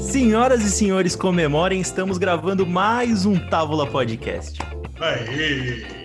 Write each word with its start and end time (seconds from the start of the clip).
Senhoras 0.00 0.62
e 0.64 0.70
senhores, 0.70 1.14
comemorem, 1.14 1.80
estamos 1.80 2.18
gravando 2.18 2.66
mais 2.66 3.24
um 3.24 3.36
Távola 3.38 3.86
Podcast. 3.86 4.58
Aê! 5.00 5.97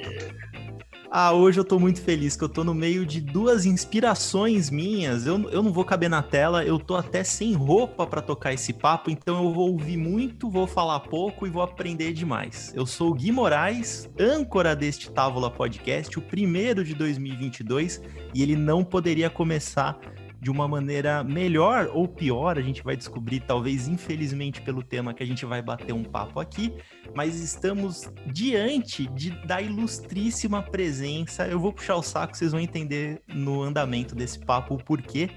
Ah, 1.15 1.31
hoje 1.31 1.59
eu 1.59 1.63
tô 1.63 1.77
muito 1.77 2.01
feliz 2.01 2.35
que 2.35 2.43
eu 2.43 2.49
tô 2.49 2.63
no 2.63 2.73
meio 2.73 3.05
de 3.05 3.21
duas 3.21 3.67
inspirações 3.67 4.71
minhas. 4.71 5.27
Eu, 5.27 5.47
eu 5.51 5.61
não 5.61 5.71
vou 5.71 5.85
caber 5.85 6.09
na 6.09 6.23
tela, 6.23 6.65
eu 6.65 6.79
tô 6.79 6.95
até 6.95 7.23
sem 7.23 7.53
roupa 7.53 8.07
para 8.07 8.19
tocar 8.19 8.51
esse 8.51 8.73
papo, 8.73 9.11
então 9.11 9.43
eu 9.43 9.53
vou 9.53 9.73
ouvir 9.73 9.95
muito, 9.95 10.49
vou 10.49 10.65
falar 10.65 10.99
pouco 11.01 11.45
e 11.45 11.51
vou 11.51 11.61
aprender 11.61 12.13
demais. 12.13 12.73
Eu 12.75 12.87
sou 12.87 13.11
o 13.11 13.13
Gui 13.13 13.31
Moraes, 13.31 14.09
âncora 14.19 14.75
deste 14.75 15.11
Távola 15.11 15.51
Podcast, 15.51 16.17
o 16.17 16.21
primeiro 16.23 16.83
de 16.83 16.95
2022, 16.95 18.01
e 18.33 18.41
ele 18.41 18.55
não 18.55 18.83
poderia 18.83 19.29
começar 19.29 19.99
de 20.43 20.51
uma 20.51 20.67
maneira 20.67 21.23
melhor 21.23 21.89
ou 21.93 22.05
pior, 22.05 22.57
a 22.57 22.61
gente 22.61 22.83
vai 22.83 22.97
descobrir, 22.97 23.39
talvez 23.39 23.87
infelizmente 23.87 24.61
pelo 24.61 24.83
tema 24.83 25.13
que 25.13 25.23
a 25.23 25.25
gente 25.25 25.45
vai 25.45 25.61
bater 25.61 25.93
um 25.93 26.03
papo 26.03 26.39
aqui, 26.39 26.73
mas 27.15 27.39
estamos 27.39 28.11
diante 28.27 29.07
de, 29.07 29.29
da 29.45 29.61
ilustríssima 29.61 30.61
presença. 30.61 31.47
Eu 31.47 31.59
vou 31.59 31.71
puxar 31.71 31.95
o 31.95 32.03
saco, 32.03 32.35
vocês 32.35 32.51
vão 32.51 32.59
entender 32.59 33.21
no 33.33 33.61
andamento 33.61 34.13
desse 34.13 34.37
papo 34.37 34.75
o 34.75 34.83
porquê 34.83 35.29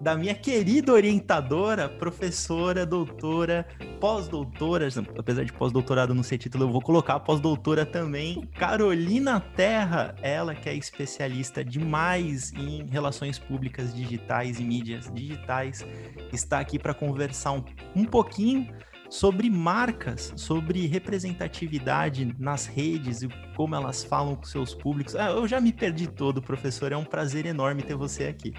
da 0.00 0.16
minha 0.16 0.34
querida 0.34 0.92
orientadora, 0.92 1.88
professora, 1.88 2.84
doutora, 2.84 3.66
pós-doutora, 4.00 4.88
apesar 5.18 5.44
de 5.44 5.52
pós-doutorado 5.52 6.14
não 6.14 6.22
ser 6.22 6.38
título, 6.38 6.64
eu 6.64 6.72
vou 6.72 6.80
colocar 6.80 7.18
pós-doutora 7.20 7.86
também, 7.86 8.46
Carolina 8.58 9.40
Terra, 9.40 10.14
ela 10.20 10.54
que 10.54 10.68
é 10.68 10.74
especialista 10.74 11.64
demais 11.64 12.52
em 12.52 12.86
relações 12.86 13.38
públicas 13.38 13.94
digitais 13.94 14.60
e 14.60 14.64
mídias 14.64 15.10
digitais, 15.12 15.86
está 16.32 16.60
aqui 16.60 16.78
para 16.78 16.94
conversar 16.94 17.52
um, 17.52 17.64
um 17.94 18.04
pouquinho 18.04 18.68
sobre 19.08 19.48
marcas, 19.48 20.32
sobre 20.36 20.86
representatividade 20.86 22.34
nas 22.38 22.66
redes 22.66 23.22
e 23.22 23.28
como 23.54 23.74
elas 23.74 24.04
falam 24.04 24.34
com 24.34 24.44
seus 24.44 24.74
públicos. 24.74 25.14
Ah, 25.14 25.30
eu 25.30 25.46
já 25.46 25.60
me 25.60 25.72
perdi 25.72 26.06
todo, 26.06 26.42
professor. 26.42 26.92
É 26.92 26.96
um 26.96 27.04
prazer 27.04 27.46
enorme 27.46 27.82
ter 27.82 27.94
você 27.94 28.24
aqui. 28.24 28.52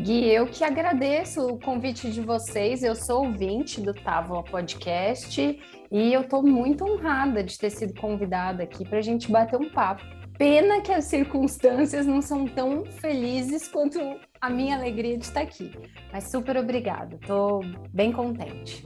Gui, 0.00 0.28
eu 0.28 0.46
que 0.46 0.64
agradeço 0.64 1.46
o 1.46 1.58
convite 1.58 2.10
de 2.10 2.20
vocês. 2.20 2.82
Eu 2.82 2.96
sou 2.96 3.26
ouvinte 3.26 3.80
do 3.80 3.94
Távola 3.94 4.42
Podcast 4.42 5.40
e 5.90 6.12
eu 6.12 6.22
estou 6.22 6.42
muito 6.42 6.84
honrada 6.84 7.44
de 7.44 7.56
ter 7.56 7.70
sido 7.70 7.94
convidada 8.00 8.64
aqui 8.64 8.84
para 8.84 8.98
a 8.98 9.02
gente 9.02 9.30
bater 9.30 9.56
um 9.56 9.70
papo. 9.70 10.02
Pena 10.36 10.80
que 10.80 10.92
as 10.92 11.04
circunstâncias 11.04 12.06
não 12.06 12.20
são 12.20 12.44
tão 12.44 12.84
felizes 12.84 13.68
quanto 13.68 14.00
a 14.40 14.50
minha 14.50 14.76
alegria 14.76 15.16
de 15.16 15.24
estar 15.24 15.42
aqui. 15.42 15.70
Mas 16.12 16.24
super 16.24 16.56
obrigada, 16.56 17.14
estou 17.14 17.60
bem 17.92 18.10
contente. 18.10 18.84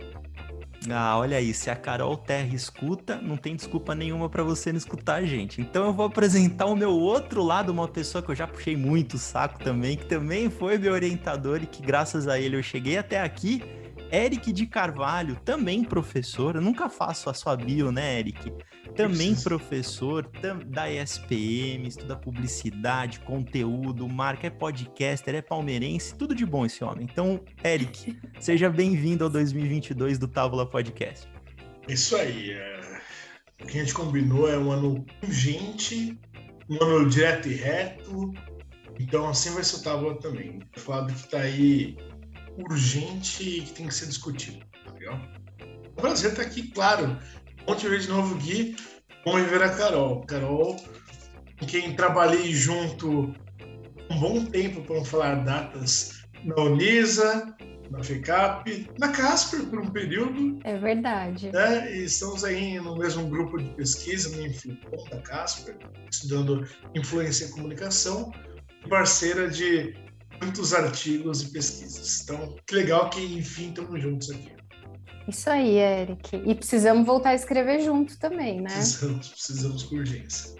Ah, 0.89 1.19
olha 1.19 1.37
aí, 1.37 1.53
se 1.53 1.71
a 1.71 1.77
Carol 1.77 2.17
Terra 2.17 2.55
escuta, 2.55 3.17
não 3.21 3.37
tem 3.37 3.57
desculpa 3.57 3.95
nenhuma 3.95 4.29
para 4.29 4.45
você 4.45 4.71
não 4.71 4.79
escutar 4.79 5.17
a 5.17 5.25
gente. 5.25 5.61
Então 5.61 5.87
eu 5.87 5.93
vou 5.93 6.07
apresentar 6.07 6.67
o 6.67 6.77
meu 6.77 6.93
outro 6.93 7.43
lado, 7.43 7.71
uma 7.71 7.89
pessoa 7.89 8.23
que 8.23 8.31
eu 8.31 8.35
já 8.35 8.47
puxei 8.47 8.77
muito 8.77 9.15
o 9.15 9.19
saco 9.19 9.59
também, 9.59 9.97
que 9.97 10.07
também 10.07 10.49
foi 10.49 10.79
meu 10.79 10.93
orientador 10.93 11.63
e 11.63 11.67
que 11.67 11.83
graças 11.83 12.29
a 12.29 12.39
ele 12.39 12.57
eu 12.57 12.63
cheguei 12.63 12.97
até 12.97 13.21
aqui. 13.21 13.63
Eric 14.11 14.53
de 14.53 14.67
Carvalho, 14.67 15.37
também 15.45 15.85
professor. 15.85 16.57
Eu 16.57 16.63
nunca 16.63 16.89
faço 16.89 17.29
a 17.29 17.35
sua 17.35 17.57
bio, 17.57 17.93
né, 17.93 18.19
Eric? 18.19 18.53
também 18.99 19.33
professor 19.37 20.27
tam, 20.27 20.59
da 20.59 20.91
ESPM, 20.91 21.87
estuda 21.87 22.17
publicidade, 22.17 23.21
conteúdo, 23.21 24.09
marca, 24.09 24.49
é 24.49 24.51
podcaster, 24.51 25.37
é 25.37 25.41
palmeirense, 25.41 26.17
tudo 26.17 26.35
de 26.35 26.45
bom 26.45 26.67
esse 26.67 26.83
homem. 26.83 27.07
Então, 27.09 27.41
Eric, 27.65 28.19
seja 28.41 28.69
bem-vindo 28.69 29.23
ao 29.23 29.31
2022 29.31 30.19
do 30.19 30.27
Távola 30.27 30.67
Podcast. 30.67 31.29
Isso 31.87 32.17
aí. 32.17 32.51
É... 32.51 33.01
O 33.63 33.67
que 33.67 33.79
a 33.79 33.81
gente 33.83 33.95
combinou 33.95 34.49
é 34.49 34.59
um 34.59 34.73
ano 34.73 35.07
urgente, 35.23 36.19
um 36.69 36.83
ano 36.83 37.09
direto 37.09 37.49
e 37.49 37.55
reto. 37.55 38.35
Então, 38.99 39.29
assim 39.29 39.51
vai 39.51 39.63
ser 39.63 39.77
o 39.77 39.83
Távola 39.85 40.19
também. 40.19 40.61
Falar 40.77 41.03
do 41.03 41.13
que 41.13 41.21
está 41.21 41.39
aí 41.39 41.97
urgente 42.59 43.43
e 43.43 43.63
que 43.63 43.73
tem 43.73 43.87
que 43.87 43.95
ser 43.95 44.07
discutido. 44.07 44.59
Tá 44.85 44.93
legal? 44.93 45.21
É 45.61 45.89
um 45.89 45.95
prazer 45.95 46.31
estar 46.31 46.43
aqui, 46.43 46.69
claro 46.69 47.19
Bom 47.69 47.75
te 47.75 47.87
ver 47.87 48.01
de 48.01 48.09
novo, 48.09 48.35
Gui. 48.37 48.77
Bom 49.27 49.33
ver 49.45 49.63
a 49.63 49.69
Carol. 49.69 50.23
Carol, 50.23 50.75
com 51.61 51.67
quem 51.67 51.95
trabalhei 51.95 52.51
junto 52.55 53.35
um 54.11 54.19
bom 54.19 54.43
tempo, 54.47 54.81
para 54.85 54.97
não 54.97 55.05
falar 55.05 55.45
datas, 55.45 56.23
na 56.43 56.55
Unisa, 56.63 57.55
na 57.91 58.03
FECAP, 58.03 58.89
na 58.99 59.13
Casper 59.13 59.67
por 59.67 59.81
um 59.81 59.91
período. 59.91 60.59
É 60.65 60.79
verdade. 60.79 61.53
Né? 61.53 61.95
E 61.95 62.05
estamos 62.05 62.43
aí 62.43 62.81
no 62.81 62.97
mesmo 62.97 63.29
grupo 63.29 63.59
de 63.59 63.69
pesquisa, 63.75 64.35
no 64.35 64.47
Infilcom 64.47 65.05
da 65.11 65.21
Casper, 65.21 65.77
estudando 66.11 66.67
influência 66.95 67.45
em 67.45 67.51
comunicação, 67.51 68.33
parceira 68.89 69.51
de 69.51 69.95
muitos 70.41 70.73
artigos 70.73 71.43
e 71.43 71.51
pesquisas. 71.51 72.23
Então, 72.23 72.57
que 72.67 72.75
legal 72.75 73.11
que, 73.11 73.21
enfim, 73.21 73.69
estamos 73.69 74.01
juntos 74.01 74.31
aqui. 74.31 74.53
Isso 75.29 75.51
aí, 75.51 75.77
Eric. 75.77 76.37
E 76.37 76.55
precisamos 76.55 77.05
voltar 77.05 77.31
a 77.31 77.35
escrever 77.35 77.81
junto 77.81 78.19
também, 78.19 78.61
né? 78.61 78.71
Precisamos, 78.71 79.29
precisamos 79.29 79.83
com 79.83 79.97
urgência. 79.97 80.57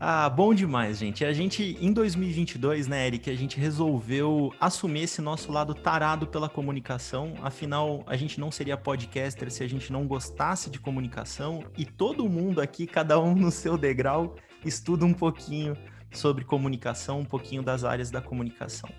Ah, 0.00 0.28
bom 0.28 0.54
demais, 0.54 0.98
gente. 0.98 1.24
A 1.24 1.32
gente, 1.32 1.76
em 1.80 1.92
2022, 1.92 2.86
né, 2.86 3.06
Eric, 3.06 3.28
a 3.28 3.34
gente 3.34 3.58
resolveu 3.58 4.52
assumir 4.60 5.02
esse 5.02 5.20
nosso 5.20 5.50
lado 5.50 5.74
tarado 5.74 6.24
pela 6.24 6.48
comunicação. 6.48 7.34
Afinal, 7.42 8.04
a 8.06 8.16
gente 8.16 8.38
não 8.38 8.48
seria 8.52 8.76
podcaster 8.76 9.50
se 9.50 9.64
a 9.64 9.68
gente 9.68 9.90
não 9.90 10.06
gostasse 10.06 10.70
de 10.70 10.78
comunicação. 10.78 11.64
E 11.76 11.84
todo 11.84 12.28
mundo 12.28 12.60
aqui, 12.60 12.86
cada 12.86 13.18
um 13.18 13.34
no 13.34 13.50
seu 13.50 13.76
degrau, 13.76 14.36
estuda 14.64 15.04
um 15.04 15.14
pouquinho 15.14 15.76
sobre 16.12 16.44
comunicação, 16.44 17.20
um 17.20 17.24
pouquinho 17.24 17.62
das 17.62 17.84
áreas 17.84 18.10
da 18.10 18.20
comunicação. 18.20 18.90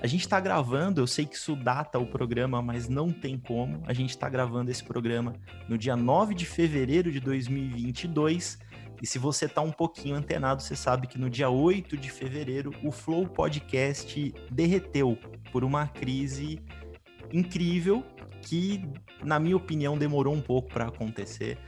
A 0.00 0.06
gente 0.06 0.20
está 0.20 0.38
gravando, 0.38 1.00
eu 1.00 1.06
sei 1.08 1.26
que 1.26 1.34
isso 1.34 1.56
data 1.56 1.98
o 1.98 2.06
programa, 2.06 2.62
mas 2.62 2.88
não 2.88 3.10
tem 3.10 3.36
como. 3.36 3.82
A 3.84 3.92
gente 3.92 4.10
está 4.10 4.28
gravando 4.28 4.70
esse 4.70 4.84
programa 4.84 5.34
no 5.68 5.76
dia 5.76 5.96
9 5.96 6.34
de 6.34 6.46
fevereiro 6.46 7.10
de 7.10 7.18
2022. 7.18 8.58
E 9.02 9.06
se 9.06 9.18
você 9.18 9.46
está 9.46 9.60
um 9.60 9.72
pouquinho 9.72 10.14
antenado, 10.14 10.62
você 10.62 10.76
sabe 10.76 11.08
que 11.08 11.18
no 11.18 11.28
dia 11.28 11.50
8 11.50 11.96
de 11.96 12.10
fevereiro 12.10 12.72
o 12.82 12.92
Flow 12.92 13.26
Podcast 13.26 14.32
derreteu 14.50 15.18
por 15.50 15.64
uma 15.64 15.88
crise 15.88 16.60
incrível 17.32 18.04
que, 18.42 18.88
na 19.24 19.40
minha 19.40 19.56
opinião, 19.56 19.98
demorou 19.98 20.32
um 20.32 20.40
pouco 20.40 20.68
para 20.68 20.86
acontecer, 20.86 21.58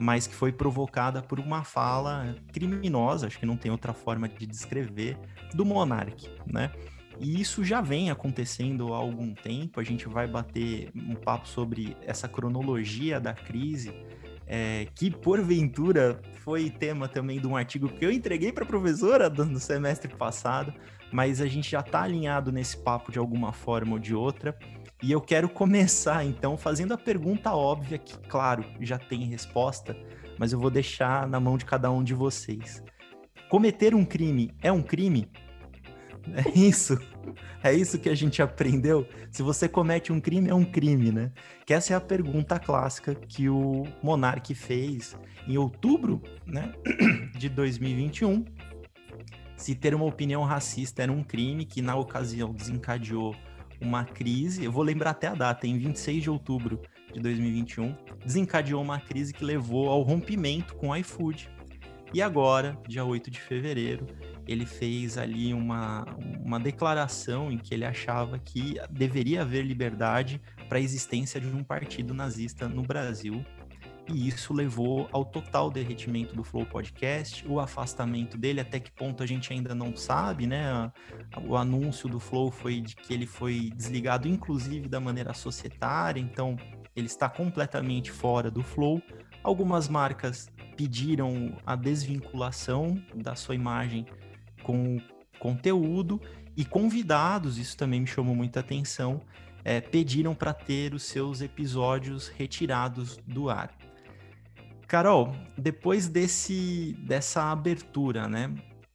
mas 0.00 0.26
que 0.26 0.34
foi 0.34 0.50
provocada 0.50 1.20
por 1.20 1.38
uma 1.38 1.62
fala 1.62 2.34
criminosa, 2.52 3.26
acho 3.26 3.38
que 3.38 3.44
não 3.44 3.56
tem 3.56 3.70
outra 3.70 3.92
forma 3.92 4.26
de 4.26 4.46
descrever, 4.46 5.18
do 5.52 5.62
Monark, 5.62 6.26
né? 6.46 6.72
E 7.18 7.38
isso 7.38 7.62
já 7.62 7.82
vem 7.82 8.10
acontecendo 8.10 8.94
há 8.94 8.96
algum 8.96 9.34
tempo. 9.34 9.78
A 9.78 9.84
gente 9.84 10.08
vai 10.08 10.26
bater 10.26 10.90
um 10.96 11.14
papo 11.14 11.46
sobre 11.46 11.94
essa 12.00 12.26
cronologia 12.26 13.20
da 13.20 13.34
crise, 13.34 13.92
é, 14.46 14.86
que 14.94 15.10
porventura 15.10 16.18
foi 16.42 16.70
tema 16.70 17.06
também 17.06 17.38
de 17.38 17.46
um 17.46 17.54
artigo 17.54 17.86
que 17.86 18.02
eu 18.02 18.10
entreguei 18.10 18.52
para 18.52 18.64
a 18.64 18.66
professora 18.66 19.28
no 19.28 19.60
semestre 19.60 20.16
passado, 20.16 20.72
mas 21.12 21.42
a 21.42 21.46
gente 21.46 21.70
já 21.70 21.80
está 21.80 22.04
alinhado 22.04 22.50
nesse 22.50 22.78
papo 22.78 23.12
de 23.12 23.18
alguma 23.18 23.52
forma 23.52 23.92
ou 23.92 23.98
de 23.98 24.14
outra. 24.14 24.58
E 25.02 25.10
eu 25.10 25.20
quero 25.20 25.48
começar 25.48 26.24
então 26.24 26.56
fazendo 26.56 26.92
a 26.92 26.98
pergunta 26.98 27.54
óbvia, 27.54 27.98
que, 27.98 28.18
claro, 28.28 28.64
já 28.80 28.98
tem 28.98 29.24
resposta, 29.24 29.96
mas 30.38 30.52
eu 30.52 30.58
vou 30.58 30.70
deixar 30.70 31.26
na 31.26 31.40
mão 31.40 31.56
de 31.56 31.64
cada 31.64 31.90
um 31.90 32.04
de 32.04 32.12
vocês. 32.12 32.82
Cometer 33.48 33.94
um 33.94 34.04
crime 34.04 34.54
é 34.62 34.70
um 34.70 34.82
crime? 34.82 35.30
É 36.34 36.58
isso. 36.58 36.98
É 37.62 37.72
isso 37.72 37.98
que 37.98 38.08
a 38.08 38.14
gente 38.14 38.42
aprendeu. 38.42 39.06
Se 39.30 39.42
você 39.42 39.68
comete 39.68 40.12
um 40.12 40.20
crime, 40.20 40.50
é 40.50 40.54
um 40.54 40.64
crime, 40.64 41.10
né? 41.10 41.32
Que 41.64 41.74
essa 41.74 41.92
é 41.92 41.96
a 41.96 42.00
pergunta 42.00 42.58
clássica 42.58 43.14
que 43.14 43.48
o 43.48 43.84
Monark 44.02 44.54
fez 44.54 45.16
em 45.46 45.56
outubro, 45.56 46.22
né, 46.46 46.72
de 47.36 47.48
2021. 47.48 48.44
Se 49.56 49.74
ter 49.74 49.94
uma 49.94 50.04
opinião 50.04 50.42
racista 50.42 51.02
era 51.02 51.12
um 51.12 51.22
crime 51.22 51.64
que 51.64 51.82
na 51.82 51.96
ocasião 51.96 52.52
desencadeou 52.52 53.34
uma 53.80 54.04
crise, 54.04 54.64
eu 54.64 54.72
vou 54.72 54.82
lembrar 54.82 55.10
até 55.10 55.26
a 55.26 55.34
data, 55.34 55.66
em 55.66 55.78
26 55.78 56.22
de 56.22 56.30
outubro 56.30 56.80
de 57.12 57.20
2021, 57.20 57.94
desencadeou 58.24 58.82
uma 58.82 59.00
crise 59.00 59.32
que 59.32 59.44
levou 59.44 59.88
ao 59.88 60.02
rompimento 60.02 60.74
com 60.74 60.88
o 60.88 60.96
iFood. 60.96 61.50
E 62.12 62.20
agora, 62.20 62.76
dia 62.88 63.04
8 63.04 63.30
de 63.30 63.40
fevereiro, 63.40 64.06
ele 64.46 64.66
fez 64.66 65.16
ali 65.16 65.54
uma, 65.54 66.04
uma 66.44 66.58
declaração 66.58 67.52
em 67.52 67.58
que 67.58 67.72
ele 67.72 67.84
achava 67.84 68.38
que 68.38 68.76
deveria 68.90 69.42
haver 69.42 69.64
liberdade 69.64 70.40
para 70.68 70.78
a 70.78 70.80
existência 70.80 71.40
de 71.40 71.46
um 71.46 71.62
partido 71.62 72.12
nazista 72.12 72.68
no 72.68 72.82
Brasil. 72.82 73.44
E 74.12 74.28
isso 74.28 74.52
levou 74.52 75.08
ao 75.12 75.24
total 75.24 75.70
derretimento 75.70 76.34
do 76.34 76.42
Flow 76.42 76.66
Podcast, 76.66 77.46
o 77.46 77.60
afastamento 77.60 78.36
dele, 78.36 78.60
até 78.60 78.80
que 78.80 78.90
ponto 78.90 79.22
a 79.22 79.26
gente 79.26 79.52
ainda 79.52 79.74
não 79.74 79.96
sabe, 79.96 80.46
né? 80.46 80.92
O 81.46 81.56
anúncio 81.56 82.08
do 82.08 82.18
Flow 82.18 82.50
foi 82.50 82.80
de 82.80 82.96
que 82.96 83.14
ele 83.14 83.26
foi 83.26 83.70
desligado, 83.74 84.28
inclusive 84.28 84.88
da 84.88 85.00
maneira 85.00 85.32
societária, 85.32 86.20
então 86.20 86.56
ele 86.94 87.06
está 87.06 87.28
completamente 87.28 88.10
fora 88.10 88.50
do 88.50 88.62
Flow. 88.62 89.00
Algumas 89.42 89.88
marcas 89.88 90.50
pediram 90.76 91.56
a 91.64 91.76
desvinculação 91.76 93.02
da 93.14 93.34
sua 93.34 93.54
imagem 93.54 94.06
com 94.62 95.00
conteúdo 95.38 96.20
e 96.56 96.64
convidados, 96.64 97.56
isso 97.58 97.76
também 97.76 98.00
me 98.00 98.06
chamou 98.06 98.34
muita 98.34 98.60
atenção, 98.60 99.22
é, 99.64 99.80
pediram 99.80 100.34
para 100.34 100.52
ter 100.52 100.94
os 100.94 101.02
seus 101.04 101.40
episódios 101.40 102.28
retirados 102.28 103.18
do 103.26 103.48
ar. 103.48 103.79
Carol, 104.90 105.32
depois 105.56 106.08
desse, 106.08 106.96
dessa 107.06 107.52
abertura, 107.52 108.26
né? 108.26 108.52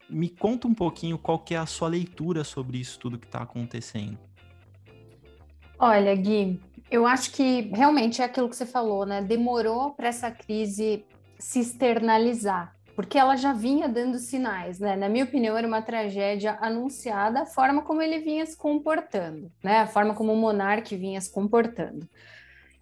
Me 0.10 0.28
conta 0.28 0.68
um 0.68 0.74
pouquinho 0.74 1.18
qual 1.18 1.40
que 1.40 1.56
é 1.56 1.58
a 1.58 1.66
sua 1.66 1.88
leitura 1.88 2.44
sobre 2.44 2.78
isso 2.78 3.00
tudo 3.00 3.18
que 3.18 3.26
está 3.26 3.44
acontecendo. 3.44 4.20
Olha, 5.80 6.14
Gui, 6.14 6.60
eu 6.92 7.08
acho 7.08 7.32
que 7.32 7.72
realmente 7.74 8.22
é 8.22 8.26
aquilo 8.26 8.50
que 8.50 8.58
você 8.58 8.66
falou, 8.66 9.06
né? 9.06 9.22
Demorou 9.22 9.92
para 9.92 10.10
essa 10.10 10.30
crise 10.30 11.06
se 11.40 11.62
externalizar, 11.62 12.76
porque 12.94 13.18
ela 13.18 13.38
já 13.38 13.54
vinha 13.54 13.88
dando 13.88 14.20
sinais, 14.20 14.82
né? 14.82 14.98
Na 14.98 15.08
minha 15.08 15.24
opinião, 15.24 15.58
era 15.58 15.66
uma 15.66 15.82
tragédia 15.82 16.58
anunciada 16.60 17.44
a 17.44 17.46
forma 17.46 17.84
como 17.84 18.02
ele 18.02 18.20
vinha 18.20 18.46
se 18.46 18.58
comportando, 18.58 19.50
né? 19.64 19.80
A 19.80 19.88
forma 19.88 20.14
como 20.14 20.34
o 20.34 20.36
monarca 20.36 20.98
vinha 20.98 21.22
se 21.22 21.32
comportando. 21.32 22.06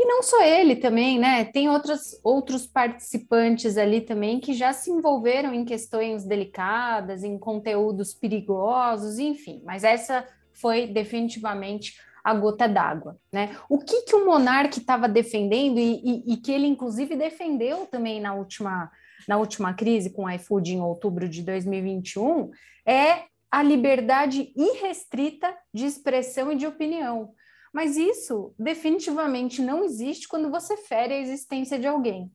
E 0.04 0.06
não 0.06 0.22
só 0.22 0.44
ele 0.44 0.76
também, 0.76 1.18
né? 1.18 1.46
Tem 1.46 1.70
outros, 1.70 2.20
outros 2.22 2.68
participantes 2.68 3.78
ali 3.78 4.02
também 4.02 4.38
que 4.38 4.54
já 4.54 4.74
se 4.74 4.92
envolveram 4.92 5.54
em 5.54 5.64
questões 5.64 6.26
delicadas, 6.26 7.24
em 7.24 7.38
conteúdos 7.38 8.14
perigosos, 8.14 9.18
enfim. 9.18 9.62
Mas 9.64 9.86
essa 9.86 10.28
foi 10.52 10.88
definitivamente 10.88 11.94
a 12.22 12.34
gota 12.34 12.68
d'água, 12.68 13.18
né? 13.32 13.56
O 13.70 13.80
que, 13.80 14.02
que 14.02 14.14
o 14.14 14.26
monarca 14.26 14.78
estava 14.78 15.08
defendendo 15.08 15.80
e, 15.80 16.02
e, 16.04 16.34
e, 16.34 16.38
que 16.38 16.52
ele 16.52 16.68
inclusive 16.68 17.16
defendeu 17.16 17.86
também 17.86 18.20
na 18.20 18.34
última, 18.34 18.92
na 19.26 19.38
última 19.38 19.74
crise 19.74 20.10
com 20.10 20.26
o 20.26 20.30
iFood 20.32 20.74
em 20.74 20.82
outubro 20.82 21.30
de 21.30 21.42
2021 21.44 22.52
é 22.86 23.24
a 23.50 23.64
liberdade 23.64 24.52
irrestrita 24.54 25.56
de 25.74 25.86
expressão 25.86 26.52
e 26.52 26.58
de 26.58 26.68
opinião. 26.68 27.34
Mas 27.74 27.98
isso 27.98 28.54
definitivamente 28.58 29.62
não 29.62 29.84
existe 29.84 30.28
quando 30.28 30.52
você 30.52 30.78
fere 30.78 31.16
a 31.16 31.20
existência 31.20 31.80
de 31.80 31.88
alguém, 31.88 32.32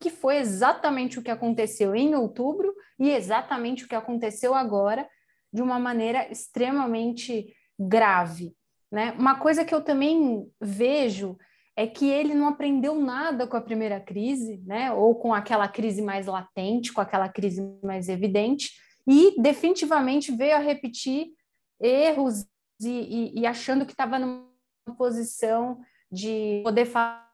que 0.00 0.10
foi 0.10 0.38
exatamente 0.38 1.18
o 1.18 1.22
que 1.22 1.30
aconteceu 1.30 1.94
em 1.94 2.14
outubro 2.16 2.74
e 2.98 3.08
exatamente 3.10 3.84
o 3.84 3.88
que 3.88 3.94
aconteceu 3.94 4.52
agora, 4.52 5.08
de 5.52 5.62
uma 5.62 5.78
maneira 5.78 6.30
extremamente 6.30 7.54
grave. 7.78 8.54
Né? 8.90 9.12
Uma 9.18 9.38
coisa 9.38 9.64
que 9.64 9.74
eu 9.74 9.80
também 9.80 10.50
vejo 10.60 11.38
é 11.76 11.86
que 11.86 12.08
ele 12.08 12.34
não 12.34 12.48
aprendeu 12.48 12.94
nada 12.96 13.46
com 13.46 13.56
a 13.56 13.60
primeira 13.60 14.00
crise, 14.00 14.60
né? 14.66 14.92
ou 14.92 15.14
com 15.14 15.32
aquela 15.32 15.68
crise 15.68 16.02
mais 16.02 16.26
latente, 16.26 16.92
com 16.92 17.00
aquela 17.00 17.28
crise 17.28 17.62
mais 17.82 18.08
evidente, 18.08 18.72
e 19.06 19.40
definitivamente 19.40 20.32
veio 20.32 20.56
a 20.56 20.58
repetir 20.58 21.28
erros 21.80 22.44
e, 22.80 22.88
e, 22.88 23.40
e 23.40 23.46
achando 23.46 23.86
que 23.86 23.92
estava 23.92 24.18
numa 24.18 24.49
posição 24.94 25.80
de 26.10 26.60
poder 26.64 26.86
fazer 26.86 27.30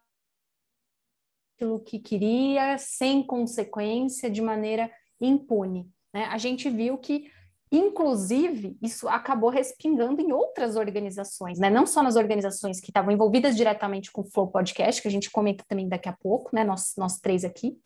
aquilo 1.57 1.81
que 1.81 1.99
queria, 1.99 2.77
sem 2.79 3.23
consequência, 3.23 4.31
de 4.31 4.43
maneira 4.43 4.91
impune. 5.21 5.89
Né? 6.13 6.27
A 6.27 6.37
gente 6.37 6.69
viu 6.69 6.99
que, 6.99 7.31
inclusive, 7.73 8.77
isso 8.83 9.09
acabou 9.09 9.49
respingando 9.49 10.21
em 10.21 10.33
outras 10.33 10.77
organizações, 10.77 11.59
né? 11.59 11.71
não 11.71 11.87
só 11.87 12.03
nas 12.03 12.17
organizações 12.17 12.81
que 12.81 12.91
estavam 12.91 13.11
envolvidas 13.11 13.57
diretamente 13.57 14.13
com 14.13 14.21
o 14.21 14.31
Flow 14.31 14.49
Podcast, 14.49 15.01
que 15.01 15.09
a 15.09 15.11
gente 15.11 15.31
comenta 15.31 15.65
também 15.67 15.89
daqui 15.89 16.09
a 16.09 16.13
pouco, 16.13 16.51
né? 16.55 16.63
nós, 16.63 16.93
nós 16.97 17.19
três 17.19 17.45
aqui, 17.45 17.79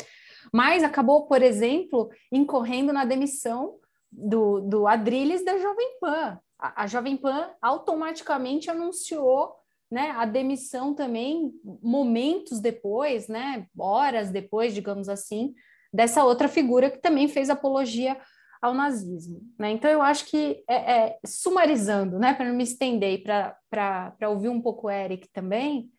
mas 0.53 0.83
acabou, 0.83 1.27
por 1.27 1.43
exemplo, 1.43 2.11
incorrendo 2.33 2.93
na 2.93 3.05
demissão 3.05 3.77
do, 4.11 4.61
do 4.61 4.87
Adrilles 4.89 5.45
da 5.45 5.57
Jovem 5.59 5.99
Pan. 6.01 6.41
A, 6.59 6.83
a 6.83 6.87
Jovem 6.87 7.17
Pan 7.17 7.51
automaticamente 7.63 8.69
anunciou 8.69 9.60
né, 9.91 10.13
a 10.13 10.25
demissão 10.25 10.95
também 10.95 11.53
momentos 11.83 12.61
depois, 12.61 13.27
né, 13.29 13.67
horas 13.79 14.31
depois, 14.31 14.73
digamos 14.73 15.09
assim, 15.09 15.55
dessa 15.93 16.25
outra 16.25 16.49
figura 16.49 16.91
que 16.91 16.99
também 16.99 17.27
fez 17.27 17.51
apologia 17.51 18.17
ao 18.63 18.75
nazismo. 18.75 19.41
Né? 19.59 19.73
Então, 19.73 19.91
eu 19.91 20.03
acho 20.03 20.27
que, 20.27 20.63
é, 20.69 20.75
é, 20.75 21.19
sumarizando, 21.27 22.19
né, 22.19 22.35
para 22.35 22.47
não 22.47 22.55
me 22.55 22.63
estender 22.63 23.23
para 23.23 24.29
ouvir 24.29 24.49
um 24.49 24.61
pouco 24.61 24.87
o 24.87 24.91
Eric 24.91 25.29
também, 25.33 25.91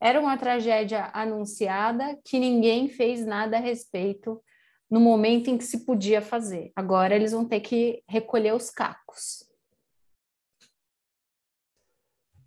era 0.00 0.20
uma 0.20 0.36
tragédia 0.36 1.10
anunciada 1.12 2.18
que 2.24 2.38
ninguém 2.38 2.88
fez 2.88 3.24
nada 3.24 3.58
a 3.58 3.60
respeito 3.60 4.42
no 4.90 4.98
momento 4.98 5.48
em 5.48 5.56
que 5.56 5.64
se 5.64 5.84
podia 5.84 6.20
fazer. 6.20 6.72
Agora 6.74 7.14
eles 7.14 7.32
vão 7.32 7.44
ter 7.44 7.60
que 7.60 8.02
recolher 8.08 8.54
os 8.54 8.70
cacos. 8.70 9.44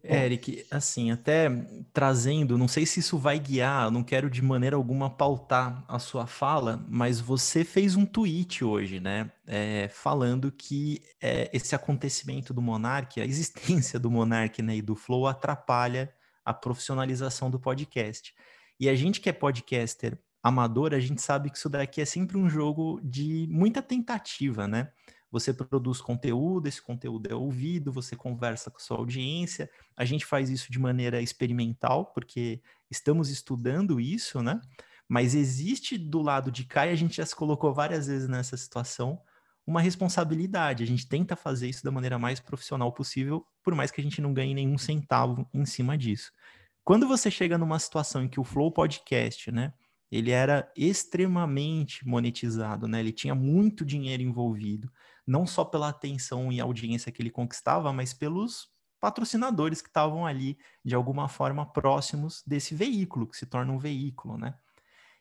Eric, 0.04 0.66
assim, 0.70 1.12
até 1.12 1.50
trazendo, 1.94 2.58
não 2.58 2.68
sei 2.68 2.86
se 2.86 3.00
isso 3.00 3.18
vai 3.18 3.40
guiar, 3.40 3.90
não 3.90 4.04
quero 4.04 4.30
de 4.30 4.42
maneira 4.42 4.76
alguma 4.76 5.10
pautar 5.10 5.84
a 5.88 5.98
sua 5.98 6.28
fala, 6.28 6.86
mas 6.90 7.22
você 7.22 7.64
fez 7.64 7.96
um 7.96 8.06
tweet 8.06 8.66
hoje, 8.66 9.00
né? 9.00 9.32
É, 9.48 9.88
falando 9.88 10.52
que 10.52 11.02
é, 11.22 11.50
esse 11.54 11.74
acontecimento 11.74 12.54
do 12.54 12.62
Monark, 12.62 13.22
a 13.22 13.26
existência 13.26 13.98
do 13.98 14.12
Monark 14.12 14.62
né, 14.62 14.76
e 14.76 14.82
do 14.82 14.96
Flow 14.96 15.26
atrapalha 15.26 16.14
a 16.44 16.54
profissionalização 16.54 17.50
do 17.50 17.60
podcast. 17.60 18.34
E 18.78 18.90
a 18.90 18.96
gente 18.96 19.22
que 19.22 19.30
é 19.30 19.34
podcaster 19.34 20.20
amador, 20.44 20.94
a 20.94 21.00
gente 21.00 21.22
sabe 21.22 21.50
que 21.50 21.58
isso 21.58 21.70
daqui 21.70 22.02
é 22.02 22.06
sempre 22.06 22.38
um 22.38 22.50
jogo 22.50 23.00
de 23.02 23.48
muita 23.50 23.82
tentativa, 23.82 24.68
né? 24.68 24.92
Você 25.34 25.52
produz 25.52 26.00
conteúdo, 26.00 26.68
esse 26.68 26.80
conteúdo 26.80 27.28
é 27.28 27.34
ouvido, 27.34 27.92
você 27.92 28.16
conversa 28.16 28.70
com 28.70 28.78
a 28.78 28.80
sua 28.80 28.98
audiência. 28.98 29.68
A 29.98 30.06
gente 30.06 30.28
faz 30.28 30.48
isso 30.48 30.72
de 30.72 30.78
maneira 30.78 31.20
experimental, 31.24 32.06
porque 32.14 32.62
estamos 32.88 33.30
estudando 33.30 34.00
isso, 34.00 34.44
né? 34.44 34.62
Mas 35.10 35.34
existe 35.34 35.98
do 35.98 36.22
lado 36.22 36.52
de 36.52 36.66
cá, 36.66 36.86
e 36.86 36.92
a 36.92 36.96
gente 36.96 37.18
já 37.18 37.26
se 37.26 37.36
colocou 37.36 37.74
várias 37.74 38.06
vezes 38.06 38.30
nessa 38.30 38.56
situação, 38.56 39.20
uma 39.66 39.82
responsabilidade. 39.82 40.84
A 40.84 40.88
gente 40.88 41.08
tenta 41.08 41.36
fazer 41.36 41.68
isso 41.68 41.84
da 41.84 41.90
maneira 41.90 42.20
mais 42.20 42.40
profissional 42.40 42.94
possível, 42.94 43.44
por 43.64 43.74
mais 43.74 43.90
que 43.90 44.00
a 44.00 44.04
gente 44.04 44.22
não 44.22 44.36
ganhe 44.36 44.54
nenhum 44.54 44.78
centavo 44.78 45.50
em 45.52 45.66
cima 45.66 45.98
disso. 45.98 46.32
Quando 46.84 47.08
você 47.08 47.32
chega 47.32 47.58
numa 47.58 47.80
situação 47.80 48.24
em 48.24 48.30
que 48.30 48.40
o 48.40 48.44
Flow 48.44 48.72
Podcast, 48.72 49.52
né, 49.52 49.74
ele 50.12 50.30
era 50.30 50.72
extremamente 50.78 52.08
monetizado, 52.08 52.88
né? 52.88 53.00
Ele 53.00 53.12
tinha 53.12 53.34
muito 53.34 53.84
dinheiro 53.84 54.22
envolvido, 54.22 54.92
não 55.26 55.46
só 55.46 55.64
pela 55.64 55.90
atenção 55.90 56.52
e 56.52 56.60
audiência 56.60 57.12
que 57.12 57.22
ele 57.22 57.30
conquistava, 57.30 57.92
mas 57.94 58.14
pelos 58.14 58.68
patrocinadores 59.00 59.82
que 59.82 59.90
estavam 59.90 60.26
ali 60.26 60.58
de 60.84 60.96
alguma 60.96 61.28
forma 61.28 61.66
próximos 61.66 62.42
desse 62.48 62.74
veículo, 62.74 63.28
que 63.28 63.36
se 63.36 63.46
torna 63.46 63.72
um 63.72 63.78
veículo, 63.78 64.38
né? 64.38 64.56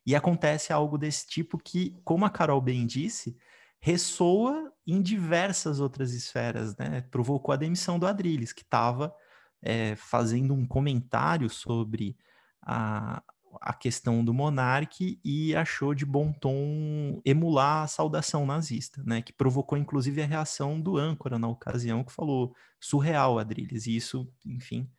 E 0.05 0.15
acontece 0.15 0.73
algo 0.73 0.99
desse 0.99 1.27
tipo 1.27 1.59
que, 1.59 2.01
como 2.05 2.25
a 2.25 2.31
Carol 2.31 2.61
bem 2.61 2.87
disse, 2.87 3.37
ressoa 3.81 4.73
em 4.87 5.03
diversas 5.03 5.81
outras 5.81 6.13
esferas, 6.13 6.77
né? 6.77 7.03
Provocou 7.11 7.53
a 7.53 7.57
demissão 7.57 7.99
do 7.99 8.07
Adrilles, 8.07 8.53
que 8.53 8.63
estava 8.63 9.15
é, 9.61 9.97
fazendo 9.97 10.55
um 10.55 10.67
comentário 10.67 11.49
sobre 11.49 12.17
a, 12.65 13.23
a 13.61 13.73
questão 13.73 14.25
do 14.25 14.33
monarque 14.33 15.21
e 15.25 15.55
achou 15.55 15.95
de 15.95 16.05
bom 16.05 16.33
tom 16.33 17.21
emular 17.25 17.85
a 17.85 17.89
saudação 17.89 18.47
nazista, 18.47 19.03
né? 19.05 19.23
Que 19.23 19.33
provocou 19.33 19.77
inclusive 19.77 20.23
a 20.23 20.27
reação 20.27 20.81
do 20.81 20.97
âncora 20.97 21.39
na 21.39 21.49
ocasião, 21.49 22.05
que 22.05 22.13
falou 22.13 22.55
surreal, 22.81 23.39
Adrilles. 23.39 23.87
E 23.87 23.97
isso, 23.97 24.33
enfim, 24.45 24.91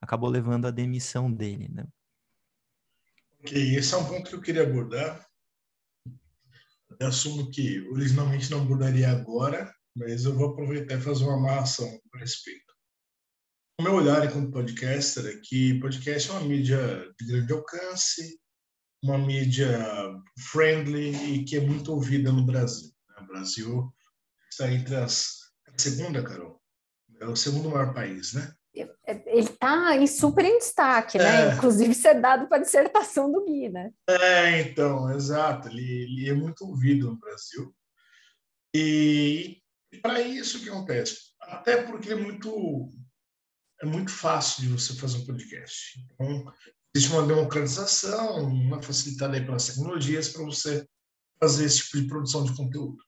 acabou 0.00 0.28
levando 0.28 0.66
à 0.66 0.70
demissão 0.70 1.32
dele, 1.32 1.68
né? 1.68 1.86
Ok, 3.40 3.76
esse 3.76 3.94
é 3.94 3.96
um 3.96 4.04
ponto 4.04 4.28
que 4.28 4.34
eu 4.34 4.40
queria 4.40 4.62
abordar. 4.62 5.26
Eu 6.98 7.06
assumo 7.06 7.50
que 7.50 7.80
originalmente 7.90 8.50
não 8.50 8.62
abordaria 8.62 9.10
agora, 9.10 9.72
mas 9.94 10.24
eu 10.24 10.34
vou 10.34 10.50
aproveitar 10.50 10.96
e 10.96 11.00
fazer 11.00 11.24
uma 11.24 11.36
amarração 11.36 11.88
a 12.14 12.18
respeito. 12.18 12.67
O 13.80 13.84
meu 13.84 13.94
olhar 13.94 14.24
enquanto 14.24 14.50
podcaster 14.50 15.24
é 15.24 15.40
que 15.40 15.78
podcast 15.78 16.28
é 16.28 16.32
uma 16.32 16.40
mídia 16.40 17.08
de 17.16 17.26
grande 17.26 17.52
alcance, 17.52 18.36
uma 19.04 19.16
mídia 19.16 19.70
friendly 20.50 21.14
e 21.32 21.44
que 21.44 21.56
é 21.56 21.60
muito 21.60 21.92
ouvida 21.92 22.32
no 22.32 22.44
Brasil. 22.44 22.90
Né? 23.08 23.22
O 23.22 23.26
Brasil 23.28 23.94
está 24.50 24.68
entre 24.72 24.96
as... 24.96 25.36
A 25.68 25.80
segunda, 25.80 26.24
Carol? 26.24 26.60
É 27.20 27.26
o 27.26 27.36
segundo 27.36 27.70
maior 27.70 27.94
país, 27.94 28.32
né? 28.32 28.52
ele 28.74 29.40
está 29.40 29.96
em 29.96 30.06
super 30.06 30.44
em 30.44 30.58
destaque, 30.58 31.18
né? 31.18 31.50
É. 31.50 31.54
Inclusive 31.54 31.94
ser 31.94 32.20
dado 32.20 32.48
para 32.48 32.58
a 32.58 32.60
dissertação 32.60 33.30
do 33.30 33.44
Gui, 33.44 33.68
né? 33.68 33.92
É, 34.08 34.60
então, 34.60 35.10
exato. 35.12 35.68
Ele, 35.68 35.82
ele 35.82 36.28
é 36.28 36.34
muito 36.34 36.64
ouvido 36.64 37.08
no 37.08 37.18
Brasil. 37.18 37.74
E, 38.74 39.60
e 39.92 39.98
para 39.98 40.20
isso 40.20 40.58
o 40.58 40.60
que 40.60 40.68
acontece? 40.68 41.16
Até 41.40 41.82
porque 41.82 42.12
é 42.12 42.16
muito 42.16 42.90
é 43.80 43.86
muito 43.86 44.10
fácil 44.10 44.62
de 44.62 44.68
você 44.68 44.94
fazer 44.94 45.18
um 45.18 45.26
podcast. 45.26 46.00
Então, 46.12 46.52
existe 46.94 47.12
uma 47.12 47.26
democratização, 47.26 48.44
uma 48.44 48.82
facilitada 48.82 49.36
aí 49.36 49.44
pelas 49.44 49.66
tecnologias 49.66 50.28
para 50.28 50.44
você 50.44 50.86
fazer 51.40 51.64
esse 51.64 51.78
tipo 51.84 52.00
de 52.00 52.08
produção 52.08 52.44
de 52.44 52.56
conteúdo. 52.56 53.02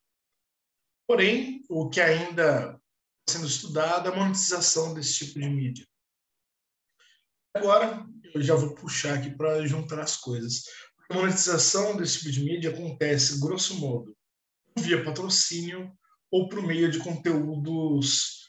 Porém, 1.07 1.61
o 1.69 1.89
que 1.89 1.99
ainda 1.99 2.79
está 3.27 3.37
sendo 3.37 3.47
estudado 3.47 4.09
é 4.09 4.13
a 4.13 4.15
monetização 4.15 4.93
desse 4.93 5.25
tipo 5.25 5.39
de 5.39 5.49
mídia. 5.49 5.85
Agora, 7.53 8.05
eu 8.33 8.41
já 8.41 8.55
vou 8.55 8.73
puxar 8.73 9.15
aqui 9.15 9.29
para 9.29 9.67
juntar 9.67 9.99
as 9.99 10.15
coisas. 10.15 10.63
A 11.09 11.13
monetização 11.13 11.97
desse 11.97 12.19
tipo 12.19 12.31
de 12.31 12.43
mídia 12.43 12.69
acontece, 12.69 13.41
grosso 13.41 13.77
modo, 13.77 14.15
via 14.79 15.03
patrocínio 15.03 15.91
ou 16.31 16.47
por 16.47 16.65
meio 16.65 16.89
de 16.89 16.99
conteúdos 16.99 18.40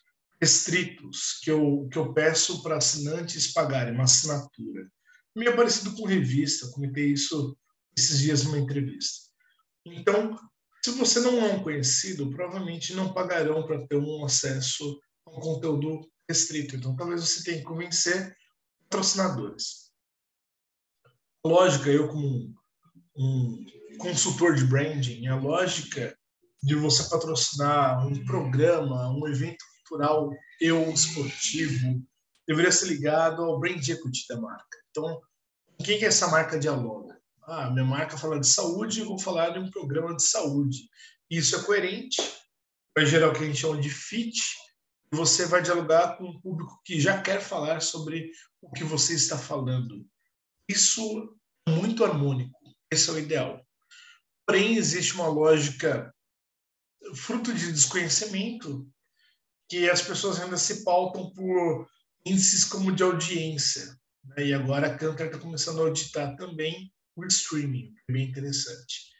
restritos 0.42 1.38
que 1.40 1.52
eu, 1.52 1.88
que 1.88 1.96
eu 1.96 2.12
peço 2.12 2.64
para 2.64 2.78
assinantes 2.78 3.52
pagarem 3.52 3.94
uma 3.94 4.02
assinatura. 4.02 4.90
Meio 5.36 5.54
parecido 5.54 5.94
com 5.94 6.04
revista, 6.04 6.68
comentei 6.72 7.12
isso 7.12 7.56
esses 7.96 8.18
dias 8.18 8.42
numa 8.42 8.58
entrevista. 8.58 9.28
Então, 9.86 10.36
se 10.84 10.90
você 10.90 11.20
não 11.20 11.38
é 11.38 11.52
um 11.52 11.62
conhecido, 11.62 12.28
provavelmente 12.28 12.92
não 12.92 13.14
pagarão 13.14 13.64
para 13.64 13.86
ter 13.86 13.94
um 13.96 14.24
acesso 14.24 15.00
a 15.24 15.30
um 15.30 15.38
conteúdo 15.38 16.10
restrito. 16.28 16.74
Então, 16.74 16.96
talvez 16.96 17.20
você 17.20 17.44
tenha 17.44 17.58
que 17.58 17.64
convencer 17.64 18.36
patrocinadores. 18.90 19.92
Lógica, 21.46 21.88
eu 21.88 22.08
como 22.08 22.52
um, 23.16 23.64
consultor 23.98 24.56
de 24.56 24.64
branding, 24.64 25.28
a 25.28 25.36
lógica 25.36 26.18
de 26.60 26.74
você 26.74 27.08
patrocinar 27.08 28.04
um 28.04 28.24
programa, 28.24 29.08
um 29.10 29.28
evento 29.28 29.64
cultural 29.88 30.30
eu 30.60 30.90
esportivo, 30.90 32.02
deveria 32.46 32.72
ser 32.72 32.86
ligado 32.86 33.42
ao 33.42 33.58
brand 33.58 33.86
equity 33.86 34.26
da 34.28 34.40
marca. 34.40 34.78
Então, 34.90 35.20
com 35.76 35.84
quem 35.84 35.98
que 35.98 36.04
essa 36.04 36.28
marca 36.28 36.58
dialoga? 36.58 37.20
Ah, 37.44 37.70
minha 37.70 37.84
marca 37.84 38.16
fala 38.16 38.38
de 38.38 38.46
saúde, 38.46 39.00
eu 39.00 39.06
vou 39.06 39.18
falar 39.18 39.50
de 39.50 39.58
um 39.58 39.70
programa 39.70 40.14
de 40.14 40.22
saúde. 40.22 40.88
Isso 41.30 41.56
é 41.56 41.62
coerente, 41.62 42.22
vai 42.96 43.06
gerar 43.06 43.30
o 43.30 43.32
que 43.32 43.42
a 43.42 43.46
gente 43.46 43.58
chama 43.58 43.80
de 43.80 43.90
fit, 43.90 44.40
e 45.12 45.16
você 45.16 45.46
vai 45.46 45.62
dialogar 45.62 46.16
com 46.16 46.24
um 46.24 46.40
público 46.40 46.80
que 46.84 47.00
já 47.00 47.20
quer 47.20 47.40
falar 47.40 47.80
sobre 47.80 48.30
o 48.60 48.70
que 48.70 48.84
você 48.84 49.14
está 49.14 49.36
falando. 49.36 50.06
Isso 50.68 51.36
é 51.66 51.70
muito 51.72 52.04
harmônico, 52.04 52.58
esse 52.90 53.10
é 53.10 53.12
o 53.12 53.18
ideal. 53.18 53.66
Porém, 54.46 54.76
existe 54.76 55.14
uma 55.14 55.26
lógica 55.26 56.14
fruto 57.14 57.52
de 57.52 57.72
desconhecimento 57.72 58.88
que 59.72 59.88
as 59.88 60.02
pessoas 60.02 60.38
ainda 60.38 60.58
se 60.58 60.84
pautam 60.84 61.30
por 61.30 61.88
índices 62.26 62.62
como 62.62 62.92
de 62.92 63.02
audiência. 63.02 63.98
Né? 64.22 64.48
E 64.48 64.52
agora 64.52 64.86
a 64.86 64.98
Cantor 64.98 65.28
está 65.28 65.38
começando 65.38 65.78
a 65.78 65.86
auditar 65.86 66.36
também 66.36 66.92
o 67.16 67.24
streaming, 67.24 67.94
que 67.94 68.02
é 68.10 68.12
bem 68.12 68.28
interessante. 68.28 69.10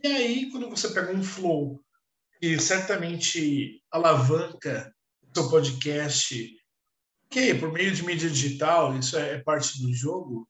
E 0.00 0.06
aí, 0.06 0.50
quando 0.52 0.70
você 0.70 0.90
pega 0.90 1.10
um 1.10 1.24
flow 1.24 1.84
que 2.38 2.56
certamente 2.60 3.82
alavanca 3.90 4.94
o 5.22 5.34
seu 5.34 5.50
podcast, 5.50 6.56
que 7.28 7.54
por 7.56 7.72
meio 7.72 7.92
de 7.92 8.04
mídia 8.04 8.30
digital, 8.30 8.96
isso 8.96 9.18
é 9.18 9.40
parte 9.42 9.82
do 9.82 9.92
jogo, 9.92 10.48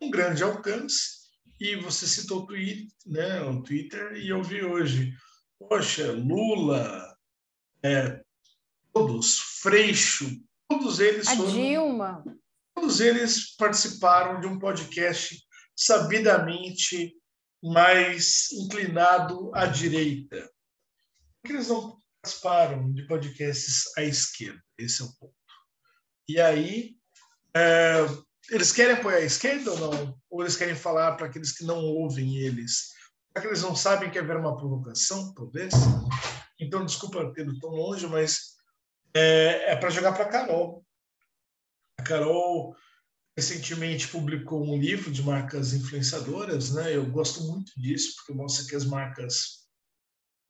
um 0.00 0.10
grande 0.10 0.42
alcance. 0.42 1.20
E 1.60 1.76
você 1.76 2.08
citou 2.08 2.42
o 2.42 2.46
Twitter, 2.46 2.88
né, 3.06 3.40
o 3.42 3.62
Twitter, 3.62 4.14
e 4.16 4.30
eu 4.30 4.42
vi 4.42 4.64
hoje, 4.64 5.14
poxa, 5.60 6.10
Lula, 6.10 7.16
é, 7.84 8.20
todos, 9.06 9.38
Freixo, 9.62 10.28
todos 10.68 11.00
eles 11.00 11.26
a 11.26 11.36
foram, 11.36 11.52
Dilma. 11.52 12.24
Todos 12.74 13.00
eles 13.00 13.56
participaram 13.56 14.40
de 14.40 14.46
um 14.46 14.58
podcast 14.58 15.38
sabidamente 15.74 17.14
mais 17.62 18.50
inclinado 18.52 19.50
à 19.54 19.66
direita. 19.66 20.50
Por 21.42 21.48
que 21.48 21.52
eles 21.54 21.68
não 21.68 21.98
participaram 22.20 22.92
de 22.92 23.06
podcasts 23.06 23.84
à 23.96 24.02
esquerda? 24.02 24.62
Esse 24.78 25.02
é 25.02 25.04
o 25.06 25.12
ponto. 25.14 25.34
E 26.28 26.40
aí, 26.40 26.96
é, 27.56 28.06
eles 28.50 28.72
querem 28.72 28.96
apoiar 28.96 29.18
a 29.18 29.24
esquerda 29.24 29.72
ou 29.72 29.78
não? 29.78 30.20
Ou 30.30 30.42
eles 30.42 30.56
querem 30.56 30.74
falar 30.74 31.16
para 31.16 31.26
aqueles 31.26 31.52
que 31.52 31.64
não 31.64 31.78
ouvem 31.78 32.36
eles? 32.36 32.90
Será 33.28 33.40
que 33.42 33.46
eles 33.48 33.62
não 33.62 33.74
sabem 33.74 34.10
que 34.10 34.18
haver 34.18 34.36
uma 34.36 34.56
provocação, 34.56 35.32
talvez? 35.34 35.72
Então, 36.58 36.84
desculpa 36.84 37.32
ter 37.32 37.42
ido 37.42 37.58
tão 37.58 37.70
longe, 37.70 38.06
mas 38.06 38.59
é, 39.14 39.72
é 39.72 39.76
para 39.76 39.90
jogar 39.90 40.12
para 40.12 40.28
Carol. 40.28 40.84
A 41.98 42.02
Carol 42.02 42.76
recentemente 43.36 44.08
publicou 44.08 44.64
um 44.64 44.78
livro 44.78 45.10
de 45.10 45.22
marcas 45.22 45.72
influenciadoras, 45.72 46.72
né? 46.72 46.94
Eu 46.94 47.10
gosto 47.10 47.42
muito 47.44 47.72
disso 47.80 48.14
porque 48.16 48.32
mostra 48.32 48.66
que 48.66 48.76
as 48.76 48.84
marcas 48.84 49.66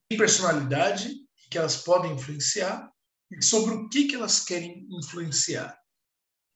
têm 0.09 0.19
personalidade, 0.19 1.15
que 1.51 1.59
elas 1.59 1.77
podem 1.77 2.13
influenciar 2.13 2.91
e 3.31 3.43
sobre 3.45 3.75
o 3.75 3.89
que 3.89 4.07
que 4.07 4.17
elas 4.17 4.41
querem 4.41 4.87
influenciar. 4.91 5.79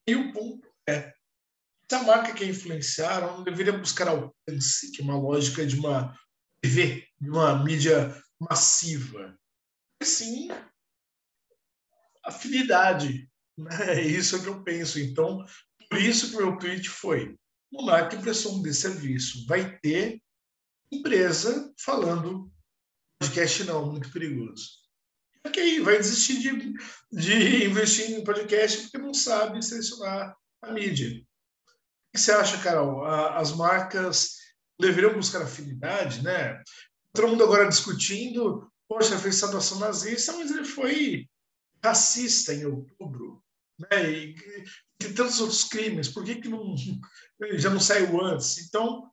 E 0.08 0.14
o 0.16 0.32
ponto 0.32 0.68
é 0.88 1.14
se 1.88 1.94
a 1.96 2.02
marca 2.02 2.32
quer 2.32 2.49
influenciar, 2.49 3.23
ela 3.23 3.37
não 3.37 3.44
deveria 3.44 3.76
buscar 3.76 4.08
alcance, 4.08 4.90
que 4.92 5.02
é 5.02 5.04
uma 5.04 5.18
lógica 5.18 5.66
de 5.66 5.78
uma 5.78 6.18
TV, 6.61 7.06
de 7.20 7.30
uma 7.30 7.62
mídia 7.62 8.23
massiva. 8.40 9.38
Sim, 10.02 10.49
afinidade. 12.25 13.28
Né? 13.57 13.71
É 13.99 14.00
isso 14.00 14.43
que 14.43 14.49
eu 14.49 14.62
penso. 14.62 14.99
Então, 14.99 15.45
por 15.88 16.00
isso 16.00 16.31
que 16.31 16.37
o 16.37 16.47
meu 16.47 16.59
tweet 16.59 16.88
foi: 16.88 17.37
Monarque 17.73 18.16
pressão 18.19 18.62
de 18.62 18.75
serviço. 18.75 19.47
Vai 19.47 19.78
ter 19.78 20.21
empresa 20.90 21.73
falando 21.78 22.50
podcast 23.21 23.64
não, 23.64 23.90
muito 23.90 24.11
perigoso. 24.11 24.85
Ok, 25.47 25.81
vai 25.81 25.99
desistir 25.99 26.40
de, 26.40 26.75
de 27.12 27.64
investir 27.66 28.11
em 28.11 28.25
podcast 28.25 28.83
porque 28.83 28.99
não 28.99 29.12
sabe 29.12 29.62
selecionar 29.62 30.35
a 30.62 30.73
mídia. 30.73 31.09
O 31.09 32.12
que 32.14 32.21
você 32.21 32.33
acha, 32.33 32.59
Carol? 32.59 33.04
As 33.04 33.52
marcas 33.52 34.37
deveriam 34.81 35.14
buscar 35.14 35.43
afinidade, 35.43 36.23
né? 36.23 36.62
Todo 37.12 37.28
mundo 37.28 37.45
agora 37.45 37.69
discutindo, 37.69 38.71
poxa, 38.88 39.19
fez 39.19 39.37
saudação 39.37 39.78
nazista, 39.78 40.33
mas 40.33 40.50
ele 40.50 40.64
foi 40.64 41.28
racista 41.84 42.54
em 42.54 42.64
outubro, 42.64 43.44
né? 43.78 44.10
E, 44.10 44.34
e 45.02 45.12
tantos 45.12 45.40
outros 45.40 45.64
crimes, 45.64 46.08
por 46.08 46.24
que, 46.24 46.36
que 46.36 46.48
não, 46.48 46.74
já 47.52 47.68
não 47.68 47.80
saiu 47.80 48.20
antes? 48.22 48.58
Então, 48.66 49.10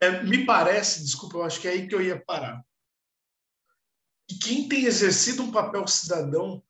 é, 0.00 0.22
me 0.22 0.44
parece, 0.44 1.02
desculpa, 1.02 1.38
eu 1.38 1.42
acho 1.42 1.60
que 1.60 1.66
é 1.66 1.70
aí 1.70 1.88
que 1.88 1.94
eu 1.94 2.02
ia 2.02 2.22
parar. 2.22 2.62
E 4.30 4.34
quem 4.34 4.68
tem 4.68 4.84
exercido 4.84 5.42
um 5.42 5.50
papel 5.50 5.86
cidadão, 5.86 6.62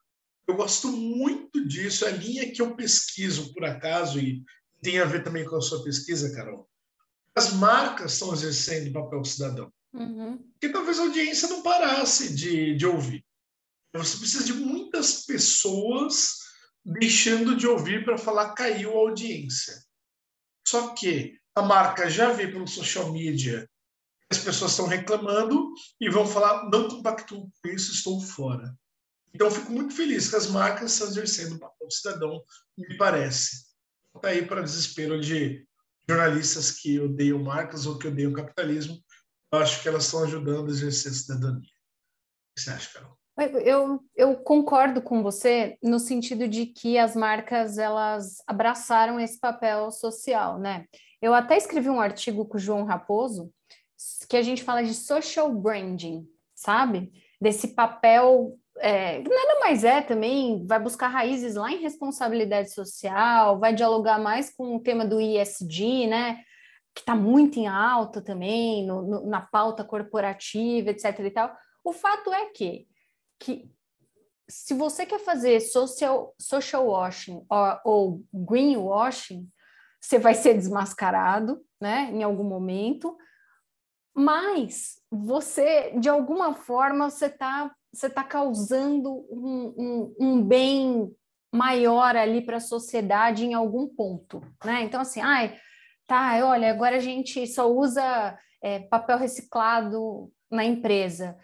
eu 0.47 0.55
gosto 0.55 0.93
muito 0.93 1.67
disso, 1.67 2.05
é 2.05 2.09
a 2.09 2.17
linha 2.17 2.53
que 2.53 2.63
eu 2.63 2.77
pesquiso, 2.77 3.53
por 3.53 3.65
acaso, 3.65 4.21
e 4.21 4.45
tem 4.81 5.01
a 5.01 5.05
ver 5.05 5.25
também 5.25 5.45
com 5.45 5.57
a 5.57 5.61
sua 5.61 5.83
pesquisa, 5.83 6.33
Carol. 6.33 6.69
As 7.35 7.53
marcas 7.53 8.13
estão 8.13 8.33
exercendo 8.33 8.93
papel 8.93 9.25
cidadão. 9.25 9.73
Uhum. 9.93 10.39
Porque 10.53 10.69
talvez 10.69 11.01
a 11.01 11.03
audiência 11.03 11.49
não 11.49 11.63
parasse 11.63 12.33
de, 12.33 12.77
de 12.77 12.87
ouvir. 12.87 13.26
Você 13.99 14.19
precisa 14.19 14.45
de 14.45 14.53
muitas 14.53 15.25
pessoas 15.25 16.37
deixando 16.85 17.57
de 17.57 17.67
ouvir 17.67 18.05
para 18.05 18.19
falar 18.19 18.55
caiu 18.55 18.93
a 18.93 19.01
audiência. 19.01 19.75
Só 20.67 20.95
que 20.95 21.39
a 21.55 21.63
marca 21.63 22.09
já 22.09 22.33
vê 22.33 22.49
pelo 22.49 22.67
social 22.67 23.13
media 23.13 23.69
as 24.31 24.39
pessoas 24.39 24.73
estão 24.73 24.87
reclamando 24.87 25.73
e 26.01 26.11
vão 26.11 26.27
falar 26.27 26.69
não 26.71 26.89
compactuo 26.89 27.51
com 27.63 27.69
isso, 27.69 27.93
estou 27.93 28.21
fora. 28.21 28.77
Então, 29.33 29.51
fico 29.51 29.71
muito 29.71 29.95
feliz 29.95 30.29
que 30.29 30.37
as 30.37 30.49
marcas 30.49 30.93
estão 30.93 31.09
exercendo 31.09 31.57
o 31.57 31.59
papel 31.61 31.89
de 31.89 31.95
cidadão, 31.95 32.43
me 32.77 32.97
parece. 32.97 33.67
Está 34.15 34.29
aí 34.29 34.45
para 34.47 34.63
desespero 34.63 35.21
de 35.21 35.67
jornalistas 36.09 36.71
que 36.71 36.99
odeiam 36.99 37.39
marcas 37.39 37.87
ou 37.87 37.99
que 37.99 38.09
odeiam 38.09 38.33
capitalismo. 38.33 38.99
Eu 39.53 39.59
acho 39.61 39.83
que 39.83 39.89
elas 39.89 40.07
estão 40.07 40.25
ajudando 40.25 40.69
a 40.69 40.71
exercer 40.71 41.13
a 41.13 41.15
cidadania. 41.15 41.61
O 41.61 42.55
que 42.57 42.63
você 42.63 42.71
acha, 42.71 42.93
Carol? 42.95 43.19
Eu, 43.63 44.03
eu 44.17 44.37
concordo 44.37 45.03
com 45.03 45.23
você 45.23 45.77
no 45.83 45.99
sentido 45.99 46.49
de 46.49 46.67
que 46.67 46.97
as 46.97 47.15
marcas 47.15 47.77
elas 47.77 48.43
abraçaram 48.47 49.21
esse 49.21 49.39
papel 49.39 49.91
social, 49.91 50.59
né? 50.59 50.87
Eu 51.21 51.35
até 51.35 51.57
escrevi 51.57 51.91
um 51.91 52.01
artigo 52.01 52.47
com 52.47 52.57
o 52.57 52.61
João 52.61 52.85
Raposo 52.85 53.53
que 54.29 54.37
a 54.37 54.43
gente 54.43 54.63
fala 54.63 54.83
de 54.83 54.95
social 54.95 55.53
branding, 55.53 56.27
sabe? 56.55 57.13
Desse 57.41 57.69
papel 57.69 58.59
é, 58.79 59.19
nada 59.19 59.61
mais 59.61 59.85
é 59.85 60.01
também, 60.01 60.67
vai 60.67 60.79
buscar 60.79 61.09
raízes 61.09 61.55
lá 61.55 61.71
em 61.71 61.81
responsabilidade 61.81 62.73
social, 62.73 63.59
vai 63.59 63.75
dialogar 63.75 64.19
mais 64.19 64.55
com 64.55 64.77
o 64.77 64.81
tema 64.81 65.05
do 65.05 65.21
ISD, 65.21 66.07
né? 66.07 66.43
Que 66.95 67.01
está 67.01 67.15
muito 67.15 67.59
em 67.59 67.67
alta 67.67 68.23
também, 68.23 68.87
no, 68.87 69.03
no, 69.03 69.27
na 69.27 69.41
pauta 69.41 69.85
corporativa, 69.85 70.91
etc. 70.91 71.19
e 71.21 71.31
tal. 71.31 71.55
O 71.85 71.93
fato 71.93 72.33
é 72.33 72.47
que, 72.47 72.87
que 73.39 73.71
se 74.49 74.75
você 74.75 75.05
quer 75.05 75.19
fazer 75.19 75.61
social, 75.61 76.35
social 76.39 76.87
washing 76.87 77.45
ou, 77.49 77.81
ou 77.85 78.25
greenwashing, 78.33 79.49
você 80.01 80.19
vai 80.19 80.35
ser 80.35 80.55
desmascarado, 80.55 81.65
né, 81.81 82.11
em 82.13 82.23
algum 82.23 82.45
momento, 82.45 83.17
mas 84.15 85.01
você, 85.11 85.91
de 85.99 86.09
alguma 86.09 86.55
forma, 86.55 87.11
você 87.11 87.27
está 87.27 87.75
você 87.93 88.11
tá 88.11 88.23
causando 88.23 89.27
um, 89.31 89.75
um, 89.79 90.17
um 90.21 90.43
bem 90.43 91.11
maior 91.53 92.15
ali 92.15 92.43
para 92.45 92.59
a 92.59 92.61
sociedade 92.61 93.47
em 93.47 93.55
algum 93.55 93.89
ponto, 93.89 94.43
né? 94.63 94.83
Então, 94.83 95.01
assim, 95.01 95.21
ai, 95.21 95.59
tá, 96.07 96.39
olha, 96.47 96.71
agora 96.71 96.97
a 96.97 97.01
gente 97.01 97.47
só 97.47 97.71
usa 97.73 98.39
é, 98.63 98.81
papel 98.81 99.17
reciclado 99.17 100.31
na 100.51 100.63
empresa. 100.65 101.39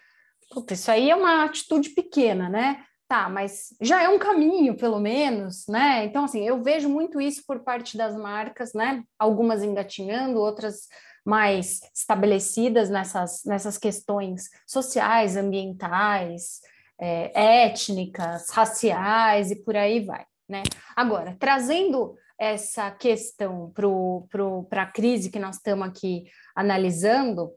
Puta, 0.52 0.74
isso 0.74 0.90
aí 0.90 1.10
é 1.10 1.16
uma 1.16 1.44
atitude 1.44 1.90
pequena, 1.90 2.48
né? 2.48 2.84
Tá, 3.08 3.28
mas 3.28 3.74
já 3.80 4.02
é 4.02 4.08
um 4.08 4.18
caminho, 4.18 4.76
pelo 4.76 5.00
menos, 5.00 5.66
né? 5.66 6.04
Então, 6.04 6.24
assim, 6.24 6.46
eu 6.46 6.62
vejo 6.62 6.88
muito 6.88 7.20
isso 7.20 7.42
por 7.46 7.60
parte 7.60 7.96
das 7.96 8.14
marcas, 8.14 8.74
né? 8.74 9.02
Algumas 9.18 9.62
engatinhando, 9.62 10.38
outras 10.38 10.88
mais 11.24 11.80
estabelecidas 11.94 12.90
nessas, 12.90 13.42
nessas 13.44 13.78
questões 13.78 14.50
sociais, 14.66 15.36
ambientais, 15.36 16.60
é, 17.00 17.64
étnicas, 17.64 18.50
raciais 18.50 19.50
e 19.50 19.56
por 19.56 19.76
aí 19.76 20.04
vai. 20.04 20.24
Né? 20.48 20.62
Agora, 20.94 21.34
trazendo 21.38 22.14
essa 22.38 22.90
questão 22.90 23.72
para 24.68 24.82
a 24.82 24.86
crise 24.86 25.30
que 25.30 25.38
nós 25.38 25.56
estamos 25.56 25.88
aqui 25.88 26.24
analisando, 26.54 27.52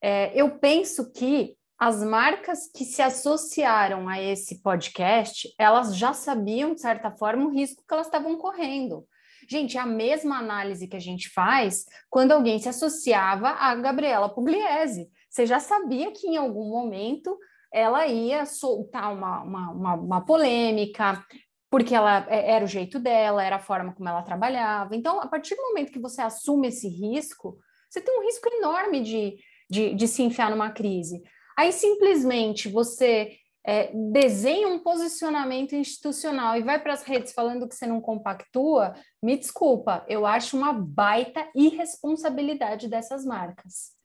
é, 0.00 0.30
eu 0.34 0.58
penso 0.58 1.10
que 1.10 1.56
as 1.78 2.02
marcas 2.02 2.70
que 2.74 2.84
se 2.84 3.02
associaram 3.02 4.08
a 4.08 4.20
esse 4.20 4.62
podcast, 4.62 5.48
elas 5.58 5.96
já 5.96 6.12
sabiam, 6.12 6.74
de 6.74 6.80
certa 6.80 7.10
forma, 7.10 7.46
o 7.46 7.50
risco 7.50 7.84
que 7.86 7.92
elas 7.92 8.06
estavam 8.06 8.36
correndo. 8.36 9.06
Gente, 9.48 9.76
é 9.76 9.80
a 9.80 9.86
mesma 9.86 10.38
análise 10.38 10.88
que 10.88 10.96
a 10.96 11.00
gente 11.00 11.28
faz 11.28 11.84
quando 12.10 12.32
alguém 12.32 12.58
se 12.58 12.68
associava 12.68 13.50
a 13.50 13.74
Gabriela 13.74 14.28
Pugliese. 14.28 15.08
Você 15.28 15.46
já 15.46 15.60
sabia 15.60 16.10
que 16.12 16.26
em 16.26 16.36
algum 16.36 16.68
momento 16.70 17.38
ela 17.72 18.06
ia 18.06 18.46
soltar 18.46 19.12
uma, 19.12 19.42
uma, 19.42 19.70
uma, 19.70 19.94
uma 19.94 20.20
polêmica, 20.24 21.22
porque 21.70 21.94
ela 21.94 22.26
é, 22.28 22.52
era 22.52 22.64
o 22.64 22.68
jeito 22.68 22.98
dela, 22.98 23.44
era 23.44 23.56
a 23.56 23.60
forma 23.60 23.92
como 23.94 24.08
ela 24.08 24.22
trabalhava. 24.22 24.96
Então, 24.96 25.20
a 25.20 25.28
partir 25.28 25.54
do 25.54 25.62
momento 25.62 25.92
que 25.92 26.00
você 26.00 26.22
assume 26.22 26.68
esse 26.68 26.88
risco, 26.88 27.58
você 27.88 28.00
tem 28.00 28.18
um 28.18 28.24
risco 28.24 28.48
enorme 28.48 29.02
de, 29.02 29.36
de, 29.68 29.94
de 29.94 30.08
se 30.08 30.22
enfiar 30.22 30.50
numa 30.50 30.70
crise. 30.70 31.22
Aí 31.56 31.72
simplesmente 31.72 32.68
você 32.68 33.38
é, 33.66 33.90
desenha 34.12 34.68
um 34.68 34.78
posicionamento 34.78 35.74
institucional 35.74 36.56
e 36.56 36.62
vai 36.62 36.80
para 36.80 36.92
as 36.92 37.02
redes 37.02 37.32
falando 37.32 37.68
que 37.68 37.74
você 37.74 37.86
não 37.86 38.00
compactua, 38.00 38.94
me 39.20 39.36
desculpa, 39.36 40.04
eu 40.08 40.24
acho 40.24 40.56
uma 40.56 40.72
baita 40.72 41.48
irresponsabilidade 41.54 42.88
dessas 42.88 43.24
marcas. 43.24 43.96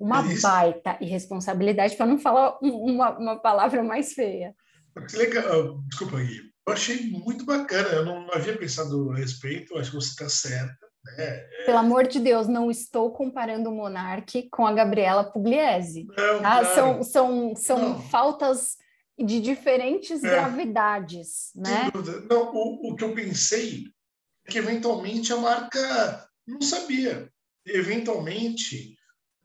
Uma 0.00 0.20
é 0.20 0.40
baita 0.40 0.96
irresponsabilidade, 1.00 1.96
para 1.96 2.06
não 2.06 2.18
falar 2.18 2.58
uma, 2.62 3.18
uma 3.18 3.38
palavra 3.38 3.82
mais 3.82 4.14
feia. 4.14 4.54
Que 5.08 5.16
legal, 5.16 5.78
desculpa 5.88 6.18
aí. 6.18 6.52
Eu 6.66 6.72
achei 6.72 7.10
muito 7.10 7.44
bacana, 7.44 7.88
eu 7.88 8.04
não, 8.04 8.26
não 8.26 8.34
havia 8.34 8.56
pensado 8.56 9.10
a 9.10 9.16
respeito, 9.16 9.76
acho 9.76 9.90
que 9.90 9.96
você 9.96 10.10
está 10.10 10.28
certa. 10.28 10.81
Né? 11.04 11.40
Pelo 11.66 11.78
amor 11.78 12.06
de 12.06 12.20
Deus, 12.20 12.46
não 12.46 12.70
estou 12.70 13.10
comparando 13.10 13.70
o 13.70 13.74
Monarque 13.74 14.48
com 14.50 14.66
a 14.66 14.72
Gabriela 14.72 15.24
Pugliese. 15.24 16.06
Não, 16.16 16.40
tá? 16.40 16.64
São, 16.74 17.02
são, 17.02 17.56
são 17.56 18.00
faltas 18.02 18.76
de 19.18 19.40
diferentes 19.40 20.22
é. 20.22 20.30
gravidades, 20.30 21.52
né? 21.54 21.90
Não, 22.28 22.52
o, 22.54 22.92
o 22.92 22.96
que 22.96 23.04
eu 23.04 23.14
pensei 23.14 23.84
é 24.46 24.50
que 24.50 24.58
eventualmente 24.58 25.32
a 25.32 25.36
marca 25.36 26.28
não 26.46 26.60
sabia. 26.60 27.30
Eventualmente, 27.66 28.96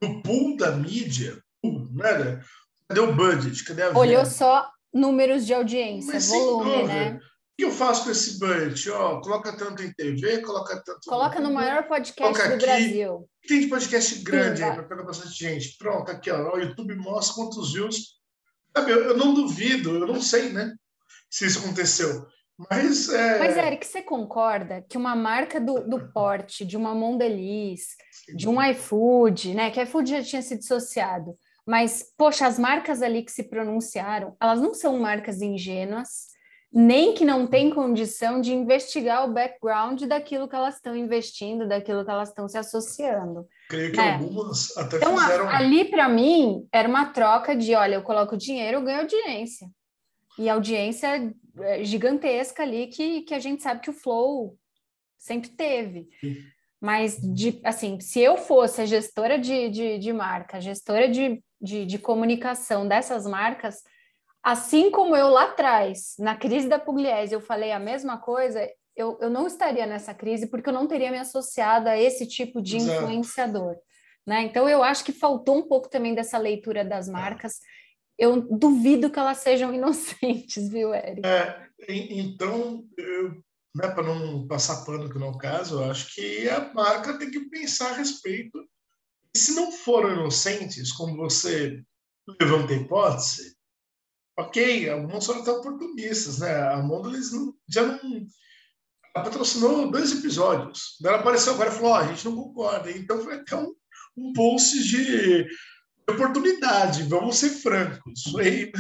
no 0.02 0.22
pool 0.24 0.58
da 0.58 0.72
mídia, 0.72 1.42
né? 1.64 2.42
cadê 2.88 3.00
o 3.00 3.14
budget? 3.14 3.64
Cadê 3.64 3.84
a 3.84 3.98
Olhou 3.98 4.26
só 4.26 4.72
números 4.94 5.46
de 5.46 5.54
audiência, 5.54 6.14
Mas, 6.14 6.30
volume, 6.30 6.84
né? 6.84 7.20
O 7.58 7.60
que 7.60 7.66
eu 7.66 7.72
faço 7.72 8.04
com 8.04 8.12
esse 8.12 8.38
budget? 8.38 8.88
Ó, 8.92 9.20
coloca 9.20 9.52
tanto 9.58 9.82
em 9.82 9.92
TV, 9.92 10.42
coloca 10.42 10.80
tanto. 10.86 11.10
Coloca 11.10 11.40
no, 11.40 11.50
no 11.50 11.56
maior 11.56 11.88
podcast 11.88 12.48
do 12.50 12.54
aqui. 12.54 12.66
Brasil. 12.66 13.28
Tem 13.48 13.62
de 13.62 13.68
podcast 13.68 14.24
grande 14.24 14.60
Sim, 14.60 14.64
aí 14.66 14.74
para 14.74 14.84
pegar 14.84 15.04
bastante 15.04 15.34
gente. 15.34 15.76
Pronto, 15.76 16.12
aqui, 16.12 16.30
ó. 16.30 16.56
O 16.56 16.60
YouTube 16.60 16.96
mostra 16.96 17.34
quantos 17.34 17.74
views 17.74 18.18
Sabe, 18.78 18.92
eu, 18.92 19.06
eu 19.06 19.18
não 19.18 19.34
duvido, 19.34 19.90
eu 19.90 20.06
não 20.06 20.22
sei, 20.22 20.52
né? 20.52 20.72
Se 21.32 21.48
isso 21.48 21.58
aconteceu. 21.58 22.28
Mas, 22.70 23.10
é... 23.10 23.40
Mas, 23.40 23.58
Eric, 23.58 23.88
você 23.88 24.04
concorda 24.04 24.86
que 24.88 24.98
uma 24.98 25.16
marca 25.16 25.60
do, 25.60 25.80
do 25.80 26.10
porte, 26.14 26.64
de 26.64 26.78
uma 26.78 26.94
Mondelez, 26.94 27.96
de 28.36 28.48
um 28.48 28.62
iFood, 28.62 29.56
né? 29.56 29.72
Que 29.72 29.82
iFood 29.82 30.12
já 30.12 30.24
tinha 30.24 30.42
se 30.44 30.56
dissociado, 30.56 31.34
mas, 31.66 32.06
poxa, 32.16 32.46
as 32.46 32.60
marcas 32.60 33.02
ali 33.02 33.24
que 33.24 33.32
se 33.32 33.44
pronunciaram, 33.44 34.38
elas 34.40 34.62
não 34.62 34.76
são 34.76 35.00
marcas 35.00 35.42
ingênuas, 35.42 36.28
nem 36.72 37.14
que 37.14 37.24
não 37.24 37.48
têm 37.48 37.70
condição 37.70 38.42
de 38.42 38.54
investigar 38.54 39.26
o 39.26 39.34
background 39.34 40.04
daquilo 40.04 40.48
que 40.48 40.56
elas 40.56 40.76
estão 40.76 40.96
investindo, 40.96 41.68
daquilo 41.68 42.04
que 42.04 42.12
elas 42.12 42.30
estão 42.30 42.48
se 42.48 42.58
associando. 42.58 43.48
Creio 43.70 43.92
que 43.92 44.00
é. 44.00 44.14
algumas 44.14 44.76
até 44.78 44.98
então, 44.98 45.18
fizeram. 45.18 45.50
Ali, 45.50 45.86
para 45.86 46.10
mim, 46.10 46.68
era 46.72 46.88
uma 46.88 47.06
troca 47.06 47.56
de: 47.56 47.74
olha, 47.74 47.96
eu 47.96 48.04
coloco 48.04 48.38
dinheiro, 48.38 48.78
eu 48.78 48.84
ganho 48.84 49.02
audiência. 49.02 49.70
E 50.38 50.50
audiência 50.50 51.34
é, 51.60 51.84
gigantesca 51.84 52.64
ali 52.64 52.88
que, 52.88 53.22
que 53.22 53.34
a 53.34 53.40
gente 53.40 53.64
sabe 53.64 53.82
que 53.82 53.90
o 53.90 53.94
Flow 53.94 54.58
sempre 55.18 55.50
teve. 55.50 56.08
Mas, 56.80 57.18
de, 57.18 57.60
assim, 57.64 58.00
se 58.00 58.20
eu 58.20 58.38
fosse 58.38 58.82
a 58.82 58.86
gestora 58.86 59.40
de, 59.40 59.70
de, 59.70 59.98
de 59.98 60.14
marca, 60.14 60.62
gestora 60.62 61.08
de, 61.10 61.42
de, 61.60 61.86
de 61.86 61.98
comunicação 61.98 62.88
dessas 62.88 63.26
marcas, 63.26 63.82
assim 64.48 64.90
como 64.90 65.14
eu 65.14 65.28
lá 65.28 65.44
atrás, 65.44 66.16
na 66.18 66.34
crise 66.34 66.70
da 66.70 66.80
Pugliese, 66.80 67.34
eu 67.34 67.42
falei 67.42 67.74
a 67.74 67.80
mesma 67.80 68.18
coisa, 68.18 68.66
eu, 68.96 69.18
eu 69.20 69.30
não 69.30 69.46
estaria 69.46 69.86
nessa 69.86 70.14
crise 70.14 70.48
porque 70.48 70.70
eu 70.70 70.74
não 70.74 70.88
teria 70.88 71.12
me 71.12 71.18
associado 71.18 71.90
a 71.90 71.98
esse 71.98 72.26
tipo 72.26 72.62
de 72.62 72.78
Exato. 72.78 73.04
influenciador. 73.04 73.76
Né? 74.26 74.44
Então, 74.44 74.70
eu 74.70 74.82
acho 74.82 75.04
que 75.04 75.12
faltou 75.12 75.58
um 75.58 75.68
pouco 75.68 75.90
também 75.90 76.16
dessa 76.16 76.38
leitura 76.38 76.86
das 76.86 77.10
marcas. 77.10 77.60
Eu 78.18 78.42
duvido 78.42 79.10
que 79.12 79.20
elas 79.20 79.40
sejam 79.40 79.74
inocentes, 79.76 80.70
viu, 80.70 80.94
Eric? 80.96 81.28
É, 81.28 81.68
então, 81.90 82.86
né, 83.76 83.90
para 83.90 84.04
não 84.04 84.48
passar 84.48 84.86
pano 84.86 85.10
que 85.10 85.20
não 85.20 85.28
é 85.28 85.32
o 85.32 85.38
caso, 85.38 85.82
eu 85.82 85.92
acho 85.92 86.16
que 86.16 86.48
a 86.48 86.74
marca 86.74 87.20
tem 87.20 87.30
que 87.30 87.50
pensar 87.50 87.92
a 87.92 87.98
respeito. 87.98 88.58
E 89.36 89.38
se 89.38 89.54
não 89.56 89.74
foram 89.74 90.14
inocentes, 90.14 90.94
como 90.94 91.18
você 91.18 91.84
levanta 92.40 92.72
a 92.72 92.78
hipótese, 92.78 93.57
ok, 94.38 94.90
alguns 94.90 95.26
são 95.26 95.40
até 95.40 95.52
oportunistas, 95.52 96.40
né? 96.40 96.56
A 96.70 96.78
Mondelez 96.78 97.32
já 97.68 97.84
não 97.84 98.28
patrocinou 99.14 99.90
dois 99.90 100.12
episódios. 100.12 100.98
Ela 101.04 101.20
apareceu 101.20 101.54
agora 101.54 101.70
e 101.70 101.74
falou: 101.74 101.92
oh, 101.92 101.96
a 101.96 102.08
gente 102.08 102.26
não 102.26 102.36
concorda. 102.36 102.92
Então 102.92 103.22
foi 103.22 103.36
até 103.36 103.56
um, 103.56 103.74
um 104.16 104.34
post 104.34 104.84
de 104.84 105.48
oportunidade, 106.10 107.04
vamos 107.04 107.38
ser 107.38 107.50
francos. 107.50 108.24
Foi 108.32 108.72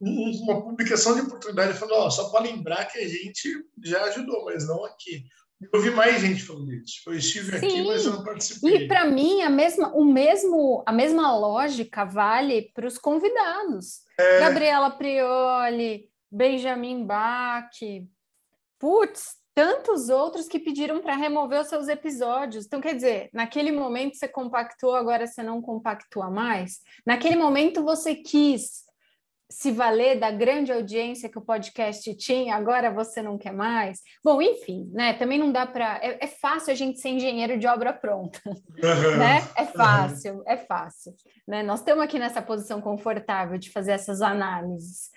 uma 0.00 0.62
publicação 0.62 1.14
de 1.14 1.22
oportunidade 1.22 1.78
falou: 1.78 2.06
oh, 2.06 2.10
só 2.10 2.30
para 2.30 2.44
lembrar 2.44 2.84
que 2.86 2.98
a 2.98 3.08
gente 3.08 3.64
já 3.82 4.04
ajudou, 4.04 4.44
mas 4.44 4.66
não 4.66 4.84
aqui. 4.84 5.24
Eu 5.72 5.80
vi 5.80 5.90
mais 5.90 6.20
gente 6.20 6.42
falando 6.42 6.72
isso. 6.72 7.00
Eu 7.06 7.14
estive 7.14 7.58
Sim. 7.58 7.66
aqui, 7.66 7.86
mas 7.86 8.04
eu 8.04 8.12
não 8.12 8.24
participei. 8.24 8.76
E 8.76 8.88
para 8.88 9.06
mim, 9.06 9.42
a 9.42 9.50
mesma, 9.50 9.88
o 9.94 10.04
mesmo, 10.04 10.82
a 10.86 10.92
mesma 10.92 11.36
lógica 11.36 12.04
vale 12.04 12.70
para 12.74 12.86
os 12.86 12.98
convidados. 12.98 14.02
É... 14.18 14.40
Gabriela 14.40 14.90
Prioli, 14.90 16.08
Benjamin 16.30 17.06
Bach. 17.06 17.70
Putz, 18.78 19.36
tantos 19.54 20.10
outros 20.10 20.46
que 20.46 20.58
pediram 20.58 21.00
para 21.00 21.16
remover 21.16 21.62
os 21.62 21.68
seus 21.68 21.88
episódios. 21.88 22.66
Então, 22.66 22.78
quer 22.78 22.94
dizer, 22.94 23.30
naquele 23.32 23.72
momento 23.72 24.16
você 24.16 24.28
compactou, 24.28 24.94
agora 24.94 25.26
você 25.26 25.42
não 25.42 25.62
compactua 25.62 26.28
mais. 26.28 26.80
Naquele 27.06 27.36
momento 27.36 27.82
você 27.82 28.14
quis 28.14 28.85
se 29.48 29.70
valer 29.70 30.18
da 30.18 30.30
grande 30.30 30.72
audiência 30.72 31.28
que 31.28 31.38
o 31.38 31.44
podcast 31.44 32.12
tinha, 32.16 32.56
agora 32.56 32.90
você 32.90 33.22
não 33.22 33.38
quer 33.38 33.52
mais. 33.52 34.00
Bom, 34.22 34.42
enfim, 34.42 34.90
né? 34.92 35.14
Também 35.14 35.38
não 35.38 35.52
dá 35.52 35.66
para. 35.66 35.98
É, 36.02 36.24
é, 36.24 36.26
fácil 36.26 36.72
a 36.72 36.74
gente 36.74 37.00
ser 37.00 37.10
engenheiro 37.10 37.58
de 37.58 37.66
obra 37.66 37.92
pronta, 37.92 38.40
né? 39.18 39.38
É 39.56 39.64
fácil, 39.66 40.42
é 40.46 40.56
fácil. 40.56 41.14
Né? 41.46 41.62
Nós 41.62 41.80
estamos 41.80 42.02
aqui 42.02 42.18
nessa 42.18 42.42
posição 42.42 42.80
confortável 42.80 43.56
de 43.56 43.70
fazer 43.70 43.92
essas 43.92 44.20
análises. 44.20 45.10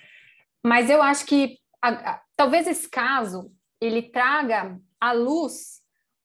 Mas 0.64 0.90
eu 0.90 1.02
acho 1.02 1.26
que 1.26 1.58
a, 1.82 1.90
a, 1.90 2.22
talvez 2.36 2.68
esse 2.68 2.88
caso 2.90 3.52
ele 3.82 4.04
traga 4.04 4.80
à 5.00 5.12
luz 5.12 5.80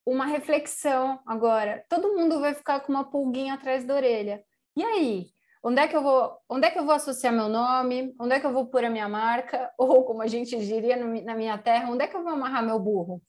uma 0.04 0.26
reflexão 0.26 1.20
agora. 1.26 1.84
Todo 1.88 2.14
mundo 2.14 2.40
vai 2.40 2.52
ficar 2.52 2.80
com 2.80 2.92
uma 2.92 3.10
pulguinha 3.10 3.54
atrás 3.54 3.84
da 3.84 3.94
orelha. 3.94 4.44
E 4.76 4.84
aí? 4.84 5.33
Onde 5.66 5.80
é 5.80 5.88
que 5.88 5.96
eu 5.96 6.02
vou, 6.02 6.36
onde 6.46 6.66
é 6.66 6.70
que 6.70 6.78
eu 6.78 6.84
vou 6.84 6.94
associar 6.94 7.32
meu 7.32 7.48
nome? 7.48 8.14
Onde 8.20 8.34
é 8.34 8.40
que 8.40 8.44
eu 8.44 8.52
vou 8.52 8.66
pôr 8.66 8.84
a 8.84 8.90
minha 8.90 9.08
marca? 9.08 9.72
Ou 9.78 10.04
como 10.04 10.20
a 10.20 10.26
gente 10.26 10.54
diria 10.58 10.94
no, 10.94 11.24
na 11.24 11.34
minha 11.34 11.56
terra, 11.56 11.90
onde 11.90 12.04
é 12.04 12.06
que 12.06 12.14
eu 12.14 12.22
vou 12.22 12.32
amarrar 12.32 12.62
meu 12.62 12.78
burro? 12.78 13.22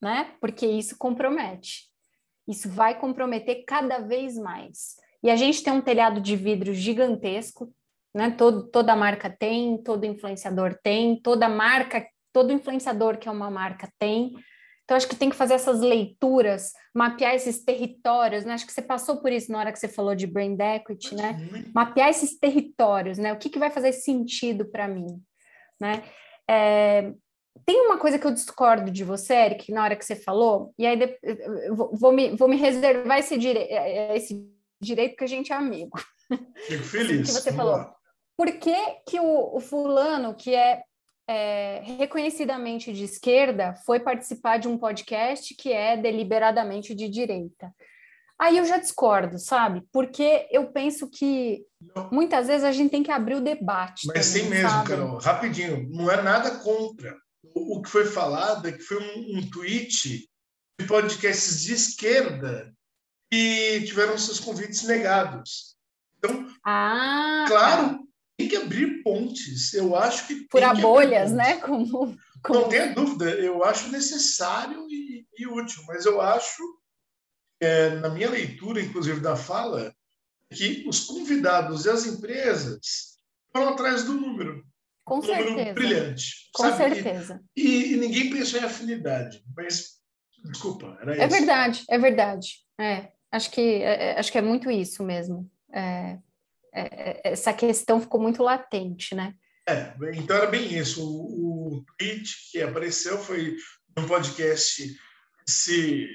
Né? 0.00 0.32
Porque 0.40 0.64
isso 0.64 0.96
compromete. 0.96 1.90
Isso 2.46 2.68
vai 2.68 2.96
comprometer 2.96 3.64
cada 3.66 3.98
vez 3.98 4.38
mais. 4.38 4.94
E 5.20 5.28
a 5.30 5.34
gente 5.34 5.64
tem 5.64 5.72
um 5.72 5.80
telhado 5.80 6.20
de 6.20 6.36
vidro 6.36 6.72
gigantesco, 6.72 7.74
né? 8.14 8.30
Todo, 8.30 8.68
toda 8.68 8.94
marca 8.94 9.28
tem, 9.28 9.82
todo 9.82 10.04
influenciador 10.04 10.78
tem, 10.80 11.20
toda 11.20 11.48
marca, 11.48 12.06
todo 12.32 12.52
influenciador 12.52 13.18
que 13.18 13.28
é 13.28 13.32
uma 13.32 13.50
marca 13.50 13.90
tem. 13.98 14.34
Então, 14.84 14.96
acho 14.96 15.08
que 15.08 15.16
tem 15.16 15.30
que 15.30 15.36
fazer 15.36 15.54
essas 15.54 15.80
leituras, 15.80 16.72
mapear 16.94 17.34
esses 17.34 17.64
territórios, 17.64 18.44
né? 18.44 18.52
Acho 18.52 18.66
que 18.66 18.72
você 18.72 18.82
passou 18.82 19.16
por 19.16 19.32
isso 19.32 19.50
na 19.50 19.58
hora 19.58 19.72
que 19.72 19.78
você 19.78 19.88
falou 19.88 20.14
de 20.14 20.26
brand 20.26 20.60
equity, 20.60 21.14
né? 21.14 21.38
Mapear 21.74 22.10
esses 22.10 22.38
territórios, 22.38 23.16
né? 23.16 23.32
O 23.32 23.38
que, 23.38 23.48
que 23.48 23.58
vai 23.58 23.70
fazer 23.70 23.92
sentido 23.92 24.66
para 24.66 24.86
mim, 24.86 25.06
né? 25.80 26.04
É, 26.48 27.12
tem 27.64 27.80
uma 27.80 27.98
coisa 27.98 28.18
que 28.18 28.26
eu 28.26 28.32
discordo 28.32 28.90
de 28.90 29.04
você, 29.04 29.34
Eric, 29.34 29.72
na 29.72 29.84
hora 29.84 29.96
que 29.96 30.04
você 30.04 30.16
falou, 30.16 30.74
e 30.78 30.86
aí 30.86 30.98
vou, 31.70 31.90
vou, 31.94 32.12
me, 32.12 32.36
vou 32.36 32.48
me 32.48 32.56
reservar 32.56 33.18
esse, 33.18 33.38
dire 33.38 33.58
é, 33.58 34.12
é, 34.12 34.16
esse 34.16 34.46
direito 34.80 35.12
porque 35.12 35.24
a 35.24 35.28
gente 35.28 35.52
é 35.52 35.56
amigo. 35.56 35.98
Fico 36.66 36.84
feliz. 36.84 37.26
que 37.26 37.40
você 37.40 37.52
falou. 37.52 37.86
Por 38.36 38.52
que, 38.58 38.76
que 39.08 39.20
o, 39.20 39.56
o 39.56 39.60
fulano, 39.60 40.34
que 40.34 40.54
é, 40.54 40.82
é, 41.26 41.80
reconhecidamente 41.98 42.92
de 42.92 43.04
esquerda, 43.04 43.74
foi 43.86 44.00
participar 44.00 44.58
de 44.58 44.68
um 44.68 44.78
podcast 44.78 45.54
que 45.54 45.72
é 45.72 45.96
deliberadamente 45.96 46.94
de 46.94 47.08
direita? 47.08 47.72
Aí 48.38 48.58
eu 48.58 48.64
já 48.64 48.78
discordo, 48.78 49.38
sabe? 49.38 49.82
Porque 49.92 50.46
eu 50.50 50.70
penso 50.72 51.08
que 51.08 51.64
não. 51.94 52.10
muitas 52.10 52.48
vezes 52.48 52.64
a 52.64 52.72
gente 52.72 52.90
tem 52.90 53.02
que 53.02 53.10
abrir 53.10 53.36
o 53.36 53.40
debate. 53.40 54.06
Mas 54.08 54.32
também, 54.32 54.50
tem 54.50 54.62
mesmo? 54.62 54.84
Carol. 54.84 55.18
Rapidinho, 55.18 55.88
não 55.90 56.10
é 56.10 56.20
nada 56.20 56.58
contra. 56.58 57.16
O, 57.54 57.78
o 57.78 57.82
que 57.82 57.88
foi 57.88 58.04
falado 58.04 58.68
é 58.68 58.72
que 58.72 58.82
foi 58.82 58.98
um, 58.98 59.38
um 59.38 59.50
tweet 59.50 60.28
de 60.80 60.86
podcasts 60.86 61.62
de 61.62 61.74
esquerda 61.74 62.74
que 63.30 63.82
tiveram 63.86 64.18
seus 64.18 64.40
convites 64.40 64.82
negados. 64.82 65.76
Então, 66.18 66.46
ah, 66.64 67.44
claro, 67.46 68.03
tem 68.36 68.48
que 68.48 68.56
abrir 68.56 69.02
pontes. 69.02 69.72
Eu 69.74 69.96
acho 69.96 70.26
que. 70.26 70.46
Furar 70.50 70.80
bolhas, 70.80 71.32
né? 71.32 71.56
Como, 71.58 72.16
como... 72.42 72.60
Não 72.60 72.68
tenha 72.68 72.92
dúvida, 72.92 73.30
eu 73.30 73.64
acho 73.64 73.90
necessário 73.90 74.86
e, 74.90 75.26
e 75.38 75.46
útil, 75.46 75.82
mas 75.86 76.04
eu 76.04 76.20
acho, 76.20 76.62
é, 77.60 77.90
na 77.96 78.08
minha 78.08 78.30
leitura, 78.30 78.80
inclusive, 78.80 79.20
da 79.20 79.36
fala, 79.36 79.94
que 80.52 80.84
os 80.86 81.00
convidados 81.00 81.84
e 81.84 81.90
as 81.90 82.06
empresas 82.06 83.18
foram 83.52 83.70
atrás 83.70 84.04
do 84.04 84.14
número. 84.14 84.64
Com 85.04 85.18
um 85.18 85.22
certeza. 85.22 85.50
Número 85.50 85.74
brilhante. 85.74 86.50
Com 86.52 86.62
sabe? 86.64 86.94
certeza. 86.94 87.40
E, 87.56 87.92
e, 87.92 87.96
ninguém 87.96 88.30
pensou 88.30 88.60
em 88.60 88.64
afinidade, 88.64 89.42
mas. 89.56 89.94
Desculpa, 90.44 90.98
era 91.00 91.12
é 91.12 91.14
isso. 91.14 91.24
É 91.24 91.28
verdade, 91.28 91.84
é 91.88 91.98
verdade. 91.98 92.48
É, 92.78 93.12
acho, 93.32 93.50
que, 93.50 93.60
é, 93.60 94.10
é, 94.10 94.18
acho 94.18 94.30
que 94.30 94.38
é 94.38 94.42
muito 94.42 94.70
isso 94.70 95.02
mesmo. 95.02 95.50
É, 95.72 96.18
essa 96.74 97.52
questão 97.52 98.00
ficou 98.00 98.20
muito 98.20 98.42
latente, 98.42 99.14
né? 99.14 99.34
É, 99.66 99.94
então 100.14 100.36
era 100.36 100.46
bem 100.46 100.76
isso. 100.76 101.02
O, 101.02 101.78
o 101.78 101.84
tweet 101.98 102.50
que 102.50 102.60
apareceu 102.60 103.16
foi 103.18 103.56
um 103.96 104.06
podcast 104.06 104.94
se, 105.48 106.08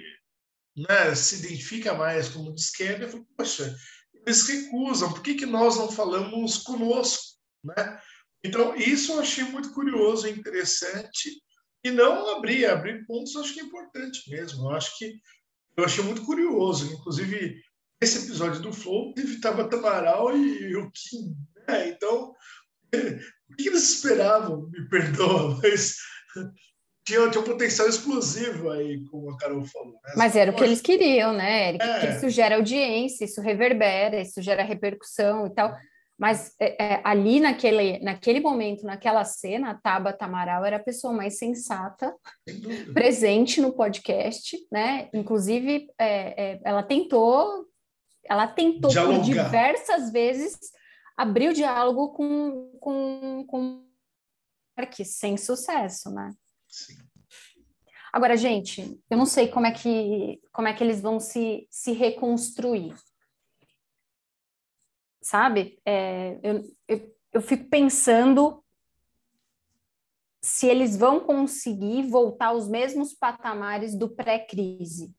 né, 0.75 1.15
se 1.15 1.45
identifica 1.45 1.93
mais 1.93 2.29
como 2.29 2.53
de 2.53 2.61
esquerda. 2.61 3.05
Eu 3.05 3.09
falei, 3.09 3.25
poxa, 3.35 3.75
eles 4.13 4.47
recusam, 4.47 5.11
por 5.11 5.21
que, 5.21 5.33
que 5.33 5.45
nós 5.45 5.77
não 5.77 5.91
falamos 5.91 6.57
conosco? 6.57 7.39
Né? 7.63 7.99
Então, 8.43 8.75
isso 8.75 9.13
eu 9.13 9.19
achei 9.19 9.43
muito 9.45 9.73
curioso 9.73 10.27
e 10.27 10.31
interessante. 10.31 11.41
E 11.83 11.91
não 11.91 12.35
abrir, 12.35 12.65
abrir 12.65 13.05
pontos 13.05 13.33
eu 13.33 13.41
acho 13.41 13.53
que 13.53 13.61
é 13.61 13.63
importante 13.63 14.29
mesmo. 14.29 14.65
Eu 14.65 14.75
acho 14.75 14.97
que 14.97 15.19
eu 15.77 15.85
achei 15.85 16.03
muito 16.03 16.23
curioso. 16.25 16.93
Inclusive, 16.93 17.61
esse 18.01 18.25
episódio 18.25 18.61
do 18.61 18.71
Flow 18.71 19.13
teve 19.13 19.41
Tabata 19.41 19.77
Amaral 19.77 20.35
e 20.35 20.75
o 20.75 20.89
Kim. 20.91 21.35
Né? 21.67 21.89
Então, 21.89 22.33
o 23.51 23.55
que 23.55 23.67
eles 23.67 23.89
esperavam? 23.89 24.69
Me 24.69 24.87
perdoa, 24.89 25.59
mas 25.61 25.97
tinha, 27.05 27.29
tinha 27.29 27.41
um 27.41 27.45
potencial 27.45 27.89
explosivo 27.89 28.69
aí, 28.69 29.03
como 29.05 29.31
a 29.31 29.37
Carol 29.37 29.65
falou. 29.65 29.93
Né? 29.93 30.13
Mas 30.15 30.35
era 30.35 30.51
o 30.51 30.55
que 30.55 30.63
eles 30.63 30.81
queriam, 30.81 31.33
né, 31.33 31.69
Eric? 31.69 31.83
É. 31.83 32.15
Isso 32.15 32.29
gera 32.29 32.55
audiência, 32.55 33.25
isso 33.25 33.41
reverbera, 33.41 34.21
isso 34.21 34.41
gera 34.41 34.63
repercussão 34.63 35.47
e 35.47 35.49
tal. 35.53 35.75
Mas 36.17 36.53
é, 36.59 36.95
é, 36.95 37.01
ali 37.03 37.39
naquele, 37.39 37.97
naquele 37.99 38.41
momento, 38.41 38.85
naquela 38.85 39.23
cena, 39.23 39.71
a 39.71 39.75
Tabata 39.75 40.25
Amaral 40.25 40.65
era 40.65 40.75
a 40.75 40.83
pessoa 40.83 41.13
mais 41.13 41.37
sensata, 41.37 42.13
presente 42.93 43.61
no 43.61 43.71
podcast, 43.71 44.57
né? 44.69 45.07
Inclusive, 45.13 45.87
é, 45.97 46.51
é 46.51 46.59
ela 46.63 46.83
tentou 46.83 47.65
ela 48.25 48.47
tentou 48.47 48.89
Dialogar. 48.89 49.19
por 49.19 49.25
diversas 49.25 50.11
vezes 50.11 50.57
abrir 51.17 51.49
o 51.49 51.53
diálogo 51.53 52.09
com, 52.13 52.77
com, 52.79 53.45
com 53.45 53.89
sem 55.03 55.35
sucesso, 55.35 56.09
né? 56.09 56.33
Sim. 56.67 56.97
Agora, 58.11 58.35
gente, 58.35 58.99
eu 59.09 59.17
não 59.17 59.25
sei 59.25 59.47
como 59.47 59.67
é 59.67 59.71
que, 59.71 60.41
como 60.51 60.67
é 60.67 60.73
que 60.73 60.83
eles 60.83 61.01
vão 61.01 61.19
se, 61.19 61.67
se 61.69 61.91
reconstruir. 61.91 62.95
Sabe? 65.21 65.79
É, 65.85 66.39
eu, 66.41 66.63
eu, 66.87 67.15
eu 67.33 67.41
fico 67.41 67.69
pensando 67.69 68.63
se 70.41 70.67
eles 70.67 70.95
vão 70.97 71.19
conseguir 71.19 72.03
voltar 72.09 72.47
aos 72.47 72.67
mesmos 72.67 73.13
patamares 73.13 73.95
do 73.95 74.09
pré-crise. 74.09 75.13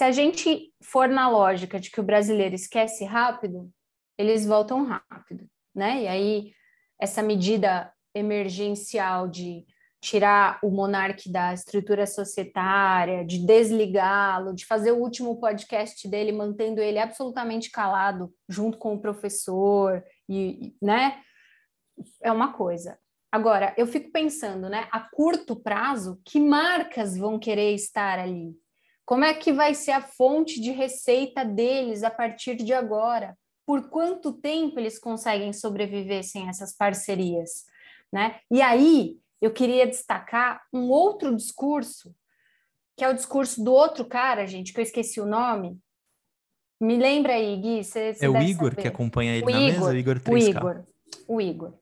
Se 0.00 0.04
a 0.04 0.12
gente 0.12 0.72
for 0.82 1.10
na 1.10 1.28
lógica 1.28 1.78
de 1.78 1.90
que 1.90 2.00
o 2.00 2.02
brasileiro 2.02 2.54
esquece 2.54 3.04
rápido, 3.04 3.70
eles 4.16 4.46
voltam 4.46 4.82
rápido, 4.82 5.46
né? 5.74 6.04
E 6.04 6.08
aí 6.08 6.52
essa 6.98 7.22
medida 7.22 7.92
emergencial 8.14 9.28
de 9.28 9.66
tirar 10.00 10.58
o 10.62 10.70
monarca 10.70 11.24
da 11.26 11.52
estrutura 11.52 12.06
societária, 12.06 13.26
de 13.26 13.44
desligá-lo, 13.44 14.54
de 14.54 14.64
fazer 14.64 14.90
o 14.90 14.96
último 14.96 15.38
podcast 15.38 16.08
dele 16.08 16.32
mantendo 16.32 16.80
ele 16.80 16.98
absolutamente 16.98 17.70
calado 17.70 18.32
junto 18.48 18.78
com 18.78 18.94
o 18.94 19.00
professor 19.02 20.02
e, 20.26 20.74
né? 20.80 21.20
É 22.22 22.32
uma 22.32 22.54
coisa. 22.54 22.98
Agora, 23.30 23.74
eu 23.76 23.86
fico 23.86 24.10
pensando, 24.10 24.70
né, 24.70 24.88
a 24.90 25.00
curto 25.00 25.54
prazo, 25.54 26.18
que 26.24 26.40
marcas 26.40 27.18
vão 27.18 27.38
querer 27.38 27.74
estar 27.74 28.18
ali? 28.18 28.58
Como 29.10 29.24
é 29.24 29.34
que 29.34 29.52
vai 29.52 29.74
ser 29.74 29.90
a 29.90 30.00
fonte 30.00 30.60
de 30.60 30.70
receita 30.70 31.44
deles 31.44 32.04
a 32.04 32.10
partir 32.12 32.54
de 32.54 32.72
agora? 32.72 33.36
Por 33.66 33.90
quanto 33.90 34.32
tempo 34.32 34.78
eles 34.78 35.00
conseguem 35.00 35.52
sobreviver 35.52 36.22
sem 36.22 36.48
essas 36.48 36.76
parcerias? 36.76 37.64
Né? 38.12 38.38
E 38.48 38.62
aí, 38.62 39.16
eu 39.42 39.52
queria 39.52 39.84
destacar 39.84 40.62
um 40.72 40.90
outro 40.90 41.34
discurso, 41.34 42.14
que 42.96 43.02
é 43.02 43.08
o 43.08 43.12
discurso 43.12 43.64
do 43.64 43.72
outro 43.72 44.04
cara, 44.04 44.46
gente, 44.46 44.72
que 44.72 44.78
eu 44.78 44.84
esqueci 44.84 45.20
o 45.20 45.26
nome. 45.26 45.76
Me 46.80 46.96
lembra 46.96 47.32
aí, 47.32 47.56
Gui. 47.56 47.82
Cê, 47.82 48.14
cê 48.14 48.26
é 48.26 48.28
o 48.28 48.40
Igor 48.40 48.70
saber. 48.70 48.82
que 48.82 48.86
acompanha 48.86 49.34
ele 49.34 49.44
o 49.44 49.50
na 49.50 49.60
Igor, 49.60 49.72
mesa? 49.72 49.92
O 49.92 49.96
Igor 49.96 50.20
3K. 50.20 50.30
O 50.30 50.38
Igor. 50.38 50.84
O 51.26 51.40
Igor. 51.40 51.74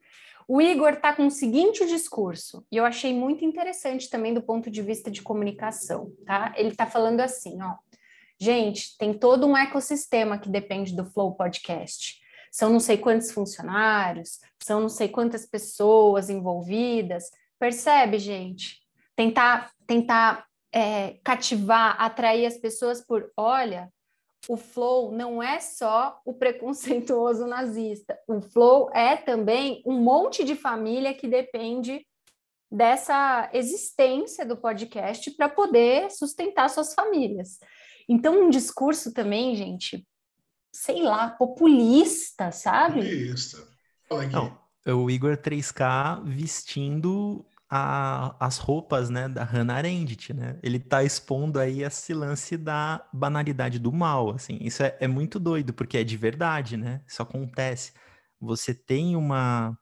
O 0.51 0.59
Igor 0.59 0.93
está 0.93 1.15
com 1.15 1.27
o 1.27 1.31
seguinte 1.31 1.85
discurso, 1.85 2.65
e 2.71 2.77
eu 2.77 2.83
achei 2.83 3.13
muito 3.13 3.45
interessante 3.45 4.09
também 4.09 4.33
do 4.33 4.41
ponto 4.41 4.71
de 4.71 4.81
vista 4.81 5.11
de 5.11 5.21
comunicação, 5.21 6.11
tá? 6.25 6.51
Ele 6.57 6.69
está 6.69 6.87
falando 6.87 7.19
assim, 7.19 7.61
ó. 7.61 7.75
Gente, 8.39 8.97
tem 8.97 9.13
todo 9.13 9.45
um 9.45 9.55
ecossistema 9.55 10.39
que 10.39 10.49
depende 10.49 10.95
do 10.95 11.05
Flow 11.05 11.35
Podcast. 11.35 12.19
São 12.51 12.71
não 12.71 12.79
sei 12.79 12.97
quantos 12.97 13.29
funcionários, 13.29 14.39
são 14.59 14.79
não 14.79 14.89
sei 14.89 15.07
quantas 15.07 15.45
pessoas 15.45 16.31
envolvidas. 16.31 17.25
Percebe, 17.59 18.17
gente? 18.17 18.79
Tentar, 19.15 19.69
tentar 19.85 20.47
é, 20.73 21.19
cativar, 21.23 21.95
atrair 22.01 22.47
as 22.47 22.57
pessoas 22.57 23.05
por, 23.05 23.31
olha, 23.37 23.87
o 24.47 24.57
flow 24.57 25.11
não 25.11 25.41
é 25.41 25.59
só 25.59 26.19
o 26.25 26.33
preconceituoso 26.33 27.45
nazista. 27.45 28.17
O 28.27 28.41
flow 28.41 28.89
é 28.93 29.17
também 29.17 29.83
um 29.85 29.99
monte 29.99 30.43
de 30.43 30.55
família 30.55 31.13
que 31.13 31.27
depende 31.27 32.05
dessa 32.71 33.49
existência 33.53 34.45
do 34.45 34.55
podcast 34.55 35.31
para 35.31 35.49
poder 35.49 36.11
sustentar 36.11 36.69
suas 36.69 36.93
famílias. 36.93 37.59
Então, 38.07 38.45
um 38.45 38.49
discurso 38.49 39.13
também, 39.13 39.55
gente, 39.55 40.07
sei 40.71 41.01
lá, 41.01 41.29
populista, 41.29 42.51
sabe? 42.51 43.01
Populista. 43.01 43.67
Não, 44.31 44.57
o 45.03 45.09
Igor 45.09 45.37
3K 45.37 46.23
vestindo 46.23 47.45
a, 47.69 48.35
as 48.39 48.57
roupas, 48.57 49.09
né, 49.09 49.29
da 49.29 49.43
Hannah 49.43 49.75
Arendt, 49.75 50.33
né? 50.33 50.57
Ele 50.63 50.79
tá 50.79 51.03
expondo 51.03 51.59
aí 51.59 51.83
esse 51.83 52.13
lance 52.13 52.57
da 52.57 53.07
banalidade 53.13 53.77
do 53.77 53.91
mal, 53.91 54.31
assim. 54.31 54.57
Isso 54.61 54.81
é, 54.81 54.97
é 54.99 55.07
muito 55.07 55.39
doido, 55.39 55.73
porque 55.73 55.97
é 55.99 56.03
de 56.03 56.17
verdade, 56.17 56.75
né? 56.77 57.01
Isso 57.07 57.21
acontece. 57.21 57.93
Você 58.39 58.73
tem 58.73 59.15
uma... 59.15 59.77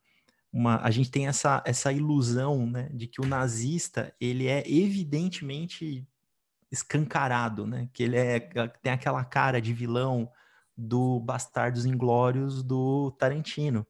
Uma, 0.52 0.82
a 0.82 0.89
gente 0.89 1.12
tem 1.12 1.28
essa, 1.28 1.62
essa 1.65 1.91
ilusão 1.91 2.65
né, 2.65 2.89
de 2.93 3.06
que 3.06 3.21
o 3.21 3.26
nazista 3.26 4.13
ele 4.19 4.47
é 4.47 4.63
evidentemente 4.65 6.08
escancarado, 6.71 7.67
né? 7.67 7.89
Que 7.93 8.04
ele 8.04 8.17
é, 8.17 8.39
tem 8.82 8.91
aquela 8.91 9.23
cara 9.26 9.62
de 9.62 9.73
vilão 9.73 10.32
do 10.76 11.19
Bastardos 11.19 11.86
Inglórios 11.86 12.63
do 12.63 13.12
Tarantino. 13.19 13.86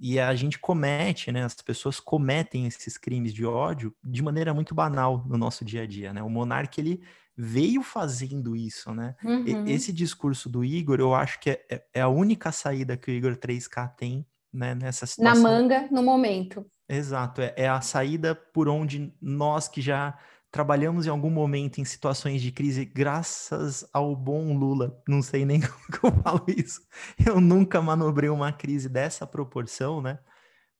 E 0.00 0.18
a 0.18 0.34
gente 0.34 0.58
comete, 0.58 1.30
né? 1.30 1.44
As 1.44 1.54
pessoas 1.54 2.00
cometem 2.00 2.66
esses 2.66 2.96
crimes 2.96 3.34
de 3.34 3.44
ódio 3.44 3.94
de 4.02 4.22
maneira 4.22 4.54
muito 4.54 4.74
banal 4.74 5.22
no 5.28 5.36
nosso 5.36 5.62
dia 5.62 5.82
a 5.82 5.86
dia, 5.86 6.10
né? 6.12 6.22
O 6.22 6.30
monarca 6.30 6.80
ele 6.80 7.02
veio 7.36 7.82
fazendo 7.82 8.56
isso, 8.56 8.94
né? 8.94 9.14
Uhum. 9.22 9.66
Esse 9.66 9.92
discurso 9.92 10.48
do 10.48 10.64
Igor, 10.64 11.00
eu 11.00 11.14
acho 11.14 11.38
que 11.38 11.50
é, 11.50 11.64
é, 11.70 11.84
é, 11.94 12.00
a 12.00 12.08
única 12.08 12.50
saída 12.50 12.96
que 12.96 13.10
o 13.10 13.14
Igor 13.14 13.36
3K 13.36 13.94
tem, 13.94 14.26
né? 14.50 14.74
Nessa 14.74 15.06
situação. 15.06 15.42
Na 15.42 15.48
manga, 15.48 15.88
no 15.90 16.02
momento. 16.02 16.64
Exato, 16.88 17.42
é, 17.42 17.54
é 17.56 17.68
a 17.68 17.80
saída 17.82 18.34
por 18.34 18.68
onde 18.68 19.14
nós 19.20 19.68
que 19.68 19.80
já 19.80 20.18
trabalhamos 20.50 21.06
em 21.06 21.10
algum 21.10 21.30
momento 21.30 21.80
em 21.80 21.84
situações 21.84 22.42
de 22.42 22.52
crise 22.52 22.84
graças 22.84 23.88
ao 23.92 24.16
bom 24.16 24.56
Lula. 24.56 25.02
Não 25.08 25.22
sei 25.22 25.44
nem 25.44 25.60
como 26.00 26.14
eu 26.16 26.22
falo 26.22 26.44
isso. 26.48 26.82
Eu 27.24 27.40
nunca 27.40 27.80
manobrei 27.82 28.30
uma 28.30 28.52
crise 28.52 28.88
dessa 28.88 29.26
proporção, 29.26 30.02
né? 30.02 30.18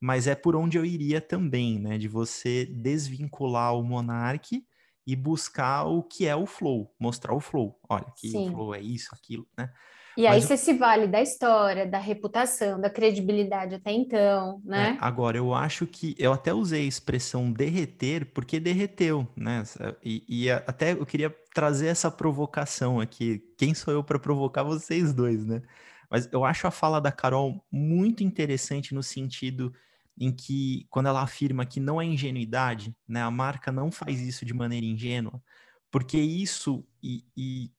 Mas 0.00 0.26
é 0.26 0.34
por 0.34 0.56
onde 0.56 0.78
eu 0.78 0.84
iria 0.84 1.20
também, 1.20 1.78
né? 1.78 1.98
De 1.98 2.08
você 2.08 2.66
desvincular 2.66 3.74
o 3.76 3.82
monarque 3.82 4.66
e 5.06 5.16
buscar 5.16 5.84
o 5.84 6.02
que 6.02 6.26
é 6.26 6.36
o 6.36 6.46
flow, 6.46 6.94
mostrar 7.00 7.34
o 7.34 7.40
flow. 7.40 7.78
Olha, 7.88 8.06
que 8.16 8.36
o 8.36 8.42
flow 8.42 8.74
é 8.74 8.80
isso, 8.80 9.10
aquilo, 9.14 9.46
né? 9.58 9.72
E 10.20 10.26
aí 10.26 10.42
você 10.42 10.56
se 10.56 10.74
vale 10.74 11.06
da 11.06 11.22
história, 11.22 11.86
da 11.86 11.98
reputação, 11.98 12.78
da 12.78 12.90
credibilidade 12.90 13.74
até 13.74 13.90
então, 13.90 14.60
né? 14.62 14.98
É, 15.00 15.04
agora, 15.04 15.38
eu 15.38 15.54
acho 15.54 15.86
que 15.86 16.14
eu 16.18 16.32
até 16.32 16.52
usei 16.52 16.82
a 16.82 16.86
expressão 16.86 17.50
derreter 17.50 18.26
porque 18.26 18.60
derreteu, 18.60 19.26
né? 19.34 19.62
E, 20.04 20.22
e 20.28 20.50
até 20.50 20.92
eu 20.92 21.06
queria 21.06 21.34
trazer 21.54 21.86
essa 21.86 22.10
provocação 22.10 23.00
aqui. 23.00 23.42
Quem 23.56 23.72
sou 23.72 23.94
eu 23.94 24.04
para 24.04 24.18
provocar 24.18 24.62
vocês 24.62 25.14
dois, 25.14 25.44
né? 25.44 25.62
Mas 26.10 26.28
eu 26.30 26.44
acho 26.44 26.66
a 26.66 26.70
fala 26.70 27.00
da 27.00 27.10
Carol 27.10 27.64
muito 27.72 28.22
interessante 28.22 28.94
no 28.94 29.02
sentido 29.02 29.72
em 30.18 30.30
que, 30.30 30.86
quando 30.90 31.06
ela 31.06 31.22
afirma 31.22 31.64
que 31.64 31.80
não 31.80 31.98
é 31.98 32.04
ingenuidade, 32.04 32.94
né? 33.08 33.22
A 33.22 33.30
marca 33.30 33.72
não 33.72 33.90
faz 33.90 34.20
isso 34.20 34.44
de 34.44 34.52
maneira 34.52 34.84
ingênua, 34.84 35.42
porque 35.90 36.18
isso 36.18 36.84
e, 37.02 37.24
e 37.34 37.70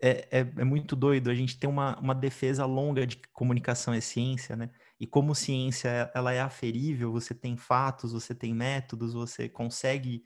é, 0.00 0.28
é, 0.30 0.40
é, 0.40 0.64
muito 0.64 0.94
doido. 0.94 1.30
A 1.30 1.34
gente 1.34 1.58
tem 1.58 1.68
uma, 1.68 1.98
uma 1.98 2.14
defesa 2.14 2.64
longa 2.64 3.06
de 3.06 3.16
comunicação 3.32 3.92
é 3.94 4.00
ciência, 4.00 4.56
né? 4.56 4.70
E 5.00 5.06
como 5.06 5.34
ciência 5.34 6.10
ela 6.14 6.32
é 6.32 6.40
aferível, 6.40 7.12
você 7.12 7.34
tem 7.34 7.56
fatos, 7.56 8.12
você 8.12 8.34
tem 8.34 8.54
métodos, 8.54 9.14
você 9.14 9.48
consegue 9.48 10.24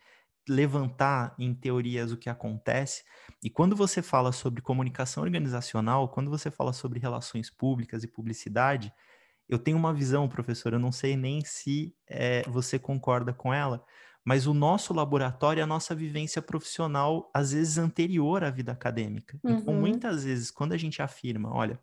levantar 0.49 1.35
em 1.39 1.55
teorias 1.55 2.11
o 2.13 2.17
que 2.17 2.29
acontece. 2.29 3.05
E 3.43 3.51
quando 3.51 3.77
você 3.77 4.03
fala 4.03 4.33
sobre 4.33 4.61
comunicação 4.63 5.23
organizacional, 5.23 6.09
quando 6.09 6.31
você 6.31 6.51
fala 6.51 6.73
sobre 6.73 6.99
relações 6.99 7.49
públicas 7.51 8.03
e 8.03 8.09
publicidade, 8.09 8.93
eu 9.49 9.59
tenho 9.59 9.77
uma 9.77 9.93
visão, 9.93 10.29
professor, 10.29 10.73
eu 10.73 10.79
não 10.79 10.93
sei 10.93 11.17
nem 11.17 11.45
se 11.45 11.95
é, 12.09 12.43
você 12.49 12.79
concorda 12.79 13.33
com 13.33 13.53
ela, 13.53 13.85
mas 14.25 14.47
o 14.47 14.55
nosso 14.55 14.95
laboratório 14.95 15.61
é 15.61 15.63
a 15.65 15.67
nossa 15.67 15.95
vivência 15.95 16.41
profissional, 16.41 17.31
às 17.35 17.53
vezes 17.53 17.79
anterior 17.79 18.45
à 18.45 18.51
vida 18.51 18.73
acadêmica. 18.73 19.37
Então, 19.39 19.53
uhum. 19.53 19.61
Então, 19.61 19.75
muitas 19.75 20.25
vezes, 20.25 20.51
quando 20.51 20.73
a 20.73 20.77
gente 20.77 21.03
afirma, 21.03 21.53
olha, 21.53 21.79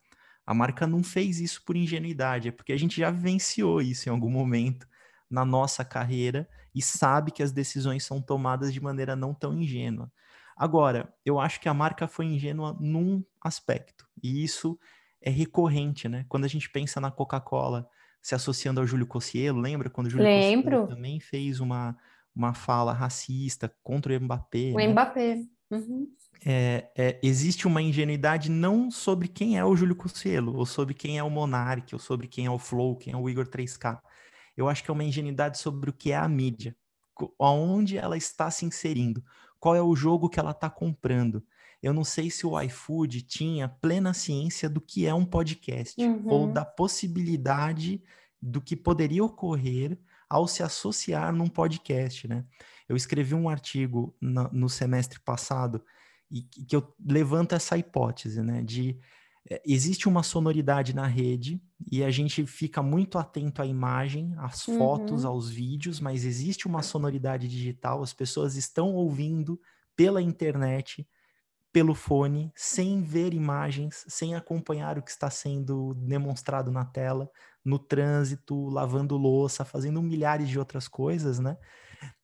a 0.45 0.53
marca 0.53 0.87
não 0.87 1.03
fez 1.03 1.39
isso 1.39 1.63
por 1.65 1.75
ingenuidade, 1.75 2.47
é 2.47 2.51
porque 2.51 2.73
a 2.73 2.77
gente 2.77 2.99
já 2.99 3.11
vivenciou 3.11 3.81
isso 3.81 4.09
em 4.09 4.11
algum 4.11 4.29
momento 4.29 4.87
na 5.29 5.45
nossa 5.45 5.85
carreira 5.85 6.49
e 6.73 6.81
sabe 6.81 7.31
que 7.31 7.43
as 7.43 7.51
decisões 7.51 8.03
são 8.03 8.21
tomadas 8.21 8.73
de 8.73 8.81
maneira 8.81 9.15
não 9.15 9.33
tão 9.33 9.53
ingênua. 9.53 10.11
Agora, 10.57 11.13
eu 11.25 11.39
acho 11.39 11.59
que 11.59 11.69
a 11.69 11.73
marca 11.73 12.07
foi 12.07 12.25
ingênua 12.25 12.75
num 12.79 13.23
aspecto, 13.41 14.07
e 14.21 14.43
isso 14.43 14.77
é 15.21 15.29
recorrente, 15.29 16.07
né? 16.07 16.25
Quando 16.27 16.45
a 16.45 16.47
gente 16.47 16.69
pensa 16.69 16.99
na 16.99 17.11
Coca-Cola 17.11 17.87
se 18.21 18.35
associando 18.35 18.79
ao 18.79 18.87
Júlio 18.87 19.07
Cossielo, 19.07 19.59
lembra 19.59 19.89
quando 19.89 20.07
o 20.07 20.09
Júlio 20.09 20.25
Lembro. 20.25 20.87
também 20.87 21.19
fez 21.19 21.59
uma 21.59 21.95
uma 22.39 22.53
fala 22.53 22.93
racista 22.93 23.71
contra 23.83 24.17
o 24.17 24.21
Mbappé. 24.21 24.71
O 24.73 24.77
né? 24.77 24.87
Mbappé. 24.87 25.43
Uhum. 25.69 26.07
É, 26.45 26.89
é, 26.97 27.19
existe 27.21 27.67
uma 27.67 27.81
ingenuidade 27.81 28.49
não 28.49 28.89
sobre 28.89 29.27
quem 29.27 29.57
é 29.57 29.65
o 29.65 29.75
Júlio 29.75 29.95
Cossielo, 29.95 30.55
ou 30.55 30.65
sobre 30.65 30.93
quem 30.93 31.17
é 31.17 31.23
o 31.23 31.29
Monark, 31.29 31.93
ou 31.93 31.99
sobre 31.99 32.27
quem 32.27 32.45
é 32.45 32.51
o 32.51 32.57
Flow, 32.57 32.95
quem 32.95 33.13
é 33.13 33.17
o 33.17 33.29
Igor 33.29 33.45
3K. 33.45 33.99
Eu 34.55 34.69
acho 34.69 34.81
que 34.81 34.89
é 34.89 34.93
uma 34.93 35.03
ingenuidade 35.03 35.59
sobre 35.59 35.89
o 35.89 35.93
que 35.93 36.13
é 36.13 36.15
a 36.15 36.29
mídia, 36.29 36.75
aonde 37.37 37.97
ela 37.97 38.15
está 38.15 38.49
se 38.49 38.65
inserindo, 38.65 39.21
qual 39.59 39.75
é 39.75 39.81
o 39.81 39.95
jogo 39.95 40.29
que 40.29 40.39
ela 40.39 40.51
está 40.51 40.69
comprando. 40.69 41.43
Eu 41.83 41.93
não 41.93 42.05
sei 42.05 42.29
se 42.29 42.47
o 42.47 42.59
iFood 42.61 43.21
tinha 43.23 43.67
plena 43.67 44.13
ciência 44.13 44.69
do 44.69 44.79
que 44.79 45.05
é 45.05 45.13
um 45.13 45.25
podcast, 45.25 46.01
uhum. 46.01 46.23
ou 46.25 46.47
da 46.47 46.63
possibilidade 46.63 48.01
do 48.41 48.61
que 48.61 48.77
poderia 48.77 49.23
ocorrer 49.23 49.99
ao 50.29 50.47
se 50.47 50.61
associar 50.61 51.33
num 51.33 51.47
podcast, 51.47 52.27
né? 52.27 52.45
Eu 52.87 52.95
escrevi 52.95 53.33
um 53.33 53.49
artigo 53.49 54.15
no, 54.21 54.49
no 54.51 54.69
semestre 54.69 55.19
passado 55.19 55.83
e 56.29 56.43
que 56.43 56.75
eu 56.75 56.95
levanto 57.03 57.55
essa 57.55 57.77
hipótese, 57.77 58.41
né? 58.41 58.61
De 58.61 58.99
é, 59.49 59.61
existe 59.65 60.07
uma 60.07 60.21
sonoridade 60.21 60.93
na 60.93 61.07
rede 61.07 61.61
e 61.91 62.03
a 62.03 62.11
gente 62.11 62.45
fica 62.45 62.83
muito 62.83 63.17
atento 63.17 63.61
à 63.61 63.65
imagem, 63.65 64.33
às 64.37 64.67
uhum. 64.67 64.77
fotos, 64.77 65.25
aos 65.25 65.49
vídeos, 65.49 65.99
mas 65.99 66.23
existe 66.23 66.67
uma 66.67 66.83
sonoridade 66.83 67.47
digital, 67.47 68.03
as 68.03 68.13
pessoas 68.13 68.55
estão 68.55 68.93
ouvindo 68.93 69.59
pela 69.95 70.21
internet, 70.21 71.07
pelo 71.71 71.93
fone, 71.93 72.51
sem 72.55 73.01
ver 73.01 73.33
imagens, 73.33 74.05
sem 74.07 74.35
acompanhar 74.35 74.97
o 74.97 75.01
que 75.01 75.11
está 75.11 75.29
sendo 75.29 75.93
demonstrado 75.95 76.71
na 76.71 76.85
tela 76.85 77.29
no 77.69 77.79
trânsito, 77.79 78.67
lavando 78.69 79.15
louça, 79.15 79.63
fazendo 79.63 80.01
milhares 80.01 80.49
de 80.49 80.57
outras 80.57 80.87
coisas, 80.87 81.39
né? 81.39 81.57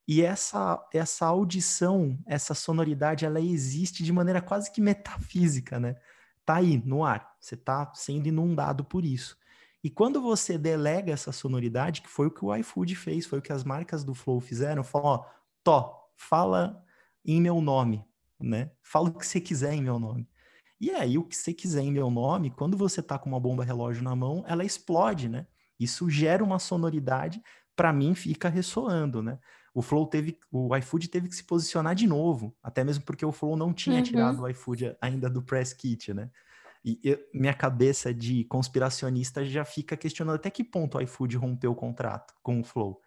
E 0.08 0.22
essa 0.22 0.84
essa 0.92 1.26
audição, 1.26 2.18
essa 2.26 2.54
sonoridade, 2.54 3.24
ela 3.24 3.40
existe 3.40 4.02
de 4.02 4.12
maneira 4.12 4.40
quase 4.40 4.70
que 4.72 4.80
metafísica, 4.80 5.80
né? 5.80 5.96
Tá 6.44 6.56
aí 6.56 6.82
no 6.84 7.04
ar, 7.04 7.34
você 7.40 7.54
está 7.54 7.92
sendo 7.94 8.26
inundado 8.28 8.84
por 8.84 9.04
isso. 9.04 9.36
E 9.82 9.90
quando 9.90 10.20
você 10.20 10.58
delega 10.58 11.12
essa 11.12 11.32
sonoridade, 11.32 12.02
que 12.02 12.08
foi 12.08 12.26
o 12.26 12.30
que 12.30 12.44
o 12.44 12.54
iFood 12.56 12.94
fez, 12.96 13.26
foi 13.26 13.38
o 13.38 13.42
que 13.42 13.52
as 13.52 13.64
marcas 13.64 14.04
do 14.04 14.14
Flow 14.14 14.40
fizeram, 14.40 14.82
falou, 14.82 15.08
ó, 15.08 15.24
Tó, 15.62 16.10
fala 16.16 16.84
em 17.24 17.40
meu 17.40 17.60
nome, 17.60 18.04
né? 18.38 18.70
Fala 18.82 19.08
o 19.08 19.12
que 19.12 19.26
você 19.26 19.40
quiser 19.40 19.74
em 19.74 19.82
meu 19.82 19.98
nome. 19.98 20.28
E 20.80 20.90
aí, 20.90 21.16
o 21.16 21.24
que 21.24 21.36
você 21.36 21.52
quiser 21.54 21.82
em 21.82 21.92
meu 21.92 22.10
nome, 22.10 22.50
quando 22.50 22.76
você 22.76 23.02
tá 23.02 23.18
com 23.18 23.28
uma 23.28 23.40
bomba 23.40 23.64
relógio 23.64 24.02
na 24.02 24.14
mão, 24.14 24.44
ela 24.46 24.64
explode, 24.64 25.28
né? 25.28 25.46
Isso 25.78 26.08
gera 26.10 26.44
uma 26.44 26.58
sonoridade, 26.58 27.42
para 27.74 27.92
mim 27.92 28.14
fica 28.14 28.48
ressoando, 28.48 29.22
né? 29.22 29.38
O 29.74 29.82
Flow 29.82 30.06
teve, 30.06 30.38
o 30.50 30.74
iFood 30.76 31.08
teve 31.08 31.28
que 31.28 31.36
se 31.36 31.44
posicionar 31.44 31.94
de 31.94 32.06
novo, 32.06 32.56
até 32.62 32.82
mesmo 32.82 33.04
porque 33.04 33.24
o 33.24 33.32
Flow 33.32 33.56
não 33.56 33.74
tinha 33.74 33.98
uhum. 33.98 34.02
tirado 34.02 34.42
o 34.42 34.48
iFood 34.48 34.96
ainda 35.00 35.28
do 35.28 35.42
press 35.42 35.72
kit, 35.72 36.14
né? 36.14 36.30
E 36.84 37.00
eu, 37.02 37.18
minha 37.34 37.52
cabeça 37.52 38.14
de 38.14 38.44
conspiracionista 38.44 39.44
já 39.44 39.64
fica 39.64 39.96
questionando 39.96 40.36
até 40.36 40.48
que 40.50 40.64
ponto 40.64 40.96
o 40.96 41.00
iFood 41.00 41.36
rompeu 41.36 41.72
o 41.72 41.74
contrato 41.74 42.32
com 42.42 42.60
o 42.60 42.64
Flow. 42.64 43.00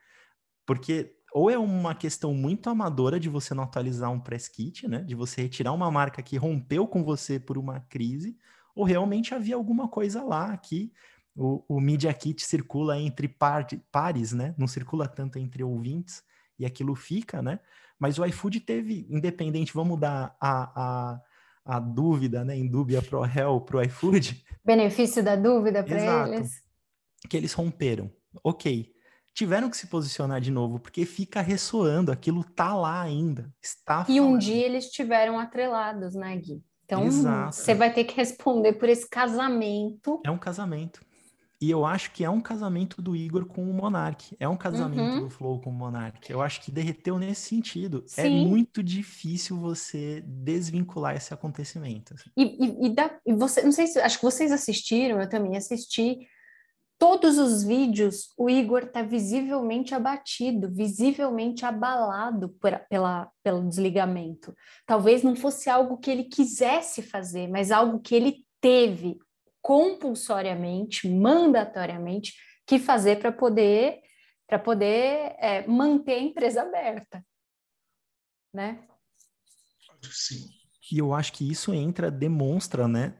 Porque 0.65 1.15
ou 1.33 1.49
é 1.49 1.57
uma 1.57 1.93
questão 1.93 2.33
muito 2.33 2.69
amadora 2.69 3.19
de 3.19 3.29
você 3.29 3.53
não 3.53 3.63
atualizar 3.63 4.11
um 4.11 4.19
press 4.19 4.47
kit, 4.47 4.87
né? 4.87 4.99
De 4.99 5.15
você 5.15 5.43
retirar 5.43 5.73
uma 5.73 5.89
marca 5.91 6.21
que 6.21 6.37
rompeu 6.37 6.87
com 6.87 7.03
você 7.03 7.39
por 7.39 7.57
uma 7.57 7.79
crise, 7.81 8.37
ou 8.75 8.83
realmente 8.83 9.33
havia 9.33 9.55
alguma 9.55 9.87
coisa 9.87 10.23
lá 10.23 10.55
que 10.57 10.91
o, 11.35 11.63
o 11.67 11.79
Media 11.79 12.13
Kit 12.13 12.43
circula 12.45 12.99
entre 12.99 13.27
par, 13.27 13.65
pares, 13.91 14.33
né? 14.33 14.55
Não 14.57 14.67
circula 14.67 15.07
tanto 15.07 15.37
entre 15.37 15.63
ouvintes 15.63 16.23
e 16.57 16.65
aquilo 16.65 16.95
fica, 16.95 17.41
né? 17.41 17.59
Mas 17.97 18.17
o 18.17 18.25
iFood 18.25 18.61
teve, 18.61 19.05
independente, 19.09 19.73
vamos 19.73 19.99
dar 19.99 20.35
a, 20.39 20.81
a, 20.81 21.21
a 21.65 21.79
dúvida, 21.79 22.43
né? 22.43 22.57
Em 22.57 22.67
dúvida 22.67 23.01
pro 23.01 23.21
réu, 23.21 23.61
pro 23.61 23.81
iFood. 23.83 24.43
Benefício 24.65 25.23
da 25.23 25.35
dúvida 25.35 25.83
para 25.83 26.27
eles. 26.27 26.63
Que 27.29 27.37
eles 27.37 27.53
romperam. 27.53 28.11
Ok 28.43 28.93
tiveram 29.33 29.69
que 29.69 29.77
se 29.77 29.87
posicionar 29.87 30.41
de 30.41 30.51
novo, 30.51 30.79
porque 30.79 31.05
fica 31.05 31.41
ressoando, 31.41 32.11
aquilo 32.11 32.43
tá 32.43 32.73
lá 32.73 33.01
ainda, 33.01 33.49
está 33.61 34.05
E 34.09 34.19
um 34.19 34.37
dia 34.37 34.65
eles 34.65 34.85
estiveram 34.85 35.39
atrelados, 35.39 36.15
né, 36.15 36.35
Gui? 36.37 36.61
Então, 36.85 37.03
Exato. 37.05 37.55
você 37.55 37.75
vai 37.75 37.93
ter 37.93 38.03
que 38.03 38.15
responder 38.15 38.73
por 38.73 38.89
esse 38.89 39.07
casamento. 39.07 40.21
É 40.25 40.31
um 40.31 40.37
casamento. 40.39 41.01
E 41.61 41.69
eu 41.69 41.85
acho 41.85 42.11
que 42.11 42.23
é 42.23 42.29
um 42.29 42.39
casamento 42.39 43.01
do 43.01 43.15
Igor 43.15 43.45
com 43.45 43.69
o 43.69 43.73
Monark. 43.73 44.33
É 44.39 44.47
um 44.47 44.55
casamento 44.55 45.15
Uhum. 45.15 45.19
do 45.25 45.29
Flow 45.29 45.59
com 45.59 45.69
o 45.69 45.73
Monark. 45.73 46.31
Eu 46.31 46.41
acho 46.41 46.61
que 46.61 46.71
derreteu 46.71 47.19
nesse 47.19 47.41
sentido. 47.49 48.03
É 48.17 48.23
Sim. 48.23 48.47
muito 48.47 48.81
difícil 48.81 49.57
você 49.59 50.23
desvincular 50.25 51.15
esse 51.17 51.33
acontecimento. 51.33 52.13
assim. 52.13 52.29
E, 52.37 52.43
e, 52.65 52.85
e, 52.87 52.95
dá- 52.95 53.19
e 53.25 53.33
você, 53.33 53.61
não 53.61 53.73
sei 53.73 53.87
se, 53.87 53.99
acho 53.99 54.17
que 54.19 54.23
vocês 54.25 54.51
assistiram, 54.53 55.19
eu 55.21 55.27
também 55.29 55.57
assisti. 55.57 56.17
Todos 56.99 57.37
os 57.37 57.63
vídeos, 57.63 58.33
o 58.37 58.49
Igor 58.49 58.83
está 58.83 59.01
visivelmente 59.01 59.95
abatido, 59.95 60.69
visivelmente 60.69 61.65
abalado 61.65 62.49
por- 62.49 62.77
pela, 62.89 63.31
pelo 63.41 63.65
desligamento. 63.67 64.53
Talvez 64.85 65.23
não 65.23 65.33
fosse 65.33 65.69
algo 65.69 65.97
que 65.97 66.11
ele 66.11 66.25
quisesse 66.25 67.01
fazer, 67.01 67.47
mas 67.47 67.71
algo 67.71 68.01
que 68.01 68.13
ele 68.13 68.45
teve 68.59 69.17
compulsoriamente, 69.61 71.07
mandatoriamente, 71.09 72.33
que 72.67 72.77
fazer 72.77 73.17
para 73.19 73.31
poder, 73.31 74.01
para 74.45 74.59
poder 74.59 75.35
é, 75.39 75.65
manter 75.65 76.15
a 76.15 76.21
empresa 76.21 76.63
aberta, 76.63 77.25
né? 78.53 78.85
Sim. 80.11 80.49
E 80.91 80.97
eu 80.97 81.13
acho 81.13 81.31
que 81.31 81.49
isso 81.49 81.73
entra, 81.73 82.11
demonstra, 82.11 82.87
né? 82.89 83.13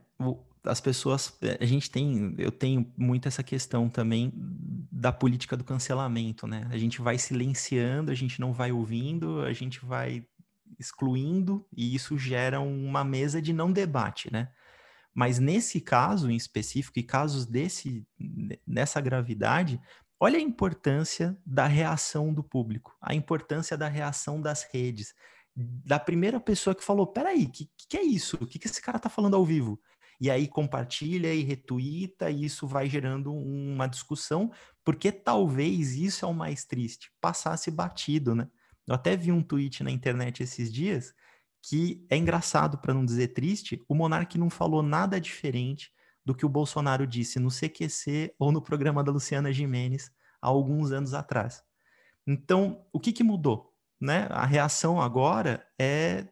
As 0.64 0.80
pessoas, 0.80 1.38
a 1.58 1.64
gente 1.64 1.90
tem, 1.90 2.34
eu 2.36 2.52
tenho 2.52 2.92
muito 2.96 3.26
essa 3.26 3.42
questão 3.42 3.88
também 3.88 4.32
da 4.92 5.10
política 5.10 5.56
do 5.56 5.64
cancelamento, 5.64 6.46
né? 6.46 6.68
A 6.70 6.76
gente 6.76 7.00
vai 7.00 7.16
silenciando, 7.16 8.10
a 8.10 8.14
gente 8.14 8.40
não 8.40 8.52
vai 8.52 8.70
ouvindo, 8.70 9.40
a 9.40 9.52
gente 9.52 9.84
vai 9.84 10.26
excluindo, 10.78 11.66
e 11.74 11.94
isso 11.94 12.18
gera 12.18 12.60
uma 12.60 13.04
mesa 13.04 13.40
de 13.40 13.52
não 13.52 13.72
debate, 13.72 14.30
né? 14.32 14.50
Mas 15.14 15.38
nesse 15.38 15.80
caso 15.80 16.30
em 16.30 16.36
específico, 16.36 16.98
e 16.98 17.02
casos 17.02 17.46
desse, 17.46 18.06
nessa 18.66 19.00
gravidade, 19.00 19.80
olha 20.18 20.38
a 20.38 20.42
importância 20.42 21.36
da 21.44 21.66
reação 21.66 22.32
do 22.32 22.44
público, 22.44 22.96
a 23.00 23.14
importância 23.14 23.76
da 23.76 23.88
reação 23.88 24.40
das 24.40 24.68
redes, 24.72 25.14
da 25.56 25.98
primeira 25.98 26.38
pessoa 26.38 26.74
que 26.74 26.84
falou: 26.84 27.06
peraí, 27.06 27.46
que, 27.46 27.68
que 27.88 27.96
é 27.96 28.02
isso? 28.02 28.36
O 28.40 28.46
que, 28.46 28.58
que 28.58 28.66
esse 28.66 28.80
cara 28.80 28.98
tá 28.98 29.08
falando 29.08 29.36
ao 29.36 29.44
vivo? 29.44 29.80
E 30.20 30.30
aí 30.30 30.46
compartilha 30.46 31.32
e 31.32 31.42
retuita, 31.42 32.30
e 32.30 32.44
isso 32.44 32.66
vai 32.66 32.88
gerando 32.88 33.32
uma 33.32 33.86
discussão, 33.86 34.52
porque 34.84 35.10
talvez 35.10 35.94
isso 35.94 36.24
é 36.24 36.28
o 36.28 36.34
mais 36.34 36.64
triste, 36.64 37.10
passasse 37.20 37.70
batido, 37.70 38.34
né? 38.34 38.48
Eu 38.86 38.94
até 38.94 39.16
vi 39.16 39.32
um 39.32 39.42
tweet 39.42 39.82
na 39.82 39.90
internet 39.90 40.42
esses 40.42 40.72
dias 40.72 41.14
que 41.62 42.04
é 42.10 42.16
engraçado, 42.16 42.78
para 42.78 42.94
não 42.94 43.04
dizer 43.04 43.28
triste, 43.28 43.82
o 43.88 43.94
Monark 43.94 44.36
não 44.38 44.48
falou 44.48 44.82
nada 44.82 45.20
diferente 45.20 45.92
do 46.24 46.34
que 46.34 46.46
o 46.46 46.48
Bolsonaro 46.48 47.06
disse 47.06 47.38
no 47.38 47.50
CQC 47.50 48.34
ou 48.38 48.50
no 48.52 48.62
programa 48.62 49.02
da 49.04 49.12
Luciana 49.12 49.52
Gimenez 49.52 50.10
há 50.40 50.48
alguns 50.48 50.90
anos 50.92 51.14
atrás. 51.14 51.62
Então, 52.26 52.86
o 52.92 53.00
que, 53.00 53.12
que 53.12 53.22
mudou? 53.22 53.74
Né? 54.00 54.26
A 54.30 54.46
reação 54.46 55.00
agora 55.00 55.66
é 55.78 56.26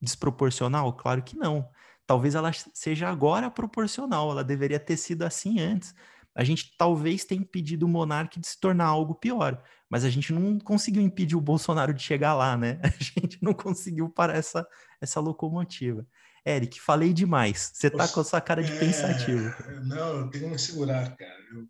desproporcional? 0.00 0.92
Claro 0.92 1.22
que 1.22 1.36
não. 1.36 1.68
Talvez 2.08 2.34
ela 2.34 2.50
seja 2.72 3.06
agora 3.06 3.50
proporcional, 3.50 4.30
ela 4.30 4.42
deveria 4.42 4.80
ter 4.80 4.96
sido 4.96 5.24
assim 5.24 5.60
antes. 5.60 5.94
A 6.34 6.42
gente 6.42 6.74
talvez 6.78 7.22
tenha 7.22 7.42
impedido 7.42 7.84
o 7.84 7.88
Monark 7.88 8.40
de 8.40 8.46
se 8.46 8.58
tornar 8.58 8.86
algo 8.86 9.14
pior, 9.14 9.62
mas 9.90 10.06
a 10.06 10.08
gente 10.08 10.32
não 10.32 10.58
conseguiu 10.58 11.02
impedir 11.02 11.36
o 11.36 11.40
Bolsonaro 11.40 11.92
de 11.92 12.02
chegar 12.02 12.32
lá, 12.32 12.56
né? 12.56 12.80
A 12.82 13.20
gente 13.20 13.42
não 13.42 13.52
conseguiu 13.52 14.08
parar 14.08 14.36
essa, 14.36 14.66
essa 15.02 15.20
locomotiva. 15.20 16.06
Eric, 16.46 16.80
falei 16.80 17.12
demais. 17.12 17.72
Você 17.74 17.90
tá 17.90 18.08
com 18.08 18.20
a 18.20 18.24
sua 18.24 18.40
cara 18.40 18.62
de 18.62 18.72
É, 18.72 18.78
pensativo. 18.78 19.54
Não, 19.84 20.20
eu 20.20 20.30
tenho 20.30 20.44
que 20.44 20.50
me 20.50 20.58
segurar, 20.58 21.14
cara. 21.14 21.44
Eu 21.52 21.68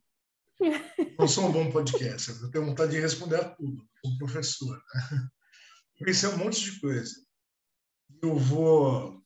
não 1.19 1.27
sou 1.27 1.49
um 1.49 1.53
bom 1.53 1.69
podcast. 1.73 2.31
Eu 2.31 2.51
tenho 2.53 2.65
vontade 2.65 2.93
de 2.93 3.01
responder 3.01 3.41
a 3.41 3.49
tudo. 3.49 3.83
Um 4.05 4.17
professor. 4.19 4.81
Né? 4.95 5.29
Pensei 6.05 6.29
um 6.29 6.37
monte 6.37 6.61
de 6.61 6.81
coisa. 6.81 7.13
Eu 8.23 8.37
vou. 8.37 9.21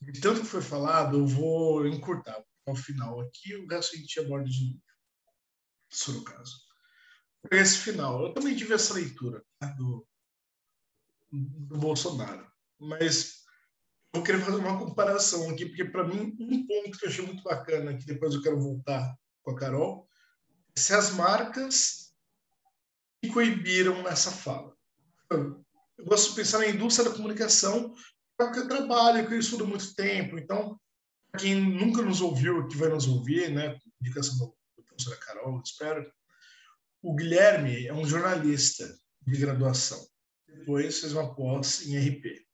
De 0.00 0.20
tanto 0.20 0.40
que 0.40 0.46
foi 0.46 0.62
falado, 0.62 1.18
eu 1.18 1.26
vou 1.26 1.86
encurtar 1.86 2.42
ao 2.66 2.76
final 2.76 3.20
aqui. 3.20 3.54
O 3.56 3.66
resto 3.66 3.96
a 3.96 3.98
gente 3.98 4.20
aborda 4.20 4.48
de 4.48 4.64
novo. 4.66 4.82
For 5.90 6.16
o 6.16 6.24
caso. 6.24 6.68
Esse 7.50 7.78
final, 7.78 8.26
eu 8.26 8.34
também 8.34 8.54
tive 8.54 8.74
essa 8.74 8.94
leitura 8.94 9.42
tá, 9.58 9.68
do, 9.68 10.06
do 11.30 11.78
Bolsonaro. 11.78 12.50
Mas 12.78 13.44
eu 14.14 14.22
queria 14.22 14.44
fazer 14.44 14.56
uma 14.56 14.78
comparação 14.78 15.50
aqui, 15.50 15.66
porque 15.66 15.84
para 15.84 16.04
mim, 16.04 16.36
um 16.38 16.66
ponto 16.66 16.98
que 16.98 17.04
eu 17.04 17.10
achei 17.10 17.24
muito 17.24 17.42
bacana, 17.42 17.96
que 17.96 18.06
depois 18.06 18.34
eu 18.34 18.42
quero 18.42 18.60
voltar 18.60 19.16
com 19.42 19.50
a 19.52 19.56
Carol, 19.56 20.08
é 20.76 20.80
se 20.80 20.92
as 20.92 21.10
marcas 21.12 22.12
me 23.22 23.32
coibiram 23.32 24.02
nessa 24.02 24.30
fala. 24.30 24.76
Eu 25.30 25.64
gosto 26.04 26.30
de 26.30 26.36
pensar 26.36 26.58
na 26.58 26.68
indústria 26.68 27.08
da 27.08 27.16
comunicação, 27.16 27.94
porque 28.38 28.60
eu 28.60 28.68
trabalho, 28.68 29.26
que 29.26 29.34
eu 29.34 29.40
estudo 29.40 29.66
muito 29.66 29.94
tempo. 29.94 30.38
Então, 30.38 30.80
quem 31.36 31.56
nunca 31.56 32.02
nos 32.02 32.20
ouviu, 32.20 32.68
que 32.68 32.76
vai 32.76 32.88
nos 32.88 33.08
ouvir, 33.08 33.50
né, 33.50 33.76
indicação 34.00 34.36
do 34.36 34.84
professor 34.84 35.18
Carol, 35.18 35.60
espero, 35.62 36.10
o 37.02 37.14
Guilherme 37.16 37.86
é 37.86 37.92
um 37.92 38.06
jornalista 38.06 38.96
de 39.22 39.36
graduação. 39.38 40.06
Depois 40.46 41.00
fez 41.00 41.12
uma 41.12 41.34
pós 41.34 41.86
em 41.86 41.98
RP 41.98 42.46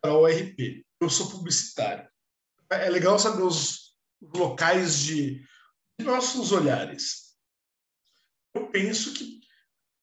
para 0.00 0.14
o 0.14 0.26
RP. 0.26 0.84
Eu 1.00 1.08
sou 1.08 1.30
publicitário. 1.30 2.08
É 2.70 2.90
legal 2.90 3.18
saber 3.18 3.42
os 3.42 3.96
locais 4.20 4.98
de, 4.98 5.46
de 5.98 6.04
nossos 6.04 6.50
olhares. 6.50 7.36
Eu 8.52 8.68
penso 8.68 9.14
que, 9.14 9.40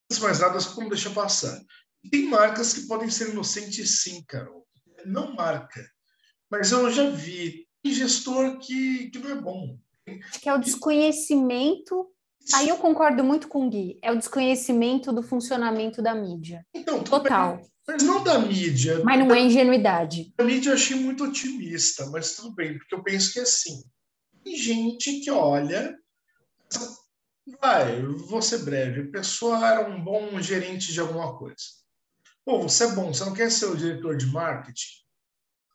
antes 0.09 0.21
mais 0.21 0.39
nada, 0.39 0.57
como 0.73 0.89
deixar 0.89 1.13
passar. 1.13 1.61
Tem 2.09 2.27
marcas 2.27 2.73
que 2.73 2.87
podem 2.87 3.09
ser 3.09 3.29
inocentes, 3.29 4.01
sim, 4.01 4.23
Carol. 4.25 4.60
Não 5.05 5.33
marca. 5.33 5.81
Mas 6.49 6.71
eu 6.71 6.91
já 6.91 7.09
vi 7.09 7.67
gestor 7.83 8.59
que, 8.59 9.09
que 9.09 9.19
não 9.19 9.31
é 9.31 9.35
bom. 9.35 9.77
Acho 10.29 10.39
que 10.39 10.49
é 10.49 10.53
o 10.53 10.59
desconhecimento. 10.59 12.07
Aí 12.53 12.69
eu 12.69 12.77
concordo 12.77 13.23
muito 13.23 13.47
com 13.47 13.67
o 13.67 13.69
Gui. 13.69 13.99
É 14.01 14.11
o 14.11 14.17
desconhecimento 14.17 15.13
do 15.13 15.23
funcionamento 15.23 16.01
da 16.01 16.13
mídia. 16.13 16.65
Então, 16.73 17.03
Total. 17.03 17.57
bem. 17.57 17.71
Mas 17.87 18.03
não 18.03 18.23
da 18.23 18.39
mídia. 18.39 19.01
Mas 19.03 19.19
não 19.19 19.33
é 19.33 19.41
ingenuidade. 19.41 20.33
A 20.37 20.43
mídia 20.43 20.69
eu 20.69 20.75
achei 20.75 20.95
muito 20.97 21.23
otimista, 21.23 22.05
mas 22.07 22.35
tudo 22.35 22.53
bem, 22.53 22.77
porque 22.77 22.93
eu 22.93 23.03
penso 23.03 23.33
que 23.33 23.39
é 23.39 23.43
assim. 23.43 23.83
Tem 24.43 24.55
gente 24.55 25.19
que 25.19 25.31
olha. 25.31 25.95
Vai, 27.59 28.01
vou 28.01 28.41
ser 28.41 28.59
breve. 28.59 29.01
A 29.01 29.11
pessoa 29.11 29.67
era 29.67 29.89
um 29.89 30.03
bom 30.03 30.39
gerente 30.41 30.93
de 30.93 30.99
alguma 30.99 31.37
coisa. 31.37 31.80
Pô, 32.43 32.61
você 32.61 32.85
é 32.85 32.91
bom, 32.93 33.13
você 33.13 33.23
não 33.23 33.33
quer 33.33 33.51
ser 33.51 33.65
o 33.65 33.77
diretor 33.77 34.17
de 34.17 34.25
marketing? 34.25 35.01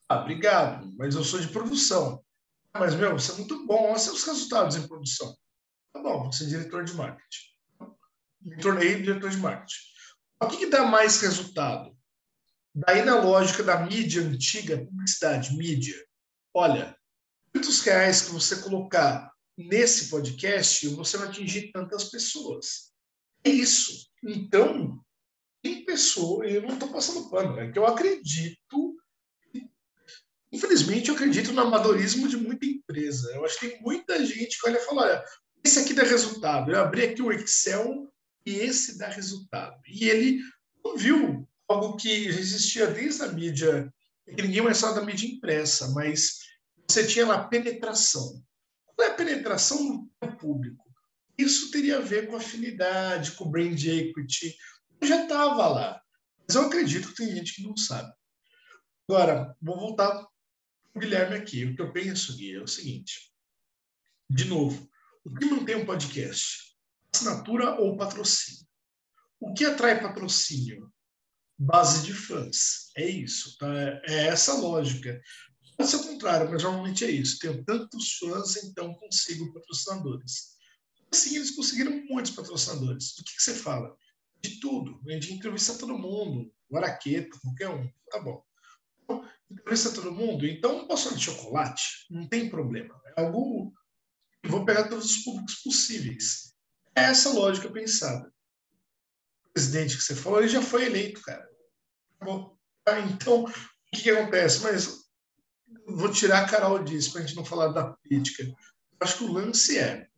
Ah, 0.09 0.21
obrigado, 0.21 0.93
mas 0.97 1.15
eu 1.15 1.25
sou 1.25 1.41
de 1.41 1.49
produção. 1.49 2.25
Mas, 2.75 2.95
meu, 2.95 3.13
você 3.13 3.33
é 3.33 3.37
muito 3.37 3.67
bom, 3.67 3.89
olha 3.89 3.99
seus 3.99 4.25
resultados 4.25 4.77
em 4.77 4.87
produção. 4.87 5.37
Tá 5.93 6.03
bom, 6.03 6.25
vou 6.25 6.33
ser 6.33 6.47
diretor 6.47 6.85
de 6.85 6.95
marketing. 6.95 7.47
Me 8.41 8.59
tornei 8.59 9.01
diretor 9.01 9.31
de 9.31 9.39
marketing. 9.39 9.81
O 10.41 10.49
que, 10.49 10.57
que 10.59 10.67
dá 10.67 10.85
mais 10.85 11.21
resultado? 11.21 11.97
Daí, 12.75 13.05
na 13.05 13.19
lógica 13.21 13.63
da 13.63 13.81
mídia 13.81 14.23
antiga, 14.23 14.85
publicidade, 14.85 15.57
mídia, 15.57 15.97
olha, 16.53 16.97
quantos 17.53 17.81
reais 17.81 18.23
que 18.23 18.33
você 18.33 18.61
colocar 18.61 19.33
nesse 19.57 20.11
podcast, 20.11 20.87
você 20.89 21.17
vai 21.17 21.29
atingir 21.29 21.73
tantas 21.73 22.11
pessoas. 22.11 22.93
É 23.43 23.49
isso. 23.49 24.11
Então, 24.23 25.03
tem 25.63 25.85
pessoa, 25.85 26.47
eu 26.47 26.63
não 26.63 26.75
estou 26.75 26.89
passando 26.89 27.29
pano, 27.31 27.59
é 27.59 27.71
que 27.71 27.79
eu 27.79 27.87
acredito. 27.87 28.97
Infelizmente, 30.53 31.09
eu 31.09 31.15
acredito 31.15 31.53
no 31.53 31.61
amadorismo 31.61 32.29
de 32.29 32.37
muita 32.37 32.67
empresa. 32.67 33.31
Eu 33.35 33.45
acho 33.45 33.59
que 33.59 33.69
tem 33.69 33.83
muita 33.83 34.25
gente 34.25 34.59
que 34.59 34.69
olha 34.69 34.79
e 34.79 34.85
fala: 34.85 35.03
olha, 35.03 35.25
esse 35.65 35.79
aqui 35.79 35.93
dá 35.93 36.03
resultado. 36.03 36.71
Eu 36.71 36.81
abri 36.81 37.03
aqui 37.03 37.21
o 37.21 37.33
Excel 37.33 38.11
e 38.45 38.55
esse 38.55 38.97
dá 38.97 39.09
resultado. 39.09 39.77
E 39.89 40.09
ele 40.09 40.41
não 40.85 40.97
viu 40.97 41.47
algo 41.69 41.97
que 41.97 42.09
existia 42.09 42.87
desde 42.87 43.23
a 43.23 43.29
mídia, 43.29 43.93
que 44.25 44.43
ninguém 44.43 44.63
mais 44.63 44.81
fala 44.81 44.95
da 44.95 45.05
mídia 45.05 45.27
impressa, 45.27 45.91
mas 45.91 46.39
você 46.89 47.07
tinha 47.07 47.27
lá 47.27 47.49
penetração. 47.49 48.41
Qual 48.95 49.09
é 49.09 49.11
a 49.11 49.15
penetração 49.15 50.09
no 50.23 50.37
público? 50.39 50.87
Isso 51.37 51.71
teria 51.71 51.99
a 51.99 52.01
ver 52.01 52.29
com 52.29 52.37
afinidade, 52.37 53.33
com 53.33 53.51
brand 53.51 53.83
equity. 53.85 54.57
Eu 55.01 55.09
já 55.09 55.23
estava 55.23 55.69
lá. 55.69 56.03
Mas 56.47 56.55
eu 56.55 56.63
acredito 56.63 57.09
que 57.09 57.17
tem 57.17 57.35
gente 57.35 57.55
que 57.55 57.63
não 57.63 57.77
sabe. 57.77 58.13
Agora, 59.09 59.57
vou 59.61 59.79
voltar 59.79 60.11
para 60.11 60.29
o 60.95 61.01
Guilherme 61.01 61.37
aqui. 61.37 61.65
O 61.65 61.75
que 61.75 61.83
eu 61.83 61.93
penso, 61.93 62.37
Gui, 62.37 62.55
é 62.55 62.61
o 62.61 62.67
seguinte. 62.67 63.33
De 64.29 64.45
novo, 64.47 64.89
o 65.25 65.35
que 65.35 65.45
mantém 65.45 65.77
um 65.77 65.87
podcast? 65.87 66.77
Assinatura 67.15 67.81
ou 67.81 67.97
patrocínio? 67.97 68.67
O 69.41 69.55
que 69.55 69.65
atrai 69.65 70.01
patrocínio? 70.01 70.93
Base 71.59 72.05
de 72.05 72.13
fãs. 72.13 72.91
É 72.97 73.07
isso, 73.07 73.57
tá? 73.59 73.73
É 74.05 74.27
essa 74.27 74.53
a 74.53 74.57
lógica. 74.57 75.21
Pode 75.77 75.91
ser 75.91 75.97
o 75.97 76.05
contrário, 76.05 76.51
mas 76.51 76.63
normalmente 76.63 77.05
é 77.05 77.11
isso. 77.11 77.39
Tenho 77.39 77.65
tantos 77.65 78.19
fãs, 78.19 78.57
então 78.57 78.95
consigo 78.95 79.53
patrocinadores. 79.53 80.57
Sim, 81.13 81.37
eles 81.37 81.53
conseguiram 81.53 82.05
muitos 82.07 82.33
patrocinadores. 82.33 83.15
Do 83.17 83.25
que, 83.25 83.37
que 83.37 83.43
você 83.43 83.55
fala? 83.55 83.97
De 84.49 84.61
tudo. 84.61 85.01
Gente 85.07 85.33
entrevista 85.33 85.79
todo 85.79 85.99
mundo. 85.99 86.53
O 86.71 86.77
Araqueta, 86.77 87.39
qualquer 87.41 87.69
um. 87.69 87.91
Tá 88.11 88.21
bom. 88.21 88.45
Então, 89.03 89.29
entrevista 89.51 89.93
todo 89.93 90.13
mundo. 90.13 90.47
Então, 90.47 90.87
falar 90.87 91.17
de 91.17 91.25
chocolate? 91.25 92.07
Não 92.11 92.29
tem 92.29 92.49
problema. 92.49 93.01
É 93.17 93.23
algo. 93.23 93.73
Eu 94.43 94.51
vou 94.51 94.65
pegar 94.65 94.89
todos 94.89 95.05
os 95.07 95.25
públicos 95.25 95.57
possíveis. 95.57 96.55
É 96.95 97.03
essa 97.03 97.31
lógica 97.31 97.71
pensada. 97.71 98.33
O 99.47 99.53
presidente 99.53 99.97
que 99.97 100.03
você 100.03 100.15
falou, 100.15 100.41
ele 100.41 100.49
já 100.49 100.63
foi 100.63 100.87
eleito, 100.87 101.21
cara. 101.23 101.49
Bom, 102.21 102.57
ah, 102.87 103.01
então, 103.01 103.45
o 103.45 103.53
que, 103.93 104.03
que 104.03 104.11
acontece? 104.11 104.63
Mas 104.63 105.07
vou 105.87 106.11
tirar 106.11 106.45
a 106.45 106.49
Carol 106.49 106.83
disso, 106.85 107.13
para 107.13 107.23
a 107.23 107.27
gente 107.27 107.37
não 107.37 107.45
falar 107.45 107.69
da 107.69 107.89
política. 107.89 108.45
Acho 109.01 109.19
que 109.19 109.25
o 109.25 109.33
lance 109.33 109.79
é 109.79 110.09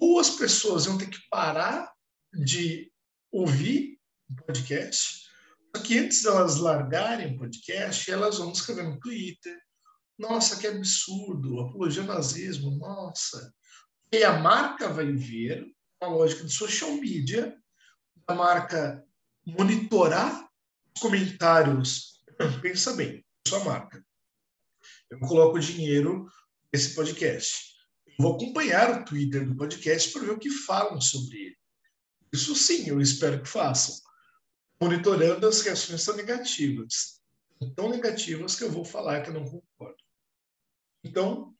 ou 0.00 0.18
as 0.18 0.30
pessoas 0.30 0.86
vão 0.86 0.96
ter 0.96 1.08
que 1.08 1.18
parar 1.28 1.92
de 2.32 2.87
ouvir 3.30 3.98
o 4.30 4.44
podcast, 4.44 5.28
só 5.74 5.82
que 5.82 5.98
antes 5.98 6.22
delas 6.22 6.56
largarem 6.56 7.34
o 7.34 7.38
podcast, 7.38 8.10
elas 8.10 8.38
vão 8.38 8.52
escrever 8.52 8.84
no 8.84 8.98
Twitter, 9.00 9.56
nossa, 10.18 10.58
que 10.58 10.66
absurdo, 10.66 11.60
apologia 11.60 12.02
ao 12.02 12.08
nazismo, 12.08 12.76
nossa. 12.78 13.52
E 14.12 14.24
a 14.24 14.38
marca 14.38 14.88
vai 14.88 15.12
ver, 15.12 15.64
a 16.00 16.06
lógica 16.06 16.44
de 16.44 16.52
social 16.52 16.92
media, 16.92 17.56
a 18.26 18.34
marca 18.34 19.04
monitorar 19.46 20.48
os 20.94 21.00
comentários. 21.00 22.24
Pensa 22.60 22.94
bem, 22.94 23.24
sua 23.46 23.62
marca. 23.64 24.04
Eu 25.10 25.18
coloco 25.20 25.58
dinheiro 25.60 26.26
nesse 26.72 26.94
podcast 26.94 27.68
vou 28.18 28.34
acompanhar 28.34 29.00
o 29.00 29.04
Twitter 29.04 29.46
do 29.46 29.54
podcast 29.54 30.12
para 30.12 30.22
ver 30.22 30.32
o 30.32 30.38
que 30.38 30.50
falam 30.50 31.00
sobre 31.00 31.36
ele. 31.38 31.58
Isso 32.32 32.54
sim, 32.54 32.88
eu 32.88 33.00
espero 33.00 33.42
que 33.42 33.48
façam. 33.48 33.94
Monitorando 34.80 35.46
as 35.46 35.60
reações 35.60 36.04
tão 36.04 36.16
negativas. 36.16 37.20
Tão 37.74 37.88
negativas 37.88 38.54
que 38.54 38.64
eu 38.64 38.70
vou 38.70 38.84
falar 38.84 39.22
que 39.22 39.30
eu 39.30 39.34
não 39.34 39.44
concordo. 39.44 39.96
Então, 41.02 41.54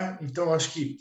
né, 0.00 0.18
então 0.22 0.52
acho 0.52 0.72
que 0.72 0.96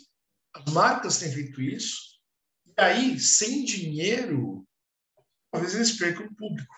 as 0.54 0.74
marcas 0.74 1.20
têm 1.20 1.32
feito 1.32 1.62
isso. 1.62 2.20
E 2.66 2.82
aí, 2.82 3.20
sem 3.20 3.64
dinheiro, 3.64 4.68
talvez 5.52 5.76
eles 5.76 5.98
percam 5.98 6.26
o 6.26 6.36
público. 6.36 6.74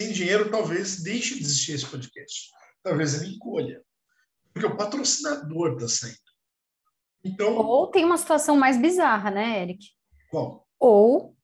Sem 0.00 0.12
dinheiro, 0.12 0.50
talvez 0.50 1.02
deixe 1.02 1.34
de 1.34 1.42
existir 1.42 1.72
esse 1.72 1.86
podcast. 1.86 2.50
Talvez 2.82 3.14
ele 3.14 3.34
encolha. 3.34 3.84
Porque 4.52 4.66
o 4.66 4.76
patrocinador 4.76 5.74
está 5.74 5.88
saindo. 5.88 6.18
Então... 7.22 7.56
Ou 7.56 7.88
tem 7.88 8.04
uma 8.04 8.16
situação 8.16 8.56
mais 8.56 8.80
bizarra, 8.80 9.30
né, 9.30 9.62
Eric? 9.62 9.90
Qual? 10.30 10.66
Ou 10.78 11.36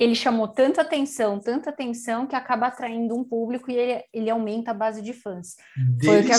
ele 0.00 0.14
chamou 0.14 0.48
tanta 0.48 0.80
atenção, 0.80 1.38
tanta 1.38 1.68
atenção, 1.68 2.26
que 2.26 2.34
acaba 2.34 2.68
atraindo 2.68 3.14
um 3.14 3.22
público 3.22 3.70
e 3.70 3.76
ele, 3.76 4.04
ele 4.14 4.30
aumenta 4.30 4.70
a 4.70 4.74
base 4.74 5.02
de 5.02 5.12
fãs. 5.12 5.56
Foi, 6.02 6.20
o 6.20 6.24
que 6.24 6.32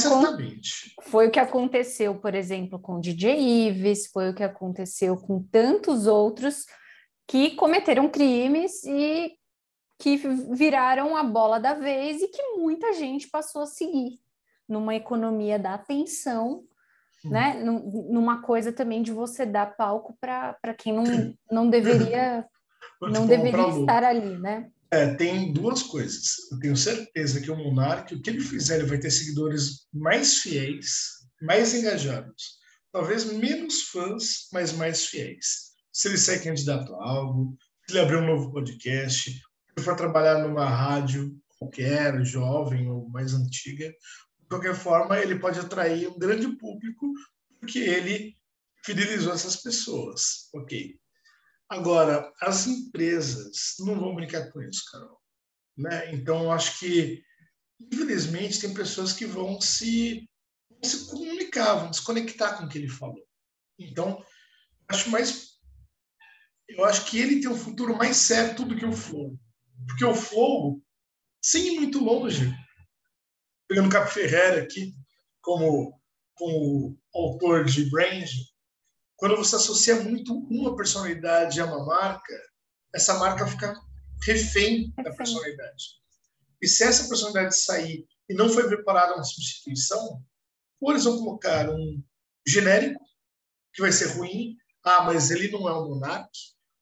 foi 1.04 1.28
o 1.28 1.32
que 1.32 1.40
aconteceu, 1.40 2.16
por 2.16 2.34
exemplo, 2.34 2.80
com 2.80 2.96
o 2.96 3.00
DJ 3.00 3.40
Ives, 3.68 4.08
foi 4.08 4.32
o 4.32 4.34
que 4.34 4.44
aconteceu 4.44 5.16
com 5.16 5.44
tantos 5.44 6.08
outros 6.08 6.66
que 7.28 7.52
cometeram 7.52 8.10
crimes 8.10 8.84
e 8.84 9.34
que 10.00 10.18
viraram 10.18 11.16
a 11.16 11.22
bola 11.22 11.60
da 11.60 11.76
vez 11.76 12.24
e 12.24 12.28
que 12.30 12.42
muita 12.58 12.94
gente 12.94 13.30
passou 13.30 13.62
a 13.62 13.68
seguir 13.68 14.20
numa 14.68 14.96
economia 14.96 15.60
da 15.60 15.76
atenção 15.76 16.64
né? 17.24 17.62
Numa 17.64 18.42
coisa 18.42 18.72
também 18.72 19.04
de 19.04 19.12
você 19.12 19.46
dar 19.46 19.76
palco 19.76 20.18
para 20.20 20.74
quem 20.76 20.92
não, 20.92 21.04
não 21.52 21.70
deveria 21.70 22.44
não 23.10 23.26
deveria 23.26 23.80
estar 23.80 24.04
ali, 24.04 24.38
né? 24.38 24.70
É, 24.92 25.14
tem 25.16 25.54
duas 25.54 25.82
coisas. 25.84 26.52
Eu 26.52 26.60
tenho 26.60 26.76
certeza 26.76 27.40
que 27.40 27.50
o 27.50 27.56
Monark, 27.56 28.14
o 28.14 28.22
que 28.22 28.30
ele 28.30 28.42
fizer, 28.42 28.80
ele 28.80 28.90
vai 28.90 29.00
ter 29.00 29.10
seguidores 29.10 29.88
mais 29.94 30.40
fiéis, 30.40 31.08
mais 31.42 31.74
engajados. 31.74 32.60
Talvez 32.92 33.24
menos 33.26 33.84
fãs, 33.84 34.50
mas 34.52 34.74
mais 34.74 35.06
fiéis. 35.06 35.72
Se 35.94 36.10
ele 36.10 36.18
sair 36.18 36.44
candidato 36.44 36.94
a 36.96 37.10
algo, 37.10 37.58
se 37.88 37.94
ele 37.94 38.02
abrir 38.02 38.18
um 38.18 38.28
novo 38.28 38.52
podcast, 38.52 39.32
se 39.32 39.42
ele 39.78 39.86
for 39.86 39.96
trabalhar 39.96 40.40
numa 40.40 40.66
rádio 40.66 41.34
qualquer, 41.58 42.24
jovem 42.26 42.90
ou 42.90 43.10
mais 43.10 43.34
antiga, 43.34 43.94
qualquer 44.50 44.76
forma, 44.76 45.20
ele 45.20 45.40
pode 45.40 45.60
atrair 45.60 46.10
um 46.10 46.20
grande 46.20 46.48
público 46.58 47.14
porque 47.60 47.80
ele 47.80 48.36
fidelizou 48.84 49.32
essas 49.32 49.56
pessoas. 49.56 50.50
Ok. 50.54 51.00
Agora, 51.72 52.30
as 52.42 52.68
empresas 52.68 53.76
não 53.80 53.98
vão 53.98 54.14
brincar 54.14 54.52
com 54.52 54.62
isso, 54.62 54.84
Carol. 54.92 55.18
Né? 55.78 56.14
Então, 56.14 56.44
eu 56.44 56.52
acho 56.52 56.78
que, 56.78 57.24
infelizmente, 57.80 58.60
tem 58.60 58.74
pessoas 58.74 59.14
que 59.14 59.26
vão 59.26 59.62
se, 59.62 60.30
vão 60.70 60.84
se 60.84 61.10
comunicar, 61.10 61.76
vão 61.76 61.94
se 61.94 62.04
conectar 62.04 62.58
com 62.58 62.66
o 62.66 62.68
que 62.68 62.78
ele 62.78 62.90
falou. 62.90 63.26
Então, 63.80 64.22
acho 64.90 65.10
mais. 65.10 65.52
Eu 66.68 66.84
acho 66.84 67.06
que 67.06 67.18
ele 67.18 67.40
tem 67.40 67.50
um 67.50 67.58
futuro 67.58 67.96
mais 67.96 68.18
certo 68.18 68.66
do 68.66 68.76
que 68.76 68.86
o 68.86 68.92
Flow. 68.92 69.40
Porque 69.88 70.04
o 70.04 70.14
Flow, 70.14 70.84
sem 71.42 71.68
ir 71.68 71.80
muito 71.80 72.04
longe, 72.04 72.54
pegando 73.70 73.88
o 73.88 73.92
Capo 73.92 74.12
Ferreira 74.12 74.62
aqui 74.62 74.94
como, 75.40 75.98
como 76.36 77.00
autor 77.14 77.64
de 77.64 77.90
Brand, 77.90 78.30
quando 79.22 79.38
você 79.38 79.56
associa 79.56 80.02
muito 80.02 80.36
uma 80.50 80.76
personalidade 80.76 81.62
a 81.62 81.66
uma 81.66 81.86
marca, 81.86 82.34
essa 82.92 83.20
marca 83.20 83.46
fica 83.46 83.80
refém 84.24 84.92
da 84.98 85.14
personalidade. 85.14 86.02
E 86.60 86.68
se 86.68 86.84
essa 86.84 87.08
personalidade 87.08 87.56
sair 87.56 88.04
e 88.28 88.34
não 88.34 88.50
foi 88.50 88.68
preparada 88.68 89.14
uma 89.14 89.24
substituição, 89.24 90.24
ou 90.82 90.90
eles 90.90 91.04
vão 91.04 91.20
colocar 91.20 91.70
um 91.70 92.04
genérico, 92.48 93.00
que 93.72 93.84
vai 93.84 93.92
ser 93.92 94.08
ruim, 94.18 94.58
ah, 94.84 95.04
mas 95.04 95.30
ele 95.30 95.52
não 95.52 95.70
é 95.70 95.80
um 95.80 95.90
monarca, 95.90 96.32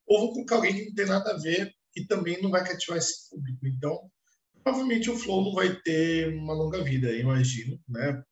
ou 0.07 0.19
vão 0.19 0.33
colocar 0.35 0.55
alguém 0.55 0.75
que 0.75 0.85
não 0.85 0.95
tem 0.95 1.05
nada 1.07 1.31
a 1.31 1.37
ver 1.37 1.75
e 1.93 2.05
também 2.05 2.41
não 2.41 2.51
vai 2.51 2.65
cativar 2.65 2.99
esse 2.99 3.29
público. 3.29 3.67
Então, 3.67 4.09
provavelmente 4.63 5.09
o 5.09 5.17
Flow 5.17 5.43
não 5.43 5.53
vai 5.55 5.75
ter 5.81 6.33
uma 6.33 6.53
longa 6.53 6.81
vida, 6.81 7.11
imagino, 7.11 7.77
né? 7.85 8.23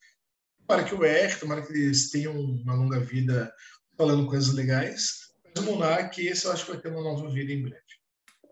Para 0.66 0.86
que 0.86 0.96
o 0.96 1.04
R, 1.04 1.36
tomara 1.36 1.62
que 1.62 1.74
eles 1.74 2.10
tenham 2.10 2.34
uma 2.34 2.74
longa 2.74 3.02
vida 3.02 3.54
falando 3.98 4.28
coisas 4.28 4.54
legais. 4.54 5.34
Mas 5.44 5.66
o 5.66 5.72
Monark, 5.72 6.26
esse 6.26 6.46
eu 6.46 6.52
acho 6.52 6.66
que 6.66 6.72
vai 6.72 6.80
ter 6.80 6.90
uma 6.90 7.02
nova 7.02 7.30
vida 7.30 7.52
em 7.52 7.62
breve. 7.62 7.82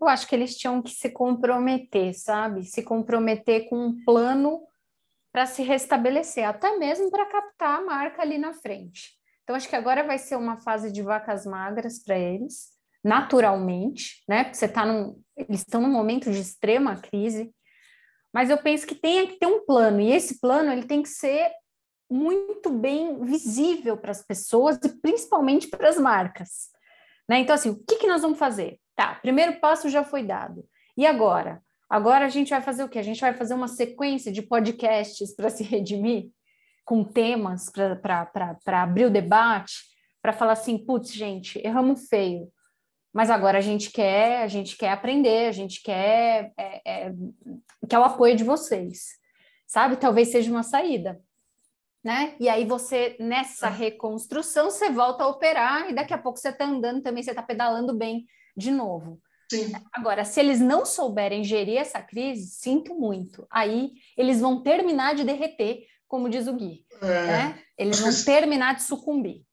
Eu 0.02 0.08
acho 0.08 0.28
que 0.28 0.36
eles 0.36 0.58
tinham 0.58 0.82
que 0.82 0.92
se 0.92 1.10
comprometer, 1.10 2.14
sabe? 2.14 2.64
Se 2.66 2.84
comprometer 2.84 3.70
com 3.70 3.78
um 3.78 4.04
plano 4.04 4.62
para 5.32 5.46
se 5.46 5.64
restabelecer, 5.64 6.48
até 6.48 6.78
mesmo 6.78 7.10
para 7.10 7.26
captar 7.26 7.80
a 7.80 7.82
marca 7.82 8.22
ali 8.22 8.38
na 8.38 8.54
frente. 8.54 9.14
Então, 9.44 9.56
acho 9.56 9.70
que 9.70 9.76
agora 9.76 10.04
vai 10.04 10.18
ser 10.18 10.36
uma 10.36 10.58
fase 10.58 10.92
de 10.92 11.02
vacas 11.02 11.46
magras 11.46 12.04
para 12.04 12.18
eles, 12.18 12.70
naturalmente, 13.04 14.24
né? 14.28 14.44
Porque 14.44 14.58
você 14.58 14.68
tá 14.68 14.86
num, 14.86 15.22
eles 15.38 15.60
estão 15.60 15.82
num 15.82 15.92
momento 15.92 16.32
de 16.32 16.40
extrema 16.40 16.96
crise, 16.96 17.54
mas 18.34 18.50
eu 18.50 18.58
penso 18.58 18.88
que 18.88 18.96
tem 18.96 19.28
que 19.28 19.38
ter 19.38 19.46
um 19.46 19.66
plano, 19.66 20.02
e 20.02 20.12
esse 20.12 20.40
plano 20.40 20.72
ele 20.72 20.86
tem 20.86 21.04
que 21.04 21.10
ser 21.10 21.52
muito 22.10 22.70
bem 22.70 23.24
visível 23.24 23.98
para 23.98 24.12
as 24.12 24.22
pessoas 24.22 24.78
e 24.84 24.90
principalmente 25.00 25.68
para 25.68 25.90
as 25.90 25.98
marcas. 25.98 26.70
Né? 27.28 27.40
Então, 27.40 27.56
assim, 27.56 27.70
o 27.70 27.84
que, 27.84 27.98
que 27.98 28.08
nós 28.08 28.22
vamos 28.22 28.38
fazer? 28.38 28.80
Tá, 28.96 29.16
primeiro 29.16 29.60
passo 29.60 29.90
já 29.90 30.04
foi 30.04 30.24
dado. 30.24 30.66
E 30.98 31.06
agora? 31.06 31.62
Agora 31.90 32.26
a 32.26 32.30
gente 32.30 32.50
vai 32.50 32.62
fazer 32.62 32.84
o 32.84 32.90
quê? 32.90 33.00
A 33.00 33.04
gente 33.04 33.22
vai 33.22 33.34
fazer 33.34 33.54
uma 33.54 33.68
sequência 33.68 34.32
de 34.32 34.42
podcasts 34.42 35.36
para 35.36 35.50
se 35.50 35.64
redimir, 35.64 36.30
com 36.84 37.04
temas 37.04 37.70
para 38.02 38.82
abrir 38.82 39.06
o 39.06 39.12
debate, 39.12 39.76
para 40.22 40.34
falar 40.34 40.54
assim, 40.54 40.78
putz, 40.78 41.14
gente, 41.14 41.60
erramos 41.66 42.08
feio 42.08 42.52
mas 43.16 43.30
agora 43.30 43.60
a 43.60 43.62
gente 43.62 43.92
quer, 43.92 44.44
a 44.44 44.48
gente 44.50 44.76
quer 44.76 44.90
aprender, 44.90 45.48
a 45.48 45.52
gente 45.54 45.82
quer, 45.82 46.52
é, 46.58 46.82
é, 46.86 47.14
quer 47.90 47.98
o 47.98 48.04
apoio 48.04 48.36
de 48.36 48.44
vocês, 48.44 49.12
sabe? 49.66 49.96
Talvez 49.96 50.32
seja 50.32 50.52
uma 50.52 50.64
saída, 50.64 51.18
né? 52.06 52.36
E 52.40 52.48
aí 52.48 52.66
você, 52.66 53.16
nessa 53.20 53.68
reconstrução, 53.68 54.70
você 54.70 54.92
volta 54.92 55.24
a 55.24 55.28
operar 55.28 55.90
e 55.90 55.96
daqui 55.96 56.14
a 56.14 56.18
pouco 56.20 56.38
você 56.38 56.50
está 56.50 56.64
andando 56.64 57.02
também, 57.02 57.24
você 57.24 57.32
está 57.32 57.42
pedalando 57.42 57.98
bem 57.98 58.28
de 58.56 58.70
novo. 58.70 59.20
Sim. 59.52 59.74
Agora, 59.92 60.24
se 60.24 60.40
eles 60.40 60.60
não 60.60 60.86
souberem 60.86 61.44
gerir 61.44 61.78
essa 61.78 62.00
crise, 62.04 62.46
sinto 62.46 62.94
muito. 62.94 63.48
Aí 63.50 63.94
eles 64.16 64.40
vão 64.40 64.62
terminar 64.62 65.16
de 65.16 65.24
derreter, 65.24 65.84
como 66.08 66.30
diz 66.30 66.48
o 66.48 66.54
Gui. 66.54 66.86
É, 67.02 67.08
né? 67.08 67.60
Eles 67.76 68.00
vão 68.00 68.12
terminar 68.24 68.76
de 68.76 68.84
sucumbir. 68.84 69.44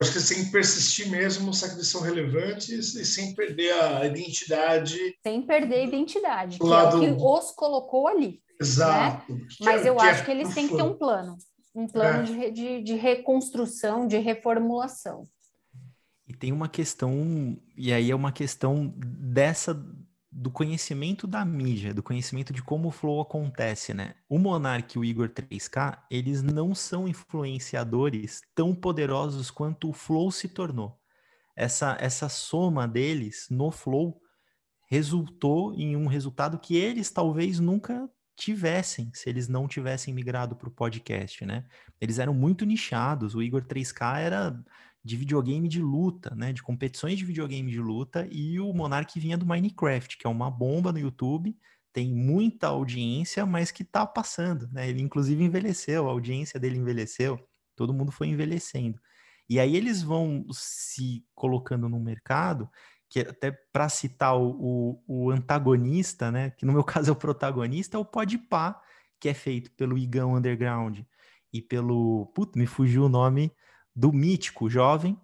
Acho 0.00 0.12
que 0.12 0.20
sem 0.20 0.50
persistir 0.52 1.10
mesmo, 1.10 1.52
só 1.52 1.66
que 1.66 1.74
eles 1.74 1.88
são 1.88 2.02
relevantes 2.02 2.94
e 2.94 3.04
sem 3.04 3.34
perder 3.34 3.72
a 3.72 4.06
identidade. 4.06 4.98
Sem 5.26 5.42
perder 5.42 5.76
a 5.76 5.84
identidade, 5.84 6.58
que 6.58 6.64
lado... 6.64 7.04
é 7.04 7.10
o 7.10 7.16
que 7.16 7.22
os 7.22 7.50
colocou 7.50 8.06
ali. 8.06 8.40
Exato. 8.60 9.32
Né? 9.32 9.40
Mas 9.60 9.84
é, 9.84 9.88
eu 9.88 9.98
acho 9.98 10.22
é 10.22 10.24
que 10.24 10.30
eles 10.30 10.54
têm 10.54 10.68
que 10.68 10.76
ter 10.76 10.82
um 10.82 10.94
plano. 10.94 11.36
Um 11.76 11.86
plano 11.86 12.20
é. 12.20 12.22
de, 12.22 12.50
de, 12.50 12.82
de 12.82 12.94
reconstrução, 12.94 14.06
de 14.06 14.16
reformulação. 14.16 15.28
E 16.26 16.32
tem 16.32 16.50
uma 16.50 16.70
questão, 16.70 17.60
e 17.76 17.92
aí 17.92 18.10
é 18.10 18.14
uma 18.14 18.32
questão 18.32 18.92
dessa 18.96 19.74
do 20.32 20.50
conhecimento 20.50 21.26
da 21.26 21.44
mídia, 21.44 21.94
do 21.94 22.02
conhecimento 22.02 22.52
de 22.52 22.62
como 22.62 22.88
o 22.88 22.90
flow 22.90 23.20
acontece, 23.20 23.94
né? 23.94 24.14
O 24.28 24.38
Monark 24.38 24.96
e 24.96 24.98
o 24.98 25.04
Igor 25.04 25.30
3K, 25.30 25.98
eles 26.10 26.42
não 26.42 26.74
são 26.74 27.08
influenciadores 27.08 28.42
tão 28.54 28.74
poderosos 28.74 29.50
quanto 29.50 29.88
o 29.88 29.94
flow 29.94 30.30
se 30.30 30.48
tornou. 30.48 30.98
Essa, 31.54 31.96
essa 32.00 32.28
soma 32.28 32.86
deles 32.86 33.46
no 33.50 33.70
flow 33.70 34.20
resultou 34.90 35.74
em 35.74 35.96
um 35.96 36.06
resultado 36.06 36.58
que 36.58 36.76
eles 36.76 37.10
talvez 37.10 37.58
nunca 37.58 38.08
tivessem, 38.36 39.10
se 39.14 39.28
eles 39.28 39.48
não 39.48 39.66
tivessem 39.66 40.12
migrado 40.12 40.54
para 40.54 40.68
o 40.68 40.72
podcast, 40.72 41.44
né? 41.44 41.64
Eles 42.00 42.18
eram 42.18 42.34
muito 42.34 42.64
nichados. 42.66 43.34
O 43.34 43.42
Igor 43.42 43.62
3K 43.62 44.20
era 44.20 44.64
de 45.02 45.16
videogame 45.16 45.68
de 45.68 45.80
luta, 45.80 46.34
né? 46.34 46.52
De 46.52 46.62
competições 46.62 47.18
de 47.18 47.24
videogame 47.24 47.70
de 47.70 47.80
luta, 47.80 48.28
e 48.30 48.60
o 48.60 48.72
Monark 48.72 49.18
vinha 49.18 49.38
do 49.38 49.46
Minecraft, 49.46 50.18
que 50.18 50.26
é 50.26 50.30
uma 50.30 50.50
bomba 50.50 50.92
no 50.92 50.98
YouTube, 50.98 51.56
tem 51.92 52.12
muita 52.12 52.66
audiência, 52.66 53.46
mas 53.46 53.70
que 53.70 53.82
tá 53.82 54.06
passando, 54.06 54.68
né? 54.70 54.88
Ele 54.88 55.00
inclusive 55.00 55.42
envelheceu, 55.42 56.08
a 56.08 56.12
audiência 56.12 56.60
dele 56.60 56.76
envelheceu, 56.76 57.38
todo 57.74 57.94
mundo 57.94 58.12
foi 58.12 58.28
envelhecendo. 58.28 59.00
E 59.48 59.58
aí 59.60 59.76
eles 59.76 60.02
vão 60.02 60.44
se 60.50 61.24
colocando 61.34 61.88
no 61.88 62.00
mercado, 62.00 62.68
que 63.08 63.20
até 63.20 63.50
para 63.50 63.88
citar 63.88 64.36
o, 64.36 64.50
o, 64.58 65.02
o, 65.06 65.30
antagonista, 65.30 66.30
né? 66.30 66.50
Que 66.50 66.66
no 66.66 66.72
meu 66.72 66.84
caso 66.84 67.10
é 67.10 67.12
o 67.12 67.16
protagonista, 67.16 67.96
é 67.96 68.00
o 68.00 68.04
Podpah, 68.04 68.80
que 69.20 69.28
é 69.28 69.34
feito 69.34 69.70
pelo 69.72 69.96
Igão 69.96 70.34
Underground 70.34 71.00
e 71.52 71.62
pelo. 71.62 72.26
Putz, 72.34 72.56
me 72.56 72.66
fugiu 72.66 73.04
o 73.04 73.08
nome 73.08 73.52
do 73.94 74.12
mítico 74.12 74.68
jovem, 74.68 75.18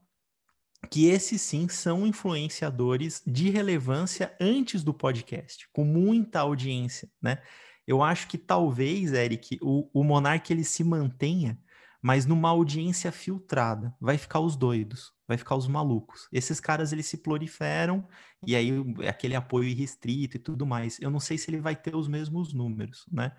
que 0.91 1.07
esses 1.07 1.41
sim 1.41 1.69
são 1.69 2.07
influenciadores 2.07 3.23
de 3.27 3.51
relevância 3.51 4.35
antes 4.41 4.83
do 4.83 4.95
podcast, 4.95 5.69
com 5.73 5.85
muita 5.85 6.41
audiência, 6.41 7.11
né? 7.21 7.39
Eu 7.87 8.03
acho 8.03 8.29
que 8.29 8.39
talvez, 8.39 9.13
Eric, 9.13 9.59
o, 9.61 9.91
o 9.93 10.05
Monark 10.05 10.53
ele 10.53 10.65
se 10.65 10.85
mantenha, 10.85 11.59
mas 12.03 12.27
numa 12.27 12.49
audiência 12.49 13.13
filtrada. 13.13 13.95
Vai 14.01 14.19
ficar 14.19 14.41
os 14.41 14.57
doidos, 14.57 15.13
vai 15.29 15.39
ficar 15.39 15.55
os 15.55 15.69
malucos. 15.69 16.29
Esses 16.33 16.59
caras 16.59 16.93
eles 16.93 17.07
se 17.07 17.19
proliferam 17.19 18.07
e 18.45 18.57
aí 18.57 18.73
é 19.01 19.09
aquele 19.09 19.37
apoio 19.37 19.69
irrestrito 19.69 20.37
e 20.37 20.41
tudo 20.41 20.67
mais. 20.67 21.01
Eu 21.01 21.11
não 21.11 21.21
sei 21.21 21.39
se 21.39 21.49
ele 21.49 21.61
vai 21.61 21.77
ter 21.77 21.95
os 21.95 22.09
mesmos 22.09 22.53
números, 22.53 23.07
né? 23.11 23.31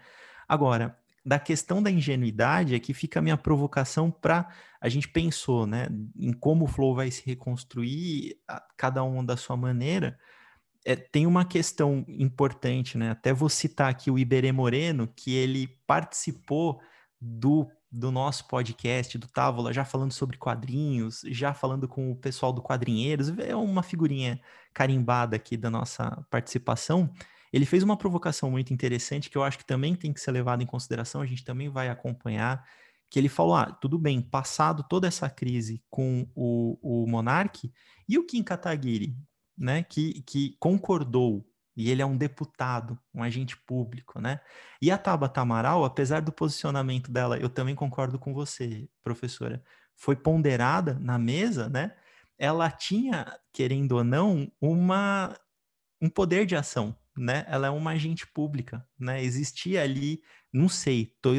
Agora, 0.47 0.97
da 1.25 1.39
questão 1.39 1.83
da 1.83 1.91
ingenuidade 1.91 2.73
é 2.73 2.79
que 2.79 2.93
fica 2.93 3.19
a 3.19 3.21
minha 3.21 3.37
provocação 3.37 4.09
para 4.09 4.49
a 4.79 4.89
gente 4.89 5.07
pensou, 5.07 5.65
né, 5.65 5.87
em 6.17 6.33
como 6.33 6.65
o 6.65 6.67
flow 6.67 6.93
vai 6.93 7.09
se 7.09 7.25
reconstruir, 7.25 8.37
cada 8.75 9.03
um 9.03 9.23
da 9.23 9.37
sua 9.37 9.55
maneira. 9.55 10.17
É, 10.85 10.97
tem 10.97 11.25
uma 11.25 11.45
questão 11.45 12.03
importante, 12.09 12.97
né? 12.97 13.11
Até 13.11 13.31
vou 13.31 13.47
citar 13.47 13.89
aqui 13.89 14.11
o 14.11 14.19
Iberê 14.19 14.51
Moreno, 14.51 15.07
que 15.07 15.33
ele 15.33 15.67
participou 15.87 16.81
do, 17.21 17.69
do 17.93 18.11
nosso 18.11 18.47
podcast, 18.47 19.19
do 19.19 19.27
Távola, 19.27 19.71
já 19.71 19.85
falando 19.85 20.11
sobre 20.11 20.35
quadrinhos, 20.35 21.21
já 21.27 21.53
falando 21.53 21.87
com 21.87 22.11
o 22.11 22.15
pessoal 22.15 22.51
do 22.51 22.59
Quadrinheiros. 22.59 23.29
É 23.37 23.55
uma 23.55 23.83
figurinha 23.83 24.41
carimbada 24.73 25.35
aqui 25.35 25.55
da 25.55 25.69
nossa 25.69 26.25
participação. 26.31 27.13
Ele 27.51 27.67
fez 27.67 27.83
uma 27.83 27.95
provocação 27.95 28.49
muito 28.49 28.73
interessante 28.73 29.29
que 29.29 29.37
eu 29.37 29.43
acho 29.43 29.59
que 29.59 29.65
também 29.65 29.95
tem 29.95 30.11
que 30.11 30.19
ser 30.19 30.31
levado 30.31 30.63
em 30.63 30.65
consideração, 30.65 31.21
a 31.21 31.25
gente 31.27 31.43
também 31.43 31.69
vai 31.69 31.87
acompanhar, 31.87 32.65
que 33.11 33.19
ele 33.19 33.29
falou, 33.29 33.55
ah, 33.55 33.71
tudo 33.71 33.99
bem, 33.99 34.19
passado 34.19 34.83
toda 34.89 35.07
essa 35.07 35.29
crise 35.29 35.83
com 35.87 36.27
o, 36.33 36.79
o 36.81 37.07
Monark, 37.07 37.71
e 38.09 38.17
o 38.17 38.25
Kim 38.25 38.41
Kataguiri, 38.41 39.15
né, 39.55 39.83
que, 39.83 40.23
que 40.23 40.57
concordou, 40.59 41.45
e 41.75 41.89
ele 41.89 42.01
é 42.01 42.05
um 42.05 42.17
deputado, 42.17 42.97
um 43.13 43.23
agente 43.23 43.57
público, 43.57 44.19
né? 44.19 44.39
E 44.81 44.91
a 44.91 44.97
Tabata 44.97 45.41
Amaral, 45.41 45.83
apesar 45.83 46.21
do 46.21 46.31
posicionamento 46.31 47.11
dela, 47.11 47.37
eu 47.37 47.49
também 47.49 47.75
concordo 47.75 48.19
com 48.19 48.33
você, 48.33 48.87
professora, 49.03 49.63
foi 49.95 50.15
ponderada 50.15 50.97
na 50.99 51.17
mesa, 51.17 51.69
né? 51.69 51.95
Ela 52.37 52.69
tinha, 52.69 53.39
querendo 53.51 53.93
ou 53.93 54.03
não, 54.03 54.51
uma, 54.61 55.35
um 56.01 56.09
poder 56.09 56.45
de 56.45 56.55
ação, 56.55 56.95
né? 57.17 57.45
Ela 57.47 57.67
é 57.67 57.69
uma 57.69 57.91
agente 57.91 58.27
pública, 58.27 58.85
né? 58.99 59.23
Existia 59.23 59.81
ali, 59.81 60.21
não 60.51 60.67
sei, 60.67 61.13
estou 61.15 61.33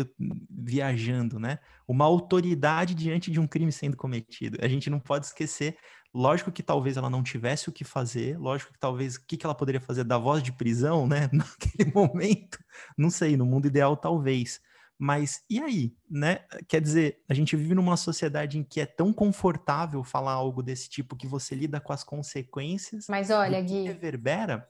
viajando, 0.51 1.39
né? 1.39 1.59
Uma 1.87 2.05
autoridade 2.05 2.95
diante 2.95 3.31
de 3.31 3.39
um 3.39 3.47
crime 3.47 3.71
sendo 3.71 3.97
cometido. 3.97 4.59
A 4.61 4.69
gente 4.69 4.89
não 4.89 4.99
pode 4.99 5.27
esquecer. 5.27 5.77
Lógico 6.15 6.53
que 6.53 6.63
talvez 6.63 6.97
ela 6.97 7.11
não 7.11 7.23
tivesse 7.23 7.69
o 7.69 7.73
que 7.73 7.83
fazer, 7.83 8.39
lógico 8.39 8.73
que 8.73 8.79
talvez 8.79 9.17
o 9.17 9.27
que, 9.27 9.37
que 9.37 9.45
ela 9.45 9.55
poderia 9.55 9.81
fazer 9.81 10.05
da 10.05 10.17
voz 10.17 10.43
de 10.43 10.53
prisão, 10.53 11.09
né? 11.09 11.29
Naquele 11.33 11.93
momento, 11.93 12.59
não 12.97 13.11
sei, 13.11 13.37
no 13.37 13.45
mundo 13.45 13.67
ideal 13.67 13.97
talvez. 13.97 14.61
Mas 14.97 15.43
e 15.51 15.61
aí, 15.61 15.93
né? 16.09 16.45
Quer 16.69 16.81
dizer, 16.81 17.21
a 17.29 17.35
gente 17.35 17.57
vive 17.57 17.75
numa 17.75 17.97
sociedade 17.97 18.59
em 18.59 18.63
que 18.63 18.81
é 18.81 18.87
tão 18.87 19.13
confortável 19.13 20.05
falar 20.05 20.33
algo 20.33 20.63
desse 20.63 20.89
tipo 20.89 21.17
que 21.17 21.27
você 21.27 21.55
lida 21.55 21.81
com 21.81 21.93
as 21.93 22.05
consequências. 22.05 23.07
Mas 23.09 23.31
olha, 23.31 23.61
Gui, 23.61 23.83
reverbera 23.83 24.69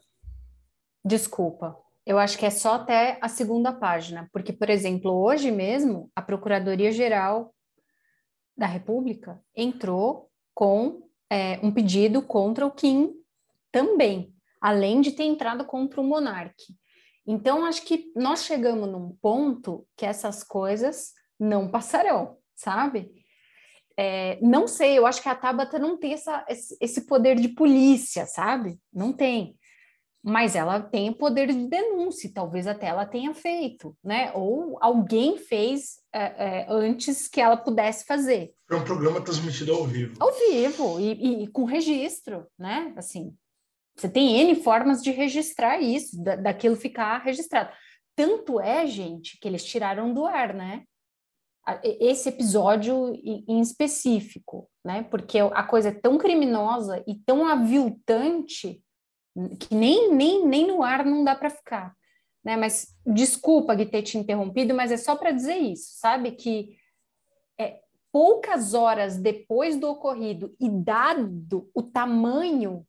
Desculpa. 1.04 1.78
Eu 2.06 2.18
acho 2.18 2.38
que 2.38 2.46
é 2.46 2.50
só 2.50 2.74
até 2.74 3.18
a 3.20 3.28
segunda 3.28 3.72
página, 3.72 4.28
porque, 4.32 4.52
por 4.52 4.70
exemplo, 4.70 5.12
hoje 5.12 5.50
mesmo, 5.50 6.10
a 6.16 6.22
Procuradoria-Geral 6.22 7.54
da 8.56 8.66
República 8.66 9.40
entrou 9.54 10.30
com 10.54 11.02
é, 11.34 11.58
um 11.64 11.72
pedido 11.72 12.22
contra 12.22 12.64
o 12.64 12.70
Kim 12.70 13.12
também, 13.72 14.32
além 14.60 15.00
de 15.00 15.10
ter 15.10 15.24
entrado 15.24 15.64
contra 15.64 16.00
o 16.00 16.04
Monarque. 16.04 16.76
Então, 17.26 17.64
acho 17.64 17.82
que 17.82 18.12
nós 18.14 18.44
chegamos 18.44 18.88
num 18.88 19.10
ponto 19.20 19.84
que 19.96 20.06
essas 20.06 20.44
coisas 20.44 21.12
não 21.36 21.68
passarão, 21.68 22.36
sabe? 22.54 23.10
É, 23.96 24.38
não 24.40 24.68
sei, 24.68 24.96
eu 24.96 25.08
acho 25.08 25.20
que 25.20 25.28
a 25.28 25.34
Tabata 25.34 25.76
não 25.76 25.96
tem 25.98 26.12
essa, 26.12 26.46
esse 26.48 27.04
poder 27.04 27.34
de 27.34 27.48
polícia, 27.48 28.26
sabe? 28.26 28.78
Não 28.92 29.12
tem 29.12 29.58
mas 30.26 30.56
ela 30.56 30.80
tem 30.80 31.12
poder 31.12 31.48
de 31.48 31.68
denúncia, 31.68 32.30
talvez 32.32 32.66
até 32.66 32.86
ela 32.86 33.04
tenha 33.04 33.34
feito, 33.34 33.94
né? 34.02 34.32
Ou 34.34 34.78
alguém 34.80 35.36
fez 35.36 35.98
é, 36.10 36.22
é, 36.62 36.66
antes 36.70 37.28
que 37.28 37.42
ela 37.42 37.58
pudesse 37.58 38.06
fazer. 38.06 38.54
É 38.70 38.74
um 38.74 38.82
programa 38.82 39.20
transmitido 39.20 39.74
ao 39.74 39.84
vivo. 39.84 40.16
Ao 40.18 40.32
vivo 40.32 40.98
e, 40.98 41.42
e, 41.42 41.46
com 41.48 41.64
registro, 41.64 42.46
né? 42.58 42.94
Assim, 42.96 43.36
você 43.94 44.08
tem 44.08 44.40
N 44.40 44.54
formas 44.54 45.02
de 45.02 45.10
registrar 45.10 45.78
isso, 45.78 46.16
da, 46.22 46.36
daquilo 46.36 46.74
ficar 46.74 47.18
registrado. 47.18 47.70
Tanto 48.16 48.58
é, 48.58 48.86
gente, 48.86 49.38
que 49.38 49.46
eles 49.46 49.62
tiraram 49.62 50.14
do 50.14 50.24
ar, 50.24 50.54
né? 50.54 50.84
Esse 51.82 52.30
episódio 52.30 53.12
em 53.22 53.60
específico, 53.60 54.70
né? 54.82 55.02
Porque 55.02 55.38
a 55.38 55.62
coisa 55.62 55.90
é 55.90 55.92
tão 55.92 56.16
criminosa 56.16 57.04
e 57.06 57.14
tão 57.14 57.46
aviltante 57.46 58.82
que 59.58 59.74
nem, 59.74 60.12
nem, 60.12 60.46
nem 60.46 60.66
no 60.66 60.82
ar 60.82 61.04
não 61.04 61.24
dá 61.24 61.34
para 61.34 61.50
ficar. 61.50 61.94
Né? 62.44 62.56
Mas 62.56 62.94
desculpa 63.06 63.74
de 63.74 63.86
ter 63.86 64.02
te 64.02 64.18
interrompido, 64.18 64.74
mas 64.74 64.92
é 64.92 64.96
só 64.96 65.16
para 65.16 65.32
dizer 65.32 65.56
isso, 65.56 65.98
sabe? 65.98 66.32
Que 66.32 66.76
é, 67.58 67.80
poucas 68.12 68.74
horas 68.74 69.16
depois 69.16 69.76
do 69.76 69.88
ocorrido 69.88 70.54
e 70.60 70.68
dado 70.68 71.70
o 71.74 71.82
tamanho 71.82 72.86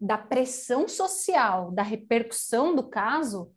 da 0.00 0.18
pressão 0.18 0.86
social, 0.86 1.70
da 1.70 1.82
repercussão 1.82 2.74
do 2.74 2.88
caso, 2.88 3.52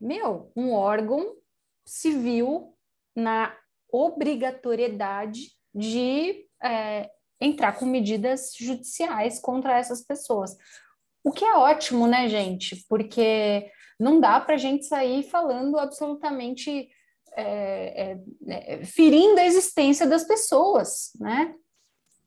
meu, 0.00 0.50
um 0.56 0.72
órgão 0.72 1.36
civil 1.84 2.74
na 3.14 3.54
obrigatoriedade 3.92 5.52
de 5.74 6.46
é, 6.62 7.10
entrar 7.40 7.72
com 7.72 7.84
medidas 7.84 8.52
judiciais 8.58 9.38
contra 9.40 9.78
essas 9.78 10.02
pessoas. 10.02 10.56
O 11.22 11.32
que 11.32 11.44
é 11.44 11.54
ótimo, 11.54 12.06
né, 12.06 12.28
gente? 12.28 12.84
Porque 12.88 13.70
não 13.98 14.20
dá 14.20 14.40
para 14.40 14.54
a 14.54 14.58
gente 14.58 14.86
sair 14.86 15.22
falando 15.24 15.78
absolutamente 15.78 16.88
é, 17.36 18.12
é, 18.12 18.74
é, 18.74 18.84
ferindo 18.84 19.38
a 19.38 19.44
existência 19.44 20.06
das 20.06 20.24
pessoas, 20.24 21.10
né? 21.18 21.54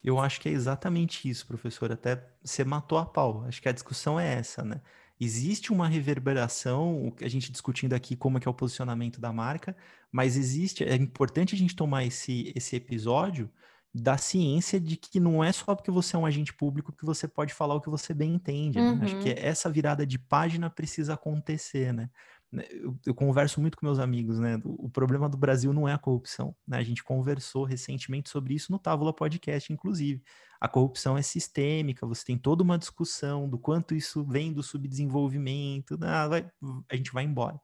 Eu 0.03 0.19
acho 0.19 0.39
que 0.39 0.49
é 0.49 0.51
exatamente 0.51 1.29
isso, 1.29 1.47
professor. 1.47 1.91
Até 1.91 2.23
você 2.43 2.63
matou 2.63 2.97
a 2.97 3.05
pau. 3.05 3.43
Acho 3.47 3.61
que 3.61 3.69
a 3.69 3.73
discussão 3.73 4.19
é 4.19 4.33
essa, 4.35 4.63
né? 4.63 4.81
Existe 5.19 5.71
uma 5.71 5.87
reverberação, 5.87 7.13
a 7.21 7.27
gente 7.27 7.51
discutindo 7.51 7.93
aqui 7.93 8.15
como 8.15 8.37
é 8.37 8.41
que 8.41 8.47
é 8.47 8.51
o 8.51 8.53
posicionamento 8.53 9.21
da 9.21 9.31
marca, 9.31 9.75
mas 10.11 10.35
existe, 10.35 10.83
é 10.83 10.95
importante 10.95 11.55
a 11.55 11.57
gente 11.57 11.75
tomar 11.75 12.03
esse, 12.03 12.51
esse 12.55 12.75
episódio 12.75 13.49
da 13.93 14.17
ciência 14.17 14.79
de 14.79 14.97
que 14.97 15.19
não 15.19 15.43
é 15.43 15.51
só 15.51 15.75
porque 15.75 15.91
você 15.91 16.15
é 16.15 16.19
um 16.19 16.25
agente 16.25 16.51
público 16.51 16.91
que 16.91 17.05
você 17.05 17.27
pode 17.27 17.53
falar 17.53 17.75
o 17.75 17.81
que 17.81 17.89
você 17.89 18.13
bem 18.13 18.33
entende. 18.33 18.79
Né? 18.79 18.99
Acho 19.03 19.19
que 19.19 19.29
uhum. 19.29 19.35
essa 19.37 19.69
virada 19.69 20.05
de 20.05 20.17
página 20.17 20.69
precisa 20.69 21.13
acontecer, 21.13 21.93
né? 21.93 22.09
né, 22.51 22.65
eu, 22.71 22.97
eu, 23.05 23.13
converso 23.13 23.61
muito 23.61 23.77
com 23.77 23.85
meus 23.85 23.99
amigos, 23.99 24.39
né? 24.39 24.59
O, 24.63 24.85
o, 24.85 24.89
problema 24.89 25.29
do 25.29 25.37
Brasil 25.37 25.71
não 25.73 25.87
é 25.87 25.93
a 25.93 25.97
corrupção, 25.97 26.55
né? 26.67 26.77
A 26.77 26.83
gente 26.83 27.03
conversou 27.03 27.65
recentemente 27.65 28.29
sobre 28.29 28.55
isso 28.55 28.71
no 28.71 28.79
Távola 28.79 29.13
Podcast, 29.13 29.71
inclusive. 29.71 30.23
A 30.59 30.67
corrupção 30.67 31.15
é 31.15 31.21
sistêmica, 31.21 32.07
você 32.07 32.25
tem 32.25 32.37
toda 32.37 32.63
uma 32.63 32.77
discussão 32.77 33.47
do 33.49 33.59
quanto 33.59 33.93
isso 33.93 34.23
vem 34.23 34.53
do 34.53 34.63
subdesenvolvimento, 34.63 35.97
né? 35.99 36.27
vai, 36.27 36.51
a 36.89 36.95
gente 36.95 37.11
vai 37.11 37.25
embora. 37.25 37.59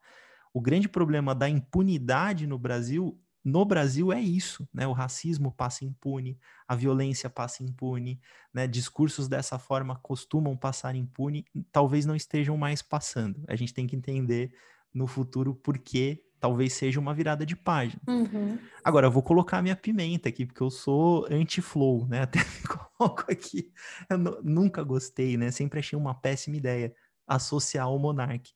O 0.53 0.59
grande 0.59 0.89
problema 0.89 1.33
da 1.33 1.47
impunidade 1.47 2.45
no 2.45 2.57
Brasil 2.59 3.19
no 3.49 3.65
Brasil 3.65 4.13
é 4.13 4.21
isso, 4.21 4.67
né? 4.73 4.87
O 4.87 4.93
racismo 4.93 5.51
passa 5.51 5.83
impune, 5.83 6.39
a 6.67 6.75
violência 6.75 7.29
passa 7.29 7.63
impune, 7.63 8.19
né? 8.53 8.67
Discursos 8.67 9.27
dessa 9.27 9.57
forma 9.57 9.95
costumam 9.95 10.55
passar 10.55 10.95
impune, 10.95 11.45
talvez 11.71 12.05
não 12.05 12.15
estejam 12.15 12.55
mais 12.55 12.81
passando. 12.81 13.43
A 13.47 13.55
gente 13.55 13.73
tem 13.73 13.87
que 13.87 13.95
entender 13.95 14.53
no 14.93 15.07
futuro 15.07 15.55
porque 15.55 16.23
talvez 16.39 16.73
seja 16.73 16.99
uma 16.99 17.13
virada 17.13 17.45
de 17.45 17.55
página. 17.55 18.01
Uhum. 18.07 18.57
Agora, 18.83 19.07
eu 19.07 19.11
vou 19.11 19.21
colocar 19.21 19.61
minha 19.61 19.75
pimenta 19.75 20.29
aqui, 20.29 20.45
porque 20.45 20.63
eu 20.63 20.69
sou 20.69 21.27
anti-flow, 21.29 22.07
né? 22.07 22.21
Até 22.23 22.39
me 22.39 22.67
coloco 22.67 23.29
aqui. 23.29 23.71
Eu 24.09 24.17
nunca 24.43 24.83
gostei, 24.83 25.37
né? 25.37 25.51
Sempre 25.51 25.79
achei 25.79 25.97
uma 25.97 26.15
péssima 26.15 26.55
ideia 26.55 26.93
associar 27.27 27.91
o 27.91 27.99
Monark. 27.99 28.51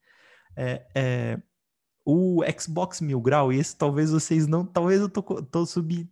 É, 0.56 0.86
é, 0.94 1.42
o 2.04 2.42
Xbox 2.58 3.00
Mil 3.00 3.20
Grau, 3.20 3.52
e 3.52 3.58
esse 3.58 3.76
talvez 3.76 4.10
vocês 4.10 4.46
não. 4.46 4.64
Talvez 4.64 5.00
eu 5.00 5.08
tô, 5.08 5.22
tô, 5.22 5.64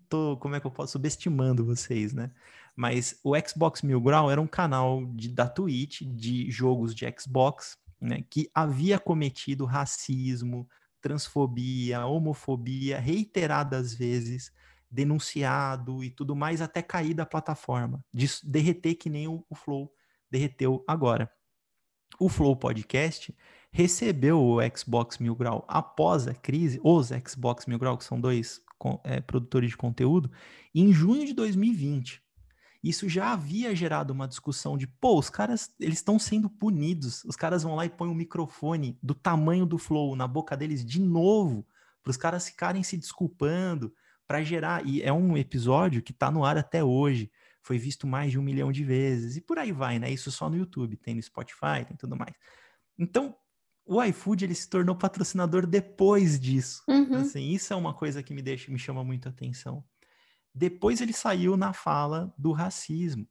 tô 0.09 0.37
como 0.39 0.55
é 0.57 0.61
que 0.61 0.67
eu 0.67 0.71
posso? 0.71 0.93
Subestimando 0.93 1.65
vocês, 1.65 2.13
né? 2.13 2.31
Mas 2.75 3.21
o 3.23 3.35
Xbox 3.39 3.83
Mil 3.83 4.01
Grau 4.01 4.31
era 4.31 4.41
um 4.41 4.47
canal 4.47 5.05
de, 5.07 5.29
da 5.29 5.47
Twitch 5.47 6.03
de 6.03 6.51
jogos 6.51 6.95
de 6.95 7.05
Xbox, 7.19 7.77
né? 8.01 8.25
Que 8.31 8.51
havia 8.55 8.99
cometido 8.99 9.67
racismo, 9.67 10.67
transfobia, 11.01 12.07
homofobia 12.07 12.99
reiteradas 12.99 13.93
vezes, 13.93 14.51
denunciado 14.91 16.03
e 16.03 16.11
tudo 16.11 16.35
mais, 16.35 16.63
até 16.63 16.81
cair 16.81 17.13
da 17.13 17.27
plataforma, 17.27 18.03
de 18.13 18.29
derreter 18.45 18.95
que 18.95 19.11
nem 19.11 19.29
o, 19.29 19.45
o 19.51 19.55
Flow 19.55 19.93
derreteu 20.31 20.83
agora. 20.89 21.31
O 22.19 22.29
Flow 22.29 22.57
Podcast 22.57 23.35
recebeu 23.73 24.39
o 24.41 24.59
Xbox 24.77 25.19
Mil 25.19 25.35
Grau 25.35 25.65
após 25.67 26.29
a 26.29 26.35
crise, 26.35 26.79
os 26.85 27.09
Xbox 27.27 27.67
Mil 27.67 27.79
Grau, 27.79 27.97
que 27.97 28.05
são 28.05 28.21
dois 28.21 28.61
é, 29.05 29.21
produtores 29.21 29.71
de 29.71 29.77
conteúdo, 29.77 30.31
em 30.75 30.93
junho 30.93 31.25
de 31.25 31.33
2020. 31.33 32.23
Isso 32.83 33.09
já 33.09 33.33
havia 33.33 33.75
gerado 33.75 34.13
uma 34.13 34.27
discussão 34.27 34.77
de, 34.77 34.87
pô, 34.87 35.19
os 35.19 35.31
caras, 35.31 35.73
eles 35.79 35.99
estão 35.99 36.19
sendo 36.19 36.51
punidos. 36.51 37.25
Os 37.25 37.37
caras 37.37 37.63
vão 37.63 37.77
lá 37.77 37.87
e 37.87 37.91
põem 37.91 38.11
um 38.11 38.15
microfone 38.15 38.99
do 39.01 39.15
tamanho 39.15 39.65
do 39.65 39.79
Flow 39.79 40.17
na 40.17 40.27
boca 40.27 40.57
deles 40.57 40.85
de 40.85 41.01
novo, 41.01 41.65
para 42.03 42.11
os 42.11 42.17
caras 42.17 42.49
ficarem 42.49 42.83
se 42.83 42.97
desculpando, 42.97 43.95
para 44.27 44.43
gerar. 44.43 44.85
E 44.85 45.01
é 45.01 45.13
um 45.13 45.37
episódio 45.37 46.03
que 46.03 46.11
está 46.11 46.29
no 46.31 46.45
ar 46.45 46.59
até 46.59 46.83
hoje. 46.83 47.31
Foi 47.63 47.79
visto 47.79 48.05
mais 48.05 48.33
de 48.33 48.39
um 48.39 48.43
milhão 48.43 48.73
de 48.73 48.83
vezes. 48.83 49.37
E 49.37 49.41
por 49.41 49.59
aí 49.59 49.71
vai, 49.71 50.01
né? 50.01 50.11
Isso 50.11 50.33
só 50.33 50.51
no 50.51 50.57
YouTube, 50.57 50.97
tem 50.97 51.15
no 51.15 51.23
Spotify, 51.23 51.85
tem 51.87 51.97
tudo 51.97 52.17
mais. 52.17 52.35
Então, 52.99 53.37
o 53.85 54.03
iFood 54.03 54.45
ele 54.45 54.55
se 54.55 54.69
tornou 54.69 54.95
patrocinador 54.95 55.67
depois 55.67 56.39
disso. 56.39 56.83
Uhum. 56.89 57.17
Assim, 57.17 57.51
isso 57.51 57.73
é 57.73 57.77
uma 57.77 57.93
coisa 57.95 58.23
que 58.23 58.33
me 58.33 58.43
deixa, 58.43 58.71
me 58.71 58.79
chama 58.79 59.05
muito 59.05 59.29
atenção. 59.29 59.85
Depois 60.55 61.01
ele 61.01 61.13
saiu 61.13 61.57
na 61.57 61.73
fala 61.73 62.33
do 62.37 62.53
racismo. 62.53 63.27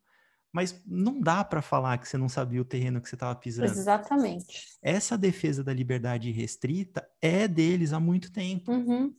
Mas 0.51 0.83
não 0.85 1.21
dá 1.21 1.45
para 1.45 1.61
falar 1.61 1.97
que 1.97 2.07
você 2.07 2.17
não 2.17 2.27
sabia 2.27 2.61
o 2.61 2.65
terreno 2.65 2.99
que 2.99 3.07
você 3.07 3.15
estava 3.15 3.33
pisando. 3.35 3.71
Exatamente. 3.71 4.77
Essa 4.81 5.17
defesa 5.17 5.63
da 5.63 5.73
liberdade 5.73 6.29
restrita 6.29 7.07
é 7.21 7.47
deles 7.47 7.93
há 7.93 7.99
muito 7.99 8.31
tempo. 8.31 8.71
Uhum. 8.71 9.15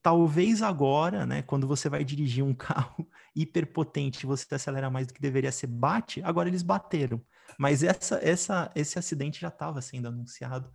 Talvez 0.00 0.62
agora, 0.62 1.26
né, 1.26 1.42
quando 1.42 1.66
você 1.66 1.88
vai 1.88 2.04
dirigir 2.04 2.44
um 2.44 2.54
carro 2.54 3.08
hiperpotente, 3.34 4.26
você 4.26 4.54
acelera 4.54 4.88
mais 4.88 5.08
do 5.08 5.14
que 5.14 5.20
deveria 5.20 5.50
ser, 5.50 5.66
bate, 5.66 6.22
agora 6.22 6.48
eles 6.48 6.62
bateram. 6.62 7.20
Mas 7.58 7.82
essa, 7.82 8.18
essa, 8.22 8.70
esse 8.74 8.98
acidente 8.98 9.40
já 9.40 9.48
estava 9.48 9.80
sendo 9.80 10.08
anunciado 10.08 10.70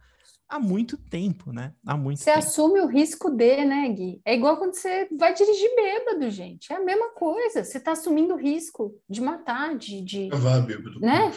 há 0.52 0.60
muito 0.60 0.98
tempo, 0.98 1.54
né? 1.54 1.74
Há 1.86 1.96
muito 1.96 2.20
você 2.20 2.26
tempo. 2.26 2.40
assume 2.40 2.82
o 2.82 2.88
risco 2.88 3.30
de, 3.30 3.64
né, 3.64 3.88
Gui? 3.90 4.22
É 4.26 4.36
igual 4.36 4.58
quando 4.58 4.74
você 4.74 5.08
vai 5.18 5.34
dirigir 5.34 5.70
bêbado, 5.76 6.30
gente. 6.30 6.72
É 6.74 6.76
a 6.76 6.84
mesma 6.84 7.12
coisa. 7.14 7.64
Você 7.64 7.78
está 7.78 7.94
assumindo 7.94 8.34
o 8.34 8.38
risco 8.38 8.94
de 9.10 9.22
matar, 9.22 9.78
de. 9.78 10.02
de... 10.02 10.30
Tava 10.30 10.60
bêbado, 10.60 11.00
né? 11.00 11.32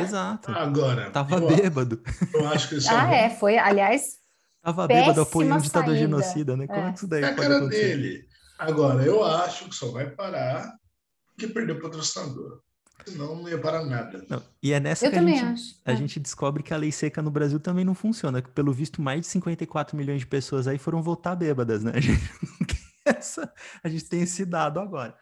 Exato. 0.00 0.50
Agora. 0.50 1.10
Tava 1.10 1.36
eu, 1.36 1.46
bêbado. 1.46 2.02
Eu 2.34 2.48
acho 2.48 2.68
que 2.68 2.76
isso 2.76 2.88
Ah, 2.90 3.14
é, 3.14 3.30
foi, 3.30 3.56
aliás. 3.56 4.16
Tava 4.60 4.88
bêbado 4.88 5.20
apoiando 5.20 5.54
um 5.56 5.60
ditador 5.60 5.94
saída. 5.94 6.00
genocida, 6.00 6.56
né? 6.56 6.66
Como 6.66 6.80
é, 6.80 6.88
é 6.88 6.92
que 6.92 6.98
isso 6.98 7.06
daí 7.06 7.22
é 7.22 7.26
a 7.26 7.28
pode 7.34 7.42
cara 7.42 7.58
acontecer? 7.58 7.96
dele. 7.96 8.26
Agora, 8.58 9.04
eu 9.04 9.22
acho 9.22 9.68
que 9.68 9.74
só 9.74 9.92
vai 9.92 10.10
parar 10.10 10.74
porque 11.28 11.46
perdeu 11.46 11.76
o 11.76 11.80
patrocinador. 11.80 12.60
Senão 13.04 13.36
não 13.36 13.48
ia 13.48 13.58
parar 13.58 13.84
nada. 13.84 14.24
Não, 14.28 14.42
e 14.62 14.72
é 14.72 14.80
nessa 14.80 15.06
eu 15.06 15.10
que 15.10 15.18
a 15.18 15.22
gente, 15.22 15.44
acho. 15.44 15.80
a 15.84 15.92
é. 15.92 15.96
gente 15.96 16.18
descobre 16.18 16.62
que 16.62 16.72
a 16.72 16.76
lei 16.76 16.90
seca 16.90 17.22
no 17.22 17.30
Brasil 17.30 17.60
também 17.60 17.84
não 17.84 17.94
funciona. 17.94 18.42
Pelo 18.42 18.72
visto, 18.72 19.02
mais 19.02 19.20
de 19.20 19.26
54 19.28 19.96
milhões 19.96 20.20
de 20.20 20.26
pessoas 20.26 20.66
aí 20.66 20.78
foram 20.78 21.02
votar 21.02 21.36
bêbadas, 21.36 21.84
né? 21.84 21.92
A 21.96 22.00
gente, 22.00 22.20
essa, 23.04 23.52
a 23.84 23.88
gente 23.88 24.04
tem 24.06 24.22
esse 24.22 24.44
dado 24.44 24.80
agora. 24.80 25.16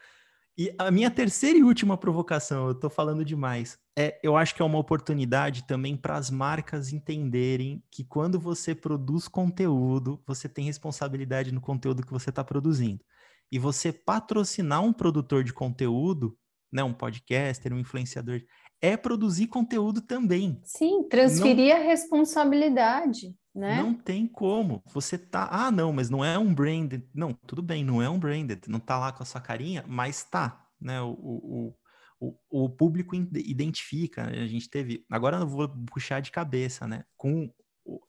E 0.57 0.72
a 0.79 0.91
minha 0.91 1.11
terceira 1.11 1.59
e 1.59 1.64
última 1.64 1.99
provocação, 1.99 2.68
eu 2.68 2.75
tô 2.75 2.89
falando 2.89 3.25
demais, 3.25 3.77
é 3.99 4.20
eu 4.22 4.37
acho 4.37 4.55
que 4.55 4.62
é 4.62 4.64
uma 4.64 4.79
oportunidade 4.79 5.64
também 5.64 5.97
para 5.97 6.14
as 6.14 6.31
marcas 6.31 6.93
entenderem 6.93 7.83
que 7.91 8.05
quando 8.05 8.39
você 8.39 8.75
produz 8.75 9.27
conteúdo, 9.27 10.22
você 10.25 10.49
tem 10.49 10.64
responsabilidade 10.64 11.53
no 11.53 11.61
conteúdo 11.61 12.07
que 12.07 12.12
você 12.12 12.31
está 12.31 12.45
produzindo. 12.45 13.05
E 13.51 13.59
você 13.59 13.93
patrocinar 13.93 14.81
um 14.81 14.93
produtor 14.93 15.43
de 15.43 15.53
conteúdo 15.53 16.39
né, 16.75 16.83
um 16.83 16.93
podcaster, 16.93 17.72
um 17.72 17.79
influenciador, 17.79 18.41
é 18.83 18.97
produzir 18.97 19.47
conteúdo 19.47 20.03
também. 20.03 20.61
Sim, 20.64 21.09
transferir 21.09 21.72
não, 21.72 21.81
a 21.81 21.85
responsabilidade, 21.85 23.33
né? 23.55 23.81
Não 23.81 23.95
tem 23.95 24.27
como. 24.27 24.83
Você 24.93 25.16
tá, 25.16 25.49
ah, 25.53 25.70
não, 25.70 25.93
mas 25.93 26.11
não 26.11 26.25
é 26.25 26.37
um 26.37 26.53
branded. 26.53 27.09
Não, 27.14 27.33
tudo 27.47 27.62
bem, 27.62 27.85
não 27.85 28.03
é 28.03 28.11
um 28.11 28.18
branded, 28.18 28.62
não 28.66 28.81
tá 28.81 28.99
lá 28.99 29.12
com 29.12 29.22
a 29.22 29.27
sua 29.27 29.41
carinha, 29.41 29.85
mas 29.87 30.25
tá, 30.25 30.66
né? 30.81 31.01
O, 31.01 31.12
o, 31.12 31.75
o, 32.20 32.64
o 32.64 32.68
público 32.68 33.14
identifica. 33.14 34.25
Né? 34.25 34.43
A 34.43 34.47
gente 34.47 34.68
teve, 34.68 35.07
agora 35.09 35.39
eu 35.39 35.47
vou 35.47 35.68
puxar 35.87 36.18
de 36.18 36.33
cabeça, 36.33 36.89
né? 36.89 37.05
Com 37.16 37.49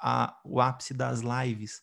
a, 0.01 0.35
o 0.43 0.59
ápice 0.59 0.93
das 0.93 1.21
lives 1.21 1.81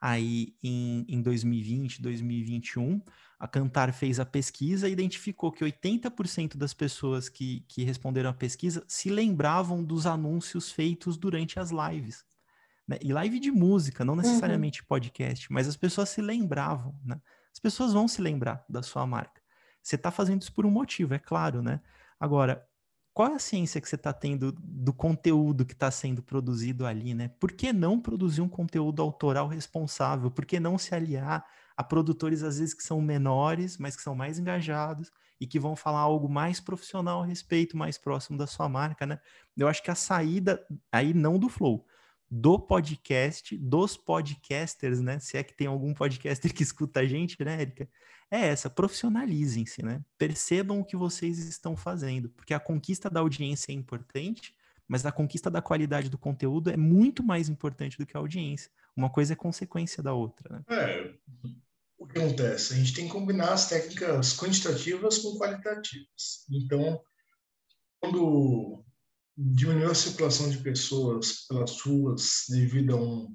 aí 0.00 0.54
em, 0.62 1.04
em 1.08 1.20
2020, 1.20 2.00
2021, 2.00 3.02
a 3.38 3.46
Cantar 3.46 3.92
fez 3.92 4.18
a 4.18 4.24
pesquisa 4.24 4.88
e 4.88 4.92
identificou 4.92 5.52
que 5.52 5.64
80% 5.64 6.56
das 6.56 6.72
pessoas 6.72 7.28
que, 7.28 7.64
que 7.68 7.82
responderam 7.84 8.30
à 8.30 8.34
pesquisa 8.34 8.84
se 8.88 9.10
lembravam 9.10 9.84
dos 9.84 10.06
anúncios 10.06 10.70
feitos 10.72 11.16
durante 11.16 11.58
as 11.58 11.70
lives. 11.70 12.24
Né? 12.86 12.98
E 13.02 13.12
live 13.12 13.38
de 13.38 13.50
música, 13.50 14.04
não 14.04 14.14
uhum. 14.14 14.20
necessariamente 14.20 14.80
uhum. 14.80 14.86
podcast, 14.88 15.52
mas 15.52 15.68
as 15.68 15.76
pessoas 15.76 16.08
se 16.08 16.20
lembravam. 16.20 16.98
Né? 17.04 17.20
As 17.52 17.58
pessoas 17.58 17.92
vão 17.92 18.08
se 18.08 18.20
lembrar 18.20 18.64
da 18.68 18.82
sua 18.82 19.06
marca. 19.06 19.40
Você 19.82 19.96
está 19.96 20.10
fazendo 20.10 20.42
isso 20.42 20.52
por 20.52 20.66
um 20.66 20.70
motivo, 20.70 21.14
é 21.14 21.18
claro, 21.18 21.62
né? 21.62 21.80
Agora, 22.18 22.66
qual 23.20 23.32
é 23.32 23.34
a 23.34 23.38
ciência 23.38 23.82
que 23.82 23.86
você 23.86 23.96
está 23.96 24.14
tendo 24.14 24.50
do 24.50 24.94
conteúdo 24.94 25.66
que 25.66 25.74
está 25.74 25.90
sendo 25.90 26.22
produzido 26.22 26.86
ali, 26.86 27.12
né? 27.12 27.28
Por 27.38 27.52
que 27.52 27.70
não 27.70 28.00
produzir 28.00 28.40
um 28.40 28.48
conteúdo 28.48 29.02
autoral 29.02 29.46
responsável? 29.46 30.30
Por 30.30 30.46
que 30.46 30.58
não 30.58 30.78
se 30.78 30.94
aliar 30.94 31.44
a 31.76 31.84
produtores, 31.84 32.42
às 32.42 32.58
vezes, 32.58 32.72
que 32.72 32.82
são 32.82 32.98
menores, 32.98 33.76
mas 33.76 33.94
que 33.94 34.00
são 34.00 34.14
mais 34.14 34.38
engajados 34.38 35.12
e 35.38 35.46
que 35.46 35.60
vão 35.60 35.76
falar 35.76 35.98
algo 36.00 36.30
mais 36.30 36.60
profissional 36.60 37.20
a 37.20 37.26
respeito, 37.26 37.76
mais 37.76 37.98
próximo 37.98 38.38
da 38.38 38.46
sua 38.46 38.70
marca, 38.70 39.04
né? 39.04 39.20
Eu 39.54 39.68
acho 39.68 39.82
que 39.82 39.90
a 39.90 39.94
saída, 39.94 40.58
aí 40.90 41.12
não 41.12 41.38
do 41.38 41.50
Flow, 41.50 41.84
do 42.30 42.58
podcast, 42.58 43.56
dos 43.58 43.96
podcasters, 43.96 45.00
né? 45.00 45.18
Se 45.18 45.36
é 45.36 45.42
que 45.42 45.52
tem 45.52 45.66
algum 45.66 45.92
podcaster 45.92 46.54
que 46.54 46.62
escuta 46.64 47.00
a 47.00 47.06
gente, 47.06 47.36
né, 47.42 47.60
Erika? 47.60 47.88
é 48.30 48.46
essa: 48.46 48.70
profissionalizem-se, 48.70 49.82
né? 49.82 50.02
Percebam 50.16 50.80
o 50.80 50.84
que 50.84 50.96
vocês 50.96 51.38
estão 51.38 51.76
fazendo, 51.76 52.28
porque 52.30 52.54
a 52.54 52.60
conquista 52.60 53.10
da 53.10 53.20
audiência 53.20 53.72
é 53.72 53.74
importante, 53.74 54.54
mas 54.86 55.04
a 55.04 55.12
conquista 55.12 55.50
da 55.50 55.60
qualidade 55.60 56.08
do 56.08 56.18
conteúdo 56.18 56.70
é 56.70 56.76
muito 56.76 57.22
mais 57.22 57.48
importante 57.48 57.98
do 57.98 58.06
que 58.06 58.16
a 58.16 58.20
audiência. 58.20 58.70
Uma 58.96 59.10
coisa 59.10 59.32
é 59.32 59.36
consequência 59.36 60.02
da 60.02 60.12
outra. 60.12 60.48
Né? 60.56 60.64
É, 60.68 61.14
o 61.98 62.06
que 62.06 62.18
acontece? 62.18 62.74
A 62.74 62.76
gente 62.76 62.94
tem 62.94 63.06
que 63.06 63.12
combinar 63.12 63.52
as 63.52 63.68
técnicas 63.68 64.36
quantitativas 64.36 65.18
com 65.18 65.38
qualitativas. 65.38 66.44
Então, 66.50 67.00
quando 68.00 68.84
diminuiu 69.42 69.90
a 69.90 69.94
circulação 69.94 70.50
de 70.50 70.58
pessoas 70.58 71.46
pelas 71.48 71.80
ruas 71.80 72.44
devido 72.48 72.94
a 72.94 72.96
uma 72.96 73.28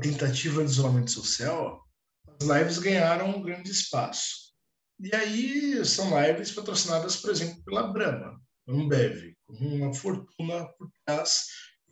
tentativa 0.00 0.64
de 0.64 0.70
isolamento 0.70 1.10
social, 1.10 1.86
as 2.40 2.48
lives 2.48 2.78
ganharam 2.78 3.36
um 3.36 3.42
grande 3.42 3.70
espaço. 3.70 4.52
E 4.98 5.14
aí 5.14 5.84
são 5.84 6.10
lives 6.18 6.52
patrocinadas, 6.52 7.16
por 7.16 7.30
exemplo, 7.30 7.62
pela 7.64 7.92
Brahma, 7.92 8.40
Ambev, 8.66 9.34
com 9.44 9.54
uma 9.54 9.92
fortuna 9.92 10.66
por 10.78 10.90
trás, 11.04 11.46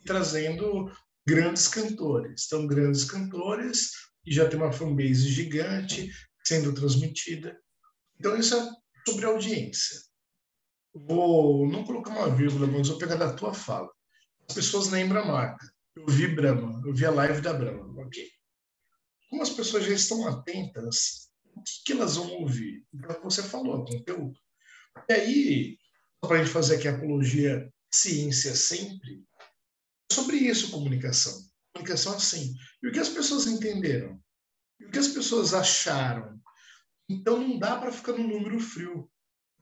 trazendo 0.07 0.91
grandes 1.27 1.69
cantores. 1.69 2.47
Então, 2.47 2.67
grandes 2.67 3.05
cantores, 3.05 3.91
e 4.25 4.33
já 4.33 4.49
tem 4.49 4.59
uma 4.59 4.73
fanbase 4.73 5.29
gigante 5.29 6.11
sendo 6.45 6.73
transmitida. 6.73 7.59
Então, 8.19 8.37
isso 8.37 8.55
é 8.55 8.71
sobre 9.07 9.27
audiência. 9.27 10.10
Vou 10.95 11.69
não 11.69 11.85
colocar 11.85 12.11
uma 12.11 12.35
vírgula, 12.35 12.67
mas 12.67 12.89
vou 12.89 12.99
pegar 12.99 13.17
da 13.17 13.33
tua 13.33 13.55
fala. 13.55 13.91
As 14.49 14.55
pessoas 14.55 14.89
lembram 14.89 15.23
a 15.23 15.27
marca. 15.27 15.67
Eu 15.95 16.07
vi 16.07 16.27
Brahma, 16.29 16.83
eu 16.85 16.95
vi 16.95 17.05
a 17.05 17.11
live 17.11 17.41
da 17.41 17.53
Brahma, 17.53 18.03
ok. 18.03 18.29
Como 19.29 19.43
as 19.43 19.51
pessoas 19.51 19.85
já 19.85 19.93
estão 19.93 20.27
atentas, 20.27 21.31
o 21.55 21.63
que, 21.63 21.73
que 21.85 21.93
elas 21.93 22.17
vão 22.17 22.31
ouvir? 22.41 22.85
Então, 22.93 23.23
você 23.23 23.43
falou, 23.43 23.85
conteúdo. 23.85 24.39
E 25.09 25.13
aí, 25.13 25.79
para 26.21 26.37
a 26.37 26.39
gente 26.39 26.53
fazer 26.53 26.77
aqui 26.77 26.89
a 26.89 26.97
apologia 26.97 27.73
ciência 27.93 28.55
sempre, 28.55 29.25
é 30.11 30.15
sobre 30.15 30.37
isso 30.37 30.71
comunicação. 30.71 31.33
Comunicação 31.75 32.15
assim. 32.15 32.55
E 32.83 32.89
o 32.89 32.93
que 32.93 32.99
as 32.99 33.09
pessoas 33.09 33.47
entenderam? 33.47 34.21
E 34.81 34.87
o 34.87 34.91
que 34.91 34.99
as 34.99 35.09
pessoas 35.09 35.55
acharam? 35.55 36.41
Então 37.09 37.39
não 37.39 37.59
dá 37.59 37.77
para 37.77 37.93
ficar 37.93 38.13
no 38.13 38.27
número 38.27 38.59
frio. 38.61 39.11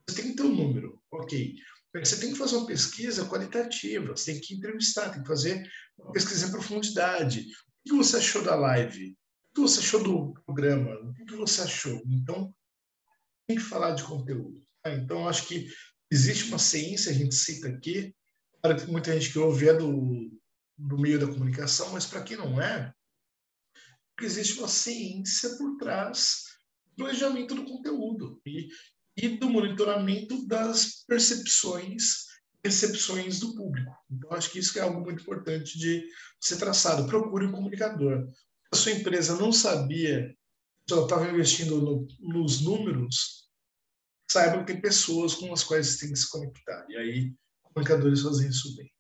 Você 0.09 0.23
tem 0.23 0.31
que 0.31 0.37
ter 0.37 0.43
um 0.43 0.55
número, 0.55 1.03
ok. 1.13 1.55
Você 1.95 2.19
tem 2.19 2.33
que 2.33 2.39
fazer 2.39 2.57
uma 2.57 2.67
pesquisa 2.67 3.29
qualitativa, 3.29 4.17
você 4.17 4.33
tem 4.33 4.41
que 4.41 4.55
entrevistar, 4.55 5.11
tem 5.11 5.23
que 5.23 5.29
fazer 5.29 5.71
uma 5.99 6.13
pesquisa 6.13 6.47
em 6.47 6.51
profundidade. 6.51 7.41
O 7.41 7.91
que 7.91 7.97
você 7.97 8.17
achou 8.17 8.43
da 8.43 8.55
live? 8.55 9.17
O 9.51 9.55
que 9.55 9.61
você 9.61 9.81
achou 9.81 10.03
do 10.03 10.35
programa? 10.45 10.95
O 11.01 11.15
que 11.27 11.37
você 11.37 11.63
achou? 11.63 12.03
Então, 12.07 12.55
tem 13.47 13.57
que 13.57 13.63
falar 13.63 13.93
de 13.93 14.05
conteúdo. 14.05 14.63
Tá? 14.83 14.95
Então, 14.95 15.29
acho 15.29 15.47
que 15.47 15.69
existe 16.11 16.45
uma 16.45 16.59
ciência, 16.59 17.11
a 17.11 17.15
gente 17.15 17.35
cita 17.35 17.69
aqui, 17.69 18.15
para 18.63 18.87
muita 18.87 19.13
gente 19.13 19.33
que 19.33 19.39
ouve 19.39 19.69
é 19.69 19.75
do, 19.75 20.31
do 20.77 20.99
meio 20.99 21.19
da 21.19 21.27
comunicação, 21.27 21.91
mas 21.93 22.07
para 22.07 22.23
quem 22.23 22.37
não 22.37 22.61
é, 22.61 22.93
existe 24.21 24.59
uma 24.59 24.69
ciência 24.69 25.57
por 25.57 25.77
trás 25.77 26.45
do 26.87 27.05
planejamento 27.05 27.55
do 27.55 27.65
conteúdo 27.65 28.41
e, 28.47 28.69
e 29.21 29.37
do 29.37 29.51
monitoramento 29.51 30.47
das 30.47 31.05
percepções, 31.07 32.25
percepções 32.63 33.41
do 33.41 33.55
público. 33.55 33.93
Então, 34.11 34.33
acho 34.33 34.51
que 34.51 34.61
isso 34.61 34.79
é 34.79 34.83
algo 34.83 35.01
muito 35.01 35.23
importante 35.23 35.79
de 35.79 36.05
ser 36.41 36.57
traçado. 36.57 37.07
Procure 37.07 37.47
um 37.47 37.53
comunicador. 37.53 38.27
A 38.73 38.77
sua 38.77 38.93
empresa 38.93 39.37
não 39.37 39.53
sabia, 39.53 40.33
só 40.89 41.05
estava 41.05 41.29
investindo 41.29 41.81
no, 41.81 42.07
nos 42.21 42.61
números, 42.61 43.49
saiba 44.31 44.59
que 44.59 44.73
tem 44.73 44.81
pessoas 44.81 45.35
com 45.35 45.53
as 45.53 45.65
quais 45.65 45.89
você 45.89 46.01
tem 46.01 46.13
que 46.13 46.19
se 46.19 46.31
conectar. 46.31 46.87
E 46.89 46.97
aí, 46.97 47.35
comunicadores 47.63 48.23
fazem 48.23 48.49
isso 48.49 48.77
bem. 48.77 48.93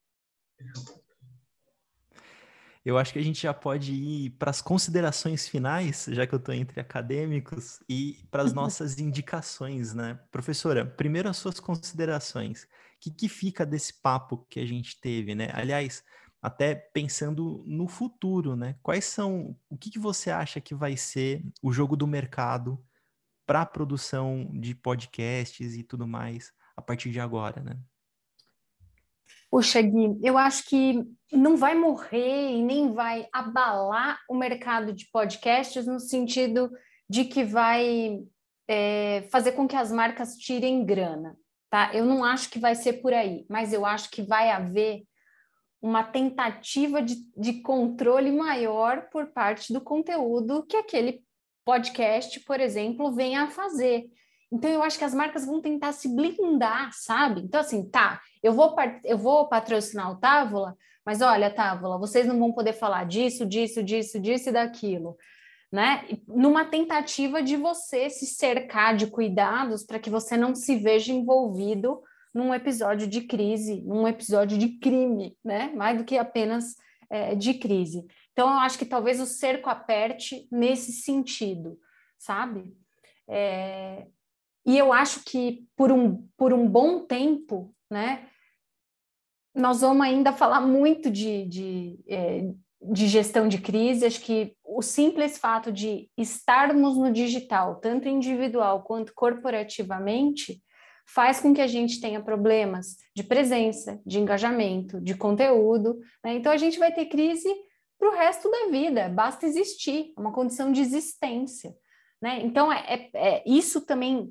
Eu 2.89 2.97
acho 2.97 3.13
que 3.13 3.19
a 3.19 3.23
gente 3.23 3.43
já 3.43 3.53
pode 3.53 3.93
ir 3.93 4.31
para 4.39 4.51
as 4.51 4.63
considerações 4.63 5.47
finais, 5.47 6.07
já 6.09 6.27
que 6.27 6.35
eu 6.35 6.39
estou 6.39 6.55
entre 6.55 6.81
acadêmicos, 6.81 7.81
e 7.87 8.27
para 8.31 8.43
as 8.43 8.55
nossas 8.57 8.99
indicações, 8.99 9.93
né? 9.93 10.19
Professora, 10.31 10.87
primeiro 10.87 11.29
as 11.29 11.37
suas 11.37 11.61
considerações. 11.61 12.63
O 12.63 12.69
que, 12.99 13.11
que 13.11 13.29
fica 13.29 13.67
desse 13.67 14.01
papo 14.01 14.47
que 14.49 14.59
a 14.59 14.65
gente 14.65 14.99
teve, 15.03 15.35
né? 15.35 15.51
Aliás, 15.53 16.03
até 16.41 16.75
pensando 16.75 17.63
no 17.67 17.87
futuro, 17.87 18.57
né? 18.57 18.75
Quais 18.83 19.05
são, 19.05 19.55
o 19.69 19.77
que, 19.77 19.91
que 19.91 19.99
você 19.99 20.31
acha 20.31 20.59
que 20.59 20.75
vai 20.75 20.97
ser 20.97 21.45
o 21.63 21.71
jogo 21.71 21.95
do 21.95 22.07
mercado 22.07 22.83
para 23.47 23.61
a 23.61 23.67
produção 23.67 24.51
de 24.59 24.75
podcasts 24.75 25.75
e 25.75 25.83
tudo 25.83 26.09
mais 26.09 26.55
a 26.75 26.81
partir 26.81 27.11
de 27.11 27.21
agora, 27.21 27.63
né? 27.63 27.79
Puxa, 29.51 29.81
Gui, 29.81 30.19
eu 30.23 30.37
acho 30.37 30.65
que 30.69 31.05
não 31.33 31.57
vai 31.57 31.75
morrer 31.75 32.53
e 32.53 32.63
nem 32.63 32.93
vai 32.93 33.27
abalar 33.33 34.19
o 34.29 34.35
mercado 34.35 34.93
de 34.93 35.09
podcasts 35.11 35.87
no 35.87 35.99
sentido 35.99 36.71
de 37.09 37.25
que 37.25 37.45
vai 37.45 38.21
é, 38.69 39.23
fazer 39.31 39.53
com 39.53 39.67
que 39.67 39.77
as 39.77 39.91
marcas 39.91 40.37
tirem 40.37 40.85
grana, 40.85 41.37
tá? 41.71 41.91
Eu 41.95 42.05
não 42.05 42.23
acho 42.23 42.51
que 42.51 42.59
vai 42.59 42.75
ser 42.75 42.95
por 42.95 43.15
aí, 43.15 43.47
mas 43.49 43.73
eu 43.73 43.87
acho 43.87 44.11
que 44.11 44.23
vai 44.23 44.51
haver 44.51 45.05
uma 45.81 46.03
tentativa 46.03 47.01
de, 47.01 47.17
de 47.37 47.63
controle 47.63 48.33
maior 48.33 49.09
por 49.11 49.29
parte 49.29 49.73
do 49.73 49.81
conteúdo 49.81 50.67
que 50.67 50.77
aquele 50.77 51.23
podcast, 51.65 52.41
por 52.41 52.61
exemplo, 52.61 53.13
venha 53.13 53.45
a 53.45 53.51
fazer. 53.51 54.07
Então, 54.51 54.71
eu 54.71 54.83
acho 54.83 54.99
que 54.99 55.05
as 55.05 55.15
marcas 55.15 55.45
vão 55.45 55.61
tentar 55.61 55.93
se 55.93 56.09
blindar, 56.09 56.91
sabe? 56.93 57.43
Então, 57.43 57.61
assim, 57.61 57.89
tá, 57.89 58.21
eu 58.43 58.53
vou, 58.53 58.75
eu 59.05 59.19
vou 59.19 59.49
patrocinar 59.49 60.11
o 60.11 60.17
Távola, 60.17 60.77
mas 61.05 61.21
olha, 61.21 61.51
Távola, 61.51 61.99
vocês 61.99 62.27
não 62.27 62.39
vão 62.39 62.53
poder 62.53 62.73
falar 62.73 63.05
disso, 63.05 63.45
disso, 63.45 63.83
disso, 63.83 64.19
disso 64.19 64.49
e 64.49 64.53
daquilo, 64.53 65.17
né? 65.71 66.07
Numa 66.27 66.65
tentativa 66.65 67.43
de 67.43 67.57
você 67.57 68.09
se 68.09 68.27
cercar 68.27 68.97
de 68.97 69.07
cuidados 69.07 69.85
para 69.85 69.99
que 69.99 70.11
você 70.11 70.37
não 70.37 70.55
se 70.55 70.77
veja 70.77 71.13
envolvido 71.13 72.03
num 72.35 72.55
episódio 72.55 73.07
de 73.07 73.23
crise, 73.23 73.83
num 73.83 74.07
episódio 74.09 74.57
de 74.57 74.79
crime, 74.79 75.37
né? 75.45 75.73
Mais 75.75 75.99
do 75.99 76.05
que 76.05 76.17
apenas 76.17 76.75
é, 77.11 77.35
de 77.35 77.55
crise. 77.55 78.07
Então, 78.33 78.49
eu 78.49 78.59
acho 78.61 78.79
que 78.79 78.87
talvez 78.87 79.21
o 79.21 79.27
cerco 79.27 79.69
aperte 79.69 80.47
nesse 80.51 80.93
sentido, 80.93 81.79
sabe? 82.19 82.73
É, 83.27 84.07
e 84.69 84.77
eu 84.77 84.93
acho 84.93 85.25
que 85.25 85.67
por 85.75 85.91
um, 85.91 86.29
por 86.37 86.53
um 86.53 86.69
bom 86.69 87.07
tempo, 87.07 87.75
né, 87.91 88.29
nós 89.55 89.81
vamos 89.81 90.03
ainda 90.03 90.31
falar 90.31 90.61
muito 90.61 91.11
de, 91.11 91.47
de, 91.47 91.99
é, 92.07 92.53
de 92.83 93.09
gestão 93.09 93.49
de 93.49 93.57
crise. 93.63 94.05
Acho 94.05 94.21
que 94.21 94.55
o 94.63 94.83
simples 94.83 95.39
fato 95.39 95.73
de 95.73 96.11
estarmos 96.19 96.99
no 96.99 97.11
digital, 97.11 97.77
tanto 97.77 98.09
individual 98.09 98.83
quanto 98.83 99.15
corporativamente, 99.15 100.63
faz 101.07 101.41
com 101.41 101.55
que 101.55 101.63
a 101.63 101.67
gente 101.67 101.99
tenha 101.99 102.23
problemas 102.23 102.99
de 103.17 103.23
presença, 103.23 103.99
de 104.05 104.21
engajamento, 104.21 105.01
de 105.01 105.15
conteúdo. 105.15 105.99
Né? 106.23 106.35
Então, 106.35 106.53
a 106.53 106.59
gente 106.59 106.79
vai 106.79 106.93
ter 106.93 107.07
crise 107.07 107.49
para 107.99 108.11
o 108.11 108.15
resto 108.15 108.51
da 108.51 108.67
vida, 108.71 109.09
basta 109.09 109.47
existir, 109.47 110.13
é 110.15 110.21
uma 110.21 110.31
condição 110.31 110.71
de 110.71 110.83
existência. 110.83 111.75
Né? 112.21 112.43
Então, 112.43 112.71
é, 112.71 112.85
é, 112.87 113.11
é 113.15 113.45
isso 113.47 113.81
também 113.87 114.31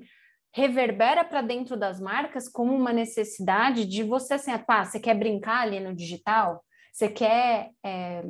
reverbera 0.58 1.24
para 1.24 1.43
dentro 1.43 1.78
das 1.78 1.99
marcas 1.99 2.49
como 2.49 2.74
uma 2.74 2.91
necessidade 2.91 3.86
de 3.86 4.01
você 4.01 4.34
assim, 4.34 4.58
pá, 4.58 4.84
você 4.84 4.99
quer 4.99 5.14
brincar 5.14 5.62
ali 5.62 5.80
no 5.80 5.93
digital, 5.93 6.64
você 6.91 7.08
quer 7.08 7.70
é, 7.86 8.24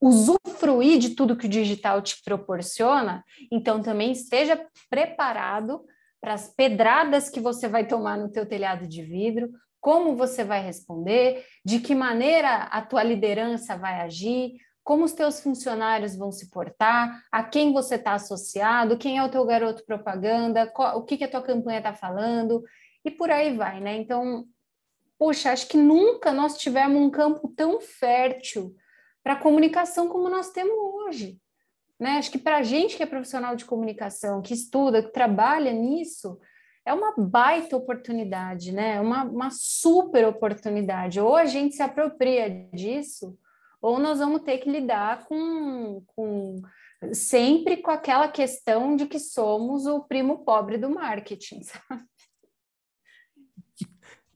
usufruir 0.00 0.98
de 0.98 1.10
tudo 1.10 1.36
que 1.36 1.44
o 1.44 1.50
digital 1.50 2.00
te 2.00 2.22
proporciona, 2.24 3.22
então 3.52 3.82
também 3.82 4.10
esteja 4.10 4.58
preparado 4.88 5.84
para 6.18 6.32
as 6.32 6.48
pedradas 6.48 7.28
que 7.28 7.40
você 7.40 7.68
vai 7.68 7.86
tomar 7.86 8.16
no 8.16 8.32
teu 8.32 8.46
telhado 8.46 8.88
de 8.88 9.02
vidro, 9.02 9.50
como 9.78 10.16
você 10.16 10.42
vai 10.42 10.62
responder, 10.62 11.44
de 11.62 11.78
que 11.78 11.94
maneira 11.94 12.54
a 12.54 12.80
tua 12.80 13.02
liderança 13.02 13.76
vai 13.76 14.00
agir, 14.00 14.54
como 14.86 15.02
os 15.02 15.12
teus 15.12 15.40
funcionários 15.40 16.14
vão 16.14 16.30
se 16.30 16.48
portar, 16.48 17.20
a 17.32 17.42
quem 17.42 17.72
você 17.72 17.96
está 17.96 18.12
associado, 18.12 18.96
quem 18.96 19.18
é 19.18 19.24
o 19.24 19.28
teu 19.28 19.44
garoto 19.44 19.84
propaganda, 19.84 20.64
qual, 20.64 20.96
o 20.96 21.02
que, 21.02 21.16
que 21.16 21.24
a 21.24 21.28
tua 21.28 21.42
campanha 21.42 21.78
está 21.78 21.92
falando, 21.92 22.62
e 23.04 23.10
por 23.10 23.28
aí 23.28 23.56
vai, 23.56 23.80
né? 23.80 23.96
Então, 23.96 24.44
puxa, 25.18 25.50
acho 25.50 25.66
que 25.66 25.76
nunca 25.76 26.30
nós 26.30 26.56
tivemos 26.56 27.02
um 27.02 27.10
campo 27.10 27.48
tão 27.56 27.80
fértil 27.80 28.76
para 29.24 29.34
comunicação 29.34 30.06
como 30.06 30.28
nós 30.28 30.50
temos 30.50 30.76
hoje. 30.78 31.36
Né? 31.98 32.18
Acho 32.18 32.30
que 32.30 32.38
para 32.38 32.58
a 32.58 32.62
gente 32.62 32.96
que 32.96 33.02
é 33.02 33.06
profissional 33.06 33.56
de 33.56 33.64
comunicação, 33.64 34.40
que 34.40 34.54
estuda, 34.54 35.02
que 35.02 35.12
trabalha 35.12 35.72
nisso, 35.72 36.38
é 36.84 36.94
uma 36.94 37.12
baita 37.18 37.76
oportunidade, 37.76 38.70
né? 38.70 39.00
Uma, 39.00 39.24
uma 39.24 39.50
super 39.50 40.28
oportunidade. 40.28 41.18
Ou 41.20 41.34
a 41.34 41.44
gente 41.44 41.74
se 41.74 41.82
apropria 41.82 42.48
disso, 42.72 43.36
ou 43.86 44.00
nós 44.00 44.18
vamos 44.18 44.42
ter 44.42 44.58
que 44.58 44.68
lidar 44.68 45.26
com, 45.26 46.02
com 46.08 46.60
sempre 47.12 47.76
com 47.76 47.92
aquela 47.92 48.26
questão 48.26 48.96
de 48.96 49.06
que 49.06 49.20
somos 49.20 49.86
o 49.86 50.02
primo 50.02 50.44
pobre 50.44 50.76
do 50.76 50.90
marketing, 50.90 51.62
sabe? 51.62 52.02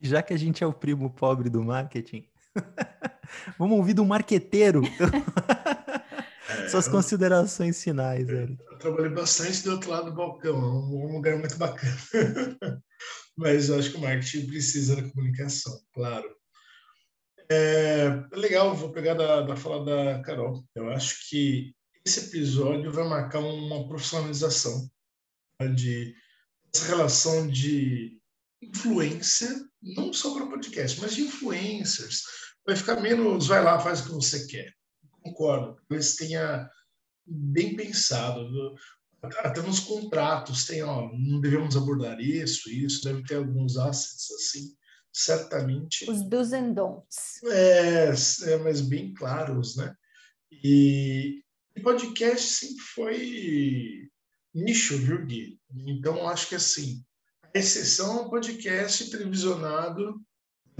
Já 0.01 0.23
que 0.23 0.33
a 0.33 0.37
gente 0.37 0.63
é 0.63 0.67
o 0.67 0.73
primo 0.73 1.11
pobre 1.11 1.51
do 1.51 1.65
marketing, 1.65 2.29
vamos 3.59 3.77
ouvir 3.77 3.95
do 3.95 4.05
marqueteiro. 4.05 4.83
Suas 6.71 6.87
considerações 6.87 7.83
finais, 7.83 8.29
Eric. 8.29 8.57
Eu 8.71 8.79
trabalhei 8.79 9.11
bastante 9.11 9.65
do 9.65 9.73
outro 9.73 9.91
lado 9.91 10.11
do 10.11 10.17
balcão, 10.17 10.55
é 10.55 10.61
um 10.61 11.13
lugar 11.17 11.37
muito 11.37 11.57
bacana. 11.59 12.57
Mas 13.37 13.69
eu 13.69 13.81
acho 13.81 13.91
que 13.91 13.97
o 13.97 14.01
marketing 14.01 14.47
precisa 14.47 14.95
da 14.95 15.11
comunicação, 15.11 15.77
claro. 15.93 16.40
É, 17.53 18.09
legal, 18.33 18.77
vou 18.77 18.93
pegar 18.93 19.15
da, 19.15 19.41
da 19.41 19.57
fala 19.57 19.85
da 19.85 20.23
Carol. 20.23 20.65
Eu 20.73 20.89
acho 20.91 21.29
que 21.29 21.75
esse 22.07 22.29
episódio 22.29 22.93
vai 22.93 23.09
marcar 23.09 23.41
uma 23.41 23.89
profissionalização 23.89 24.89
né, 25.61 25.67
de 25.69 26.15
essa 26.73 26.87
relação 26.87 27.49
de 27.49 28.21
influência, 28.63 29.49
não 29.83 30.13
só 30.13 30.33
para 30.33 30.47
podcast, 30.47 31.01
mas 31.01 31.17
de 31.17 31.23
influencers. 31.23 32.23
Vai 32.65 32.77
ficar 32.77 33.01
menos, 33.01 33.49
vai 33.49 33.65
lá, 33.65 33.81
faz 33.81 34.01
o 34.01 34.05
que 34.05 34.13
você 34.13 34.47
quer. 34.47 34.73
concordo. 35.23 35.77
Talvez 35.89 36.15
tenha 36.15 36.71
bem 37.27 37.75
pensado. 37.75 38.49
Até 39.23 39.61
nos 39.61 39.81
contratos 39.81 40.67
tem, 40.67 40.83
ó, 40.83 41.11
não 41.13 41.41
devemos 41.41 41.77
abordar 41.77 42.21
isso, 42.21 42.71
isso, 42.71 43.03
deve 43.03 43.25
ter 43.25 43.37
alguns 43.37 43.77
assets 43.77 44.31
assim, 44.31 44.75
certamente. 45.13 46.11
Os 46.11 46.23
do's 46.23 46.53
and 46.53 46.73
don'ts. 46.73 47.43
É, 47.45 48.13
é 48.53 48.57
mas 48.59 48.81
bem 48.81 49.13
claros, 49.13 49.77
né? 49.77 49.95
E, 50.51 51.43
e 51.75 51.81
podcast 51.81 52.47
sempre 52.47 52.85
foi 52.95 54.11
nicho, 54.55 54.97
viu, 54.99 55.25
Gui? 55.25 55.61
Então, 55.87 56.29
acho 56.29 56.49
que 56.49 56.55
assim, 56.55 57.05
a 57.55 57.59
exceção 57.59 58.19
é 58.19 58.23
um 58.23 58.31
podcast 58.31 59.11
televisionado, 59.11 60.21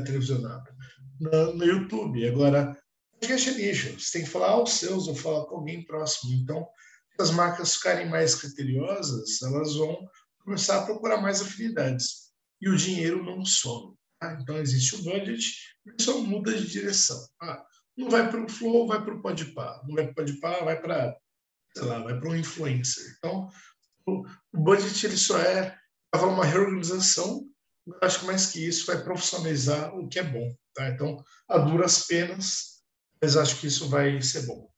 televisionado 0.05 0.71
no, 1.21 1.55
no 1.55 1.65
YouTube. 1.65 2.27
Agora, 2.27 2.77
podcast 3.13 3.51
é 3.51 3.55
nicho. 3.55 3.99
Você 3.99 4.19
tem 4.19 4.25
que 4.25 4.31
falar 4.31 4.51
aos 4.51 4.73
seus 4.75 5.07
ou 5.07 5.15
falar 5.15 5.47
com 5.47 5.57
alguém 5.57 5.85
próximo. 5.85 6.33
Então, 6.35 6.67
se 7.17 7.23
as 7.23 7.31
marcas 7.31 7.75
ficarem 7.75 8.09
mais 8.09 8.35
criteriosas, 8.35 9.43
elas 9.43 9.75
vão 9.77 9.99
começar 10.45 10.79
a 10.79 10.87
procurar 10.87 11.21
mais 11.21 11.41
afinidades. 11.41 12.31
E 12.61 12.69
o 12.69 12.77
dinheiro 12.77 13.25
não 13.25 13.45
some. 13.45 13.95
Tá? 14.21 14.39
Então, 14.41 14.59
existe 14.59 14.97
um 14.97 15.03
budget, 15.03 15.75
só 15.99 16.19
muda 16.19 16.55
de 16.55 16.69
direção. 16.69 17.27
Ah, 17.41 17.65
não 17.97 18.11
vai 18.11 18.31
para 18.31 18.45
o 18.45 18.49
Flow, 18.49 18.87
vai 18.87 19.03
para 19.03 19.15
o 19.15 19.23
Podpah. 19.23 19.83
Não 19.89 19.95
vai 19.95 20.05
para 20.05 20.13
o 20.13 20.15
Podpah, 20.15 20.65
vai 20.65 20.81
para, 20.81 21.17
sei 21.75 21.87
lá, 21.87 21.99
vai 22.01 22.21
para 22.21 22.29
um 22.29 22.37
influencer. 22.37 23.05
Então, 23.17 23.49
o, 24.07 24.27
o 24.53 24.61
budget 24.61 25.07
ele 25.07 25.17
só 25.17 25.39
é 25.39 25.77
uma 26.15 26.45
reorganização. 26.45 27.49
Acho 28.03 28.21
que 28.21 28.27
mais 28.27 28.47
que 28.47 28.65
isso 28.65 28.87
vai 28.87 29.03
profissionalizar 29.03 29.97
o 29.97 30.07
que 30.07 30.19
é 30.19 30.23
bom. 30.23 30.55
Tá? 30.75 30.89
Então, 30.89 31.25
a 31.49 31.59
duras 31.59 32.07
penas, 32.07 32.83
mas 33.21 33.37
acho 33.37 33.59
que 33.59 33.67
isso 33.67 33.89
vai 33.89 34.21
ser 34.21 34.47
bom. 34.47 34.70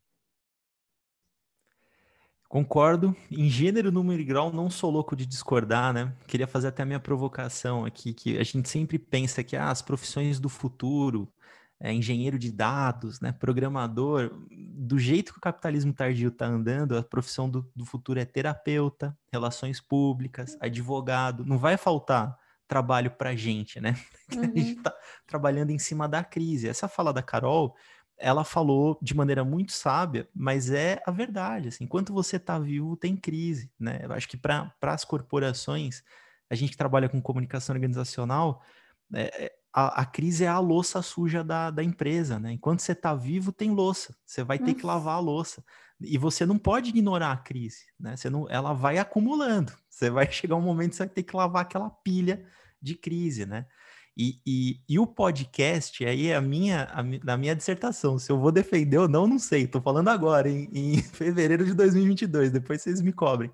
Concordo. 2.52 3.16
Em 3.30 3.48
gênero, 3.48 3.90
número 3.90 4.20
e 4.20 4.24
grau, 4.26 4.52
não 4.52 4.68
sou 4.68 4.90
louco 4.90 5.16
de 5.16 5.24
discordar, 5.24 5.90
né? 5.90 6.12
Queria 6.26 6.46
fazer 6.46 6.68
até 6.68 6.82
a 6.82 6.84
minha 6.84 7.00
provocação 7.00 7.86
aqui, 7.86 8.12
que 8.12 8.36
a 8.36 8.44
gente 8.44 8.68
sempre 8.68 8.98
pensa 8.98 9.42
que 9.42 9.56
ah, 9.56 9.70
as 9.70 9.80
profissões 9.80 10.38
do 10.38 10.50
futuro, 10.50 11.32
é, 11.80 11.94
engenheiro 11.94 12.38
de 12.38 12.52
dados, 12.52 13.22
né, 13.22 13.32
programador, 13.32 14.30
do 14.50 14.98
jeito 14.98 15.32
que 15.32 15.38
o 15.38 15.40
capitalismo 15.40 15.94
tardio 15.94 16.28
está 16.28 16.44
andando, 16.44 16.94
a 16.94 17.02
profissão 17.02 17.48
do, 17.48 17.66
do, 17.74 17.86
futuro 17.86 18.20
é 18.20 18.26
terapeuta, 18.26 19.16
relações 19.32 19.80
públicas, 19.80 20.54
advogado, 20.60 21.46
não 21.46 21.56
vai 21.56 21.78
faltar 21.78 22.36
trabalho 22.68 23.12
para 23.12 23.34
gente, 23.34 23.80
né? 23.80 23.96
Uhum. 24.34 24.42
A 24.44 24.58
gente 24.58 24.76
está 24.76 24.94
trabalhando 25.26 25.70
em 25.70 25.78
cima 25.78 26.06
da 26.06 26.22
crise. 26.22 26.68
Essa 26.68 26.86
fala 26.86 27.14
da 27.14 27.22
Carol, 27.22 27.74
ela 28.22 28.44
falou 28.44 28.96
de 29.02 29.14
maneira 29.14 29.44
muito 29.44 29.72
sábia, 29.72 30.28
mas 30.34 30.70
é 30.70 31.02
a 31.04 31.10
verdade. 31.10 31.68
Assim, 31.68 31.84
enquanto 31.84 32.12
você 32.12 32.36
está 32.36 32.58
vivo, 32.58 32.96
tem 32.96 33.16
crise, 33.16 33.70
né? 33.78 34.00
Eu 34.02 34.12
acho 34.12 34.28
que 34.28 34.36
para 34.36 34.72
as 34.82 35.04
corporações, 35.04 36.02
a 36.48 36.54
gente 36.54 36.70
que 36.70 36.76
trabalha 36.76 37.08
com 37.08 37.20
comunicação 37.20 37.74
organizacional, 37.74 38.62
é, 39.12 39.44
é 39.44 39.52
a, 39.72 40.02
a, 40.02 40.06
crise 40.06 40.44
é 40.44 40.48
a 40.48 40.58
louça 40.58 41.02
suja 41.02 41.42
da, 41.42 41.70
da 41.70 41.82
empresa, 41.82 42.38
né? 42.38 42.52
Enquanto 42.52 42.80
você 42.80 42.92
está 42.92 43.14
vivo, 43.14 43.52
tem 43.52 43.70
louça. 43.70 44.14
Você 44.24 44.44
vai 44.44 44.58
ter 44.58 44.74
que 44.74 44.86
lavar 44.86 45.16
a 45.16 45.20
louça. 45.20 45.64
E 46.00 46.18
você 46.18 46.44
não 46.44 46.58
pode 46.58 46.90
ignorar 46.90 47.32
a 47.32 47.36
crise, 47.36 47.86
né? 47.98 48.16
Você 48.16 48.28
não, 48.28 48.48
ela 48.50 48.72
vai 48.72 48.98
acumulando. 48.98 49.72
Você 49.88 50.10
vai 50.10 50.30
chegar 50.30 50.56
um 50.56 50.60
momento 50.60 50.90
que 50.90 50.96
você 50.96 51.04
vai 51.04 51.14
ter 51.14 51.22
que 51.22 51.36
lavar 51.36 51.62
aquela 51.62 51.90
pilha 51.90 52.46
de 52.80 52.94
crise, 52.94 53.46
né? 53.46 53.66
E, 54.16 54.40
e, 54.46 54.80
e 54.88 54.98
o 54.98 55.06
podcast, 55.06 56.04
aí 56.04 56.28
é 56.28 56.36
a 56.36 56.40
minha, 56.40 56.84
a, 56.92 57.02
da 57.02 57.36
minha 57.36 57.56
dissertação. 57.56 58.18
Se 58.18 58.30
eu 58.30 58.38
vou 58.38 58.52
defender 58.52 58.98
ou 58.98 59.08
não, 59.08 59.26
não 59.26 59.38
sei. 59.38 59.62
Estou 59.62 59.80
falando 59.80 60.08
agora, 60.08 60.48
em, 60.48 60.68
em 60.72 61.02
fevereiro 61.02 61.64
de 61.64 61.74
2022. 61.74 62.50
Depois 62.50 62.82
vocês 62.82 63.00
me 63.00 63.12
cobrem 63.12 63.50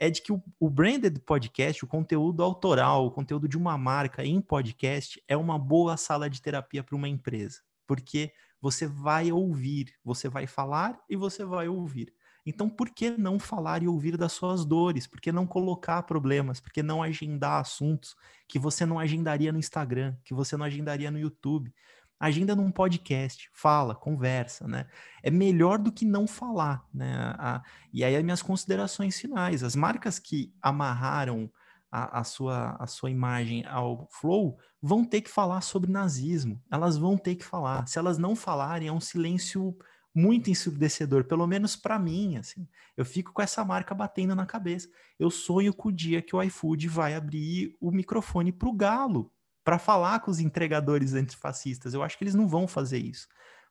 é 0.00 0.08
de 0.08 0.22
que 0.22 0.32
o, 0.32 0.42
o 0.58 0.70
branded 0.70 1.20
podcast, 1.20 1.84
o 1.84 1.86
conteúdo 1.86 2.42
autoral, 2.42 3.04
o 3.04 3.10
conteúdo 3.10 3.46
de 3.46 3.58
uma 3.58 3.76
marca 3.76 4.24
em 4.24 4.40
podcast 4.40 5.22
é 5.28 5.36
uma 5.36 5.58
boa 5.58 5.94
sala 5.98 6.28
de 6.30 6.40
terapia 6.40 6.82
para 6.82 6.96
uma 6.96 7.06
empresa, 7.06 7.60
porque 7.86 8.32
você 8.62 8.86
vai 8.86 9.30
ouvir, 9.30 9.92
você 10.02 10.26
vai 10.26 10.46
falar 10.46 10.98
e 11.08 11.16
você 11.16 11.44
vai 11.44 11.68
ouvir. 11.68 12.14
Então, 12.44 12.68
por 12.68 12.90
que 12.90 13.10
não 13.10 13.38
falar 13.38 13.82
e 13.82 13.88
ouvir 13.88 14.16
das 14.16 14.32
suas 14.32 14.64
dores? 14.64 15.06
Por 15.06 15.20
que 15.20 15.30
não 15.30 15.46
colocar 15.46 16.02
problemas? 16.02 16.60
Por 16.60 16.72
que 16.72 16.82
não 16.82 17.02
agendar 17.02 17.60
assuntos 17.60 18.16
que 18.48 18.58
você 18.58 18.86
não 18.86 18.98
agendaria 18.98 19.52
no 19.52 19.58
Instagram, 19.58 20.16
que 20.24 20.34
você 20.34 20.56
não 20.56 20.64
agendaria 20.64 21.10
no 21.10 21.18
YouTube? 21.18 21.72
agenda 22.20 22.54
num 22.54 22.70
podcast, 22.70 23.48
fala, 23.54 23.94
conversa, 23.94 24.68
né? 24.68 24.86
É 25.22 25.30
melhor 25.30 25.78
do 25.78 25.90
que 25.90 26.04
não 26.04 26.26
falar, 26.26 26.84
né? 26.92 27.34
A, 27.38 27.62
e 27.90 28.04
aí 28.04 28.14
as 28.14 28.22
minhas 28.22 28.42
considerações 28.42 29.18
finais, 29.18 29.64
as 29.64 29.74
marcas 29.74 30.18
que 30.18 30.52
amarraram 30.60 31.50
a, 31.90 32.20
a, 32.20 32.24
sua, 32.24 32.76
a 32.78 32.86
sua 32.86 33.10
imagem 33.10 33.64
ao 33.66 34.06
Flow 34.10 34.58
vão 34.82 35.02
ter 35.02 35.22
que 35.22 35.30
falar 35.30 35.62
sobre 35.62 35.90
nazismo, 35.90 36.62
elas 36.70 36.98
vão 36.98 37.16
ter 37.16 37.36
que 37.36 37.44
falar. 37.44 37.86
Se 37.88 37.98
elas 37.98 38.18
não 38.18 38.36
falarem, 38.36 38.88
é 38.88 38.92
um 38.92 39.00
silêncio 39.00 39.74
muito 40.14 40.50
ensurdecedor, 40.50 41.24
pelo 41.24 41.46
menos 41.46 41.76
para 41.76 41.98
mim, 41.98 42.36
assim. 42.36 42.66
Eu 42.96 43.04
fico 43.04 43.32
com 43.32 43.42
essa 43.42 43.64
marca 43.64 43.94
batendo 43.94 44.34
na 44.34 44.44
cabeça. 44.44 44.88
Eu 45.18 45.30
sonho 45.30 45.72
com 45.72 45.88
o 45.88 45.92
dia 45.92 46.20
que 46.20 46.34
o 46.34 46.42
iFood 46.42 46.88
vai 46.88 47.14
abrir 47.14 47.76
o 47.80 47.90
microfone 47.90 48.52
para 48.52 48.68
o 48.68 48.72
galo, 48.72 49.32
para 49.62 49.78
falar 49.78 50.20
com 50.20 50.30
os 50.30 50.40
entregadores 50.40 51.14
antifascistas. 51.14 51.94
Eu 51.94 52.02
acho 52.02 52.18
que 52.18 52.24
eles 52.24 52.34
não 52.34 52.48
vão 52.48 52.66
fazer 52.66 52.98
isso. 52.98 53.28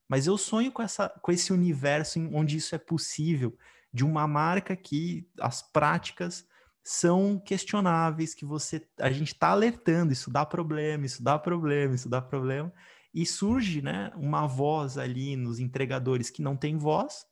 Mas 0.08 0.26
eu 0.26 0.38
sonho 0.38 0.72
com, 0.72 0.82
essa, 0.82 1.10
com 1.22 1.32
esse 1.32 1.54
universo 1.54 2.20
onde 2.34 2.58
isso 2.58 2.74
é 2.74 2.80
possível, 2.80 3.56
de 3.94 4.04
uma 4.06 4.28
marca 4.28 4.76
que 4.76 5.28
as 5.40 5.62
práticas 5.62 6.48
são 6.84 7.40
questionáveis, 7.40 8.34
que 8.34 8.46
você 8.46 8.88
a 9.00 9.12
gente 9.12 9.34
está 9.34 9.50
alertando, 9.50 10.14
isso 10.14 10.32
dá 10.32 10.46
problema, 10.46 11.06
isso 11.06 11.22
dá 11.22 11.38
problema, 11.38 11.94
isso 11.94 12.10
dá 12.10 12.22
problema, 12.22 12.74
e 13.22 13.26
surge 13.26 13.82
né, 13.82 14.14
uma 14.16 14.48
voz 14.48 14.98
ali 14.98 15.36
nos 15.36 15.60
entregadores 15.60 16.30
que 16.30 16.42
não 16.42 16.56
tem 16.56 16.78
voz, 16.78 17.26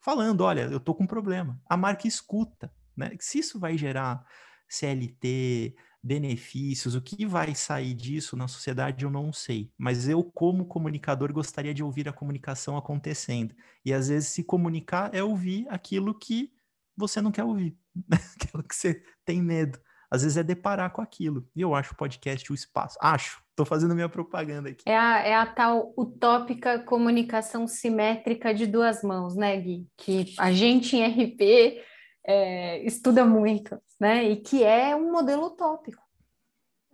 falando, 0.00 0.42
olha, 0.42 0.62
eu 0.62 0.78
tô 0.78 0.94
com 0.94 1.08
problema. 1.08 1.60
A 1.68 1.76
marca 1.76 2.06
escuta, 2.06 2.72
né? 2.96 3.10
Se 3.18 3.40
isso 3.40 3.58
vai 3.58 3.76
gerar 3.76 4.24
CLT, 4.68 5.74
benefícios, 6.00 6.94
o 6.94 7.02
que 7.02 7.26
vai 7.26 7.52
sair 7.52 7.94
disso 7.94 8.36
na 8.36 8.46
sociedade 8.46 9.04
eu 9.04 9.10
não 9.10 9.32
sei, 9.32 9.72
mas 9.76 10.08
eu 10.08 10.22
como 10.22 10.66
comunicador 10.66 11.32
gostaria 11.32 11.74
de 11.74 11.82
ouvir 11.82 12.08
a 12.08 12.12
comunicação 12.12 12.76
acontecendo. 12.76 13.52
E 13.84 13.92
às 13.92 14.06
vezes 14.06 14.28
se 14.28 14.44
comunicar 14.44 15.12
é 15.12 15.20
ouvir 15.20 15.66
aquilo 15.68 16.16
que 16.16 16.52
você 16.96 17.20
não 17.20 17.32
quer 17.32 17.42
ouvir, 17.42 17.76
aquilo 18.40 18.62
que 18.62 18.76
você 18.76 19.02
tem 19.24 19.42
medo. 19.42 19.80
Às 20.10 20.22
vezes 20.22 20.36
é 20.36 20.42
deparar 20.42 20.90
com 20.92 21.00
aquilo. 21.02 21.46
E 21.54 21.60
eu 21.60 21.74
acho 21.74 21.92
o 21.92 21.96
podcast 21.96 22.50
o 22.50 22.54
espaço. 22.54 22.98
Acho, 23.00 23.42
estou 23.50 23.64
fazendo 23.64 23.94
minha 23.94 24.08
propaganda 24.08 24.70
aqui. 24.70 24.82
É 24.86 24.96
a, 24.96 25.18
é 25.20 25.34
a 25.34 25.46
tal 25.46 25.92
utópica 25.96 26.78
comunicação 26.80 27.66
simétrica 27.66 28.52
de 28.52 28.66
duas 28.66 29.02
mãos, 29.02 29.36
né, 29.36 29.56
Gui? 29.60 29.88
Que 29.96 30.34
a 30.38 30.52
gente 30.52 30.96
em 30.96 31.06
RP 31.06 31.82
é, 32.26 32.84
estuda 32.84 33.24
muito, 33.24 33.80
né? 34.00 34.24
E 34.24 34.36
que 34.36 34.64
é 34.64 34.96
um 34.96 35.12
modelo 35.12 35.46
utópico. 35.46 36.02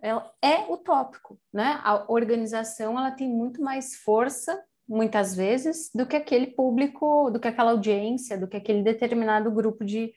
Ela 0.01 0.31
é 0.41 0.57
utópico, 0.71 1.39
né? 1.53 1.79
A 1.83 2.11
organização 2.11 2.97
ela 2.97 3.11
tem 3.11 3.29
muito 3.29 3.61
mais 3.61 3.95
força, 3.95 4.61
muitas 4.87 5.35
vezes, 5.35 5.89
do 5.93 6.05
que 6.05 6.15
aquele 6.15 6.47
público, 6.47 7.29
do 7.29 7.39
que 7.39 7.47
aquela 7.47 7.71
audiência, 7.71 8.37
do 8.37 8.47
que 8.47 8.57
aquele 8.57 8.83
determinado 8.83 9.51
grupo 9.51 9.85
de, 9.85 10.13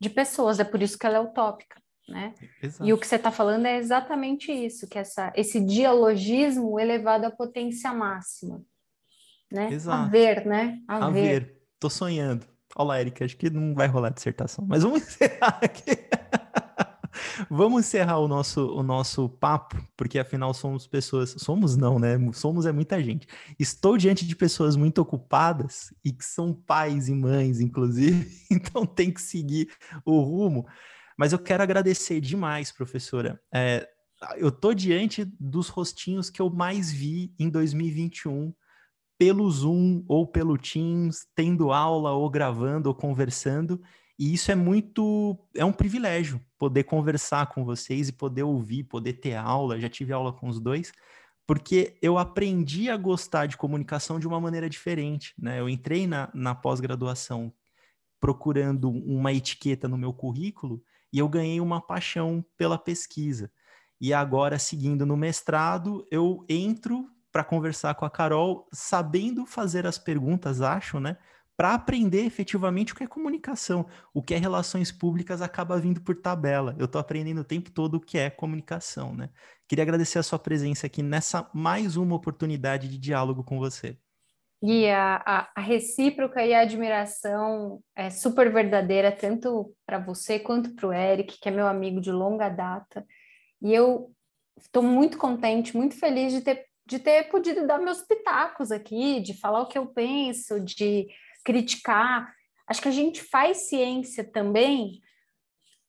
de 0.00 0.08
pessoas. 0.08 0.60
É 0.60 0.64
por 0.64 0.80
isso 0.80 0.98
que 0.98 1.04
ela 1.04 1.16
é 1.16 1.20
utópica. 1.20 1.83
Né? 2.08 2.34
E 2.82 2.92
o 2.92 2.98
que 2.98 3.06
você 3.06 3.16
está 3.16 3.30
falando 3.30 3.64
é 3.66 3.78
exatamente 3.78 4.52
isso, 4.52 4.86
que 4.86 4.98
essa, 4.98 5.32
esse 5.34 5.58
dialogismo 5.58 6.78
elevado 6.78 7.24
à 7.24 7.30
potência 7.30 7.92
máxima, 7.94 8.62
né? 9.50 9.72
Exato. 9.72 10.02
A 10.02 10.08
ver, 10.08 10.44
né? 10.44 10.80
A, 10.86 11.06
a 11.06 11.10
ver. 11.10 11.22
ver. 11.22 11.62
Tô 11.80 11.88
sonhando. 11.88 12.46
Olá, 12.76 13.00
Erika, 13.00 13.24
acho 13.24 13.36
que 13.36 13.48
não 13.48 13.74
vai 13.74 13.86
rolar 13.86 14.10
dissertação, 14.10 14.66
mas 14.66 14.82
vamos 14.82 15.00
encerrar 15.06 15.60
aqui. 15.62 15.96
vamos 17.48 17.86
encerrar 17.86 18.18
o 18.18 18.28
nosso, 18.28 18.66
o 18.74 18.82
nosso 18.82 19.28
papo, 19.28 19.82
porque 19.96 20.18
afinal 20.18 20.52
somos 20.52 20.86
pessoas. 20.86 21.34
Somos 21.38 21.76
não, 21.76 21.98
né? 21.98 22.18
Somos 22.32 22.66
é 22.66 22.72
muita 22.72 23.02
gente. 23.02 23.26
Estou 23.58 23.96
diante 23.96 24.26
de 24.26 24.36
pessoas 24.36 24.76
muito 24.76 24.98
ocupadas 24.98 25.94
e 26.04 26.12
que 26.12 26.24
são 26.24 26.52
pais 26.52 27.08
e 27.08 27.14
mães, 27.14 27.60
inclusive, 27.60 28.28
então 28.50 28.84
tem 28.84 29.10
que 29.10 29.22
seguir 29.22 29.70
o 30.04 30.20
rumo. 30.20 30.66
Mas 31.16 31.32
eu 31.32 31.38
quero 31.38 31.62
agradecer 31.62 32.20
demais, 32.20 32.72
professora. 32.72 33.40
É, 33.52 33.88
eu 34.36 34.50
tô 34.50 34.74
diante 34.74 35.24
dos 35.38 35.68
rostinhos 35.68 36.30
que 36.30 36.40
eu 36.40 36.50
mais 36.50 36.92
vi 36.92 37.34
em 37.38 37.48
2021 37.48 38.52
pelo 39.18 39.48
Zoom 39.50 40.04
ou 40.08 40.26
pelo 40.26 40.58
Teams, 40.58 41.26
tendo 41.34 41.72
aula 41.72 42.12
ou 42.12 42.28
gravando 42.28 42.88
ou 42.88 42.94
conversando. 42.94 43.80
E 44.18 44.32
isso 44.32 44.50
é 44.50 44.54
muito, 44.54 45.38
é 45.56 45.64
um 45.64 45.72
privilégio 45.72 46.40
poder 46.58 46.84
conversar 46.84 47.46
com 47.46 47.64
vocês 47.64 48.08
e 48.08 48.12
poder 48.12 48.42
ouvir, 48.42 48.84
poder 48.84 49.14
ter 49.14 49.34
aula. 49.34 49.80
Já 49.80 49.88
tive 49.88 50.12
aula 50.12 50.32
com 50.32 50.48
os 50.48 50.60
dois, 50.60 50.92
porque 51.46 51.96
eu 52.00 52.16
aprendi 52.18 52.88
a 52.88 52.96
gostar 52.96 53.46
de 53.46 53.56
comunicação 53.56 54.18
de 54.18 54.26
uma 54.26 54.40
maneira 54.40 54.68
diferente, 54.68 55.34
né? 55.38 55.60
Eu 55.60 55.68
entrei 55.68 56.06
na, 56.06 56.30
na 56.34 56.54
pós-graduação 56.54 57.52
procurando 58.20 58.88
uma 58.88 59.32
etiqueta 59.32 59.86
no 59.86 59.98
meu 59.98 60.12
currículo 60.12 60.82
e 61.14 61.20
eu 61.20 61.28
ganhei 61.28 61.60
uma 61.60 61.80
paixão 61.80 62.44
pela 62.56 62.76
pesquisa. 62.76 63.48
E 64.00 64.12
agora, 64.12 64.58
seguindo 64.58 65.06
no 65.06 65.16
mestrado, 65.16 66.04
eu 66.10 66.44
entro 66.48 67.08
para 67.30 67.44
conversar 67.44 67.94
com 67.94 68.04
a 68.04 68.10
Carol, 68.10 68.68
sabendo 68.72 69.46
fazer 69.46 69.86
as 69.86 69.96
perguntas, 69.96 70.60
acho, 70.60 70.98
né? 70.98 71.16
Para 71.56 71.72
aprender 71.74 72.24
efetivamente 72.24 72.92
o 72.92 72.96
que 72.96 73.04
é 73.04 73.06
comunicação, 73.06 73.86
o 74.12 74.20
que 74.20 74.34
é 74.34 74.38
relações 74.38 74.90
públicas 74.90 75.40
acaba 75.40 75.78
vindo 75.78 76.00
por 76.00 76.16
tabela. 76.16 76.74
Eu 76.80 76.86
estou 76.86 77.00
aprendendo 77.00 77.42
o 77.42 77.44
tempo 77.44 77.70
todo 77.70 77.94
o 77.94 78.00
que 78.00 78.18
é 78.18 78.28
comunicação, 78.28 79.14
né? 79.14 79.30
Queria 79.68 79.84
agradecer 79.84 80.18
a 80.18 80.22
sua 80.24 80.38
presença 80.38 80.88
aqui 80.88 81.00
nessa 81.00 81.48
mais 81.54 81.96
uma 81.96 82.16
oportunidade 82.16 82.88
de 82.88 82.98
diálogo 82.98 83.44
com 83.44 83.58
você. 83.60 83.96
E 84.62 84.88
a, 84.88 85.22
a, 85.26 85.50
a 85.56 85.60
recíproca 85.60 86.44
e 86.44 86.54
a 86.54 86.60
admiração 86.60 87.82
é 87.94 88.08
super 88.08 88.50
verdadeira, 88.52 89.12
tanto 89.12 89.74
para 89.84 89.98
você 89.98 90.38
quanto 90.38 90.74
para 90.74 90.88
o 90.88 90.92
Eric, 90.92 91.38
que 91.38 91.48
é 91.48 91.52
meu 91.52 91.66
amigo 91.66 92.00
de 92.00 92.10
longa 92.10 92.48
data. 92.48 93.06
E 93.60 93.74
eu 93.74 94.10
estou 94.56 94.82
muito 94.82 95.18
contente, 95.18 95.76
muito 95.76 95.98
feliz 95.98 96.32
de 96.32 96.40
ter, 96.40 96.64
de 96.86 96.98
ter 96.98 97.24
podido 97.24 97.66
dar 97.66 97.78
meus 97.78 98.02
pitacos 98.02 98.72
aqui, 98.72 99.20
de 99.20 99.38
falar 99.38 99.62
o 99.62 99.68
que 99.68 99.76
eu 99.76 99.86
penso, 99.86 100.60
de 100.60 101.08
criticar. 101.44 102.32
Acho 102.66 102.80
que 102.80 102.88
a 102.88 102.92
gente 102.92 103.22
faz 103.22 103.68
ciência 103.68 104.24
também 104.24 105.02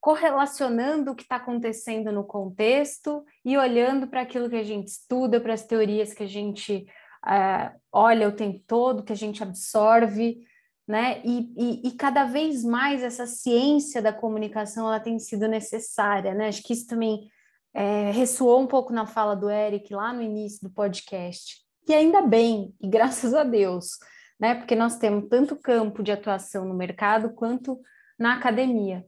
correlacionando 0.06 1.10
o 1.10 1.16
que 1.16 1.22
está 1.22 1.34
acontecendo 1.34 2.12
no 2.12 2.22
contexto 2.22 3.24
e 3.44 3.56
olhando 3.56 4.06
para 4.06 4.20
aquilo 4.20 4.48
que 4.48 4.54
a 4.54 4.62
gente 4.62 4.86
estuda, 4.86 5.40
para 5.40 5.52
as 5.52 5.66
teorias 5.66 6.14
que 6.14 6.22
a 6.22 6.28
gente 6.28 6.86
uh, 7.26 7.78
olha 7.92 8.28
o 8.28 8.32
tempo 8.32 8.62
todo, 8.66 9.02
que 9.02 9.12
a 9.12 9.16
gente 9.16 9.42
absorve, 9.42 10.38
né? 10.86 11.20
E, 11.24 11.52
e, 11.56 11.88
e, 11.88 11.90
cada 11.92 12.24
vez 12.24 12.62
mais 12.62 13.02
essa 13.02 13.26
ciência 13.26 14.00
da 14.00 14.12
comunicação 14.12 14.86
ela 14.86 15.00
tem 15.00 15.18
sido 15.18 15.48
necessária, 15.48 16.32
né? 16.32 16.48
Acho 16.48 16.62
que 16.62 16.72
isso 16.72 16.86
também 16.86 17.28
é, 17.74 18.10
ressoou 18.12 18.60
um 18.60 18.66
pouco 18.66 18.92
na 18.92 19.06
fala 19.06 19.34
do 19.34 19.50
Eric 19.50 19.92
lá 19.92 20.12
no 20.12 20.22
início 20.22 20.60
do 20.62 20.72
podcast. 20.72 21.56
E 21.88 21.92
ainda 21.92 22.22
bem, 22.22 22.72
e 22.80 22.86
graças 22.88 23.34
a 23.34 23.42
Deus, 23.42 23.98
né? 24.38 24.54
Porque 24.54 24.76
nós 24.76 24.96
temos 24.96 25.28
tanto 25.28 25.56
campo 25.56 26.02
de 26.02 26.12
atuação 26.12 26.64
no 26.64 26.74
mercado 26.74 27.30
quanto 27.34 27.80
na 28.18 28.34
academia. 28.34 29.04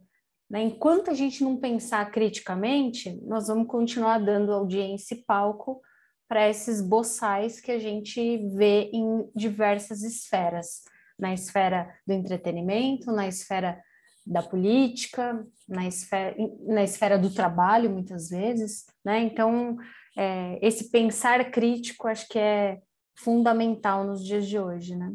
Né? 0.50 0.62
Enquanto 0.62 1.10
a 1.10 1.14
gente 1.14 1.44
não 1.44 1.56
pensar 1.56 2.10
criticamente, 2.10 3.20
nós 3.22 3.48
vamos 3.48 3.68
continuar 3.68 4.18
dando 4.18 4.52
audiência 4.52 5.14
e 5.14 5.22
palco 5.24 5.80
para 6.28 6.48
esses 6.48 6.80
boçais 6.82 7.60
que 7.60 7.72
a 7.72 7.78
gente 7.78 8.36
vê 8.54 8.90
em 8.92 9.28
diversas 9.34 10.02
esferas 10.02 10.82
na 11.18 11.32
esfera 11.32 11.92
do 12.06 12.12
entretenimento, 12.12 13.10
na 13.10 13.26
esfera 13.26 13.82
da 14.24 14.42
política, 14.42 15.44
na 15.66 15.88
esfera, 15.88 16.36
na 16.66 16.84
esfera 16.84 17.18
do 17.18 17.32
trabalho, 17.32 17.90
muitas 17.90 18.28
vezes. 18.28 18.84
Né? 19.04 19.20
Então, 19.20 19.76
é, 20.16 20.58
esse 20.60 20.90
pensar 20.90 21.50
crítico 21.50 22.06
acho 22.06 22.28
que 22.28 22.38
é 22.38 22.78
fundamental 23.16 24.04
nos 24.04 24.24
dias 24.24 24.46
de 24.46 24.58
hoje. 24.58 24.94
Né? 24.94 25.12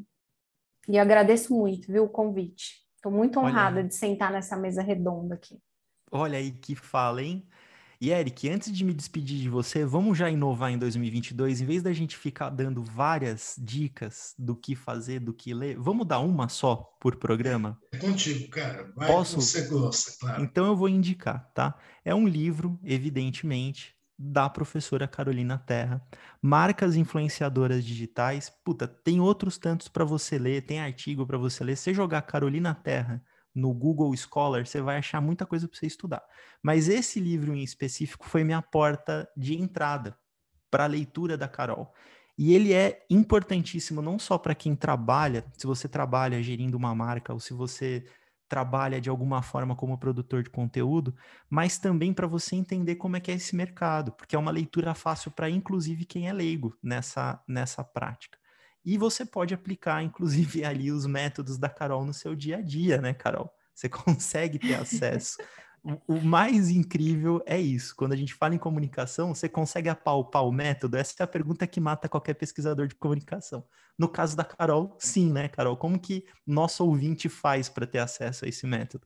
E 0.89 0.97
agradeço 0.97 1.53
muito 1.55 1.91
viu, 1.91 2.05
o 2.05 2.09
convite. 2.09 2.83
Estou 2.95 3.11
muito 3.11 3.39
honrada 3.39 3.77
Olha. 3.79 3.87
de 3.87 3.95
sentar 3.95 4.31
nessa 4.31 4.57
mesa 4.57 4.81
redonda 4.81 5.35
aqui. 5.35 5.59
Olha 6.11 6.37
aí 6.37 6.51
que 6.51 6.75
fala, 6.75 7.21
hein? 7.21 7.47
E 8.03 8.11
Eric, 8.11 8.49
antes 8.49 8.69
de 8.69 8.83
me 8.83 8.93
despedir 8.93 9.39
de 9.39 9.47
você, 9.47 9.85
vamos 9.85 10.17
já 10.17 10.29
inovar 10.29 10.69
em 10.69 10.77
2022, 10.77 11.61
em 11.61 11.65
vez 11.65 11.81
da 11.81 11.93
gente 11.93 12.17
ficar 12.17 12.49
dando 12.49 12.83
várias 12.83 13.55
dicas 13.57 14.35
do 14.37 14.57
que 14.57 14.75
fazer, 14.75 15.21
do 15.21 15.33
que 15.33 15.53
ler, 15.53 15.77
vamos 15.79 16.05
dar 16.05 16.19
uma 16.19 16.49
só 16.49 16.75
por 16.99 17.15
programa? 17.15 17.79
É 17.93 17.97
contigo, 17.97 18.49
cara. 18.49 18.91
Vai 18.93 19.07
Posso? 19.07 19.37
você 19.39 19.69
gosta, 19.69 20.17
claro. 20.19 20.43
Então 20.43 20.65
eu 20.65 20.75
vou 20.75 20.89
indicar, 20.89 21.49
tá? 21.53 21.79
É 22.03 22.13
um 22.13 22.27
livro, 22.27 22.77
evidentemente, 22.83 23.95
da 24.19 24.49
professora 24.49 25.07
Carolina 25.07 25.57
Terra. 25.57 26.05
Marcas 26.41 26.97
influenciadoras 26.97 27.85
digitais. 27.85 28.51
Puta, 28.65 28.85
tem 28.85 29.21
outros 29.21 29.57
tantos 29.57 29.87
para 29.87 30.03
você 30.03 30.37
ler, 30.37 30.65
tem 30.65 30.81
artigo 30.81 31.25
para 31.25 31.37
você 31.37 31.63
ler. 31.63 31.77
Se 31.77 31.93
jogar 31.93 32.23
Carolina 32.23 32.75
Terra 32.75 33.23
no 33.53 33.73
Google 33.73 34.15
Scholar, 34.15 34.65
você 34.65 34.81
vai 34.81 34.97
achar 34.97 35.21
muita 35.21 35.45
coisa 35.45 35.67
para 35.67 35.77
você 35.77 35.85
estudar. 35.85 36.23
Mas 36.61 36.87
esse 36.89 37.19
livro 37.19 37.53
em 37.53 37.63
específico 37.63 38.27
foi 38.27 38.43
minha 38.43 38.61
porta 38.61 39.29
de 39.37 39.55
entrada 39.55 40.17
para 40.71 40.85
a 40.85 40.87
leitura 40.87 41.37
da 41.37 41.47
Carol. 41.47 41.93
E 42.37 42.53
ele 42.53 42.73
é 42.73 43.05
importantíssimo 43.09 44.01
não 44.01 44.17
só 44.17 44.37
para 44.37 44.55
quem 44.55 44.75
trabalha, 44.75 45.45
se 45.55 45.67
você 45.67 45.87
trabalha 45.87 46.41
gerindo 46.41 46.75
uma 46.75 46.95
marca 46.95 47.31
ou 47.31 47.39
se 47.39 47.53
você 47.53 48.05
trabalha 48.49 49.01
de 49.01 49.09
alguma 49.09 49.41
forma 49.41 49.75
como 49.75 49.97
produtor 49.97 50.43
de 50.43 50.49
conteúdo, 50.49 51.15
mas 51.49 51.77
também 51.77 52.13
para 52.13 52.27
você 52.27 52.55
entender 52.55 52.95
como 52.95 53.17
é 53.17 53.19
que 53.19 53.31
é 53.31 53.35
esse 53.35 53.55
mercado, 53.55 54.11
porque 54.11 54.35
é 54.35 54.39
uma 54.39 54.51
leitura 54.51 54.93
fácil 54.93 55.31
para 55.31 55.49
inclusive 55.49 56.05
quem 56.05 56.27
é 56.27 56.33
leigo 56.33 56.77
nessa 56.81 57.41
nessa 57.47 57.83
prática. 57.83 58.37
E 58.85 58.97
você 58.97 59.25
pode 59.25 59.53
aplicar 59.53 60.03
inclusive 60.03 60.63
ali 60.65 60.91
os 60.91 61.05
métodos 61.05 61.57
da 61.57 61.69
Carol 61.69 62.05
no 62.05 62.13
seu 62.13 62.35
dia 62.35 62.57
a 62.57 62.61
dia, 62.61 62.99
né, 62.99 63.13
Carol? 63.13 63.51
Você 63.73 63.89
consegue 63.89 64.59
ter 64.59 64.75
acesso 64.75 65.37
o 66.07 66.21
mais 66.21 66.69
incrível 66.69 67.43
é 67.45 67.59
isso. 67.59 67.93
Quando 67.95 68.13
a 68.13 68.15
gente 68.15 68.33
fala 68.33 68.55
em 68.55 68.57
comunicação, 68.57 69.35
você 69.35 69.49
consegue 69.49 69.89
apalpar 69.89 70.45
o 70.45 70.51
método? 70.51 70.95
Essa 70.95 71.15
é 71.19 71.23
a 71.23 71.27
pergunta 71.27 71.67
que 71.67 71.81
mata 71.81 72.07
qualquer 72.07 72.35
pesquisador 72.35 72.87
de 72.87 72.95
comunicação. 72.95 73.65
No 73.99 74.07
caso 74.07 74.35
da 74.35 74.45
Carol, 74.45 74.95
sim, 74.97 75.31
né, 75.31 75.49
Carol? 75.49 75.75
Como 75.75 75.99
que 75.99 76.25
nosso 76.47 76.85
ouvinte 76.85 77.27
faz 77.27 77.67
para 77.67 77.85
ter 77.85 77.99
acesso 77.99 78.45
a 78.45 78.47
esse 78.47 78.65
método? 78.65 79.05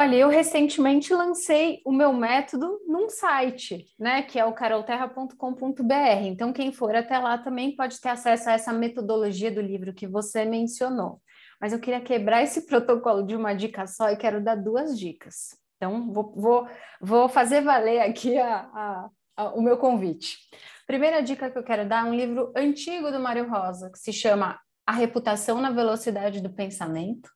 Olha, 0.00 0.16
eu 0.16 0.28
recentemente 0.28 1.12
lancei 1.12 1.82
o 1.84 1.92
meu 1.92 2.12
método 2.12 2.80
num 2.86 3.10
site, 3.10 3.84
né, 3.98 4.22
que 4.22 4.38
é 4.38 4.44
o 4.44 4.54
carolterra.com.br. 4.54 6.24
Então, 6.24 6.54
quem 6.54 6.72
for 6.72 6.94
até 6.96 7.18
lá 7.18 7.36
também 7.36 7.76
pode 7.76 8.00
ter 8.00 8.08
acesso 8.08 8.48
a 8.48 8.52
essa 8.52 8.72
metodologia 8.72 9.50
do 9.50 9.60
livro 9.60 9.92
que 9.92 10.06
você 10.06 10.44
mencionou 10.44 11.20
mas 11.60 11.74
eu 11.74 11.78
queria 11.78 12.00
quebrar 12.00 12.42
esse 12.42 12.62
protocolo 12.66 13.22
de 13.22 13.36
uma 13.36 13.52
dica 13.52 13.86
só 13.86 14.10
e 14.10 14.16
quero 14.16 14.42
dar 14.42 14.54
duas 14.54 14.98
dicas. 14.98 15.58
Então, 15.76 16.10
vou, 16.12 16.32
vou, 16.34 16.68
vou 17.00 17.28
fazer 17.28 17.60
valer 17.60 18.00
aqui 18.00 18.38
a, 18.38 18.70
a, 18.74 19.10
a, 19.36 19.44
o 19.50 19.62
meu 19.62 19.76
convite. 19.76 20.38
Primeira 20.86 21.22
dica 21.22 21.50
que 21.50 21.58
eu 21.58 21.62
quero 21.62 21.88
dar 21.88 22.06
é 22.06 22.08
um 22.08 22.14
livro 22.14 22.52
antigo 22.56 23.10
do 23.10 23.20
Mário 23.20 23.48
Rosa, 23.48 23.90
que 23.90 23.98
se 23.98 24.12
chama 24.12 24.58
A 24.86 24.92
Reputação 24.92 25.60
na 25.60 25.70
Velocidade 25.70 26.40
do 26.40 26.50
Pensamento. 26.50 27.30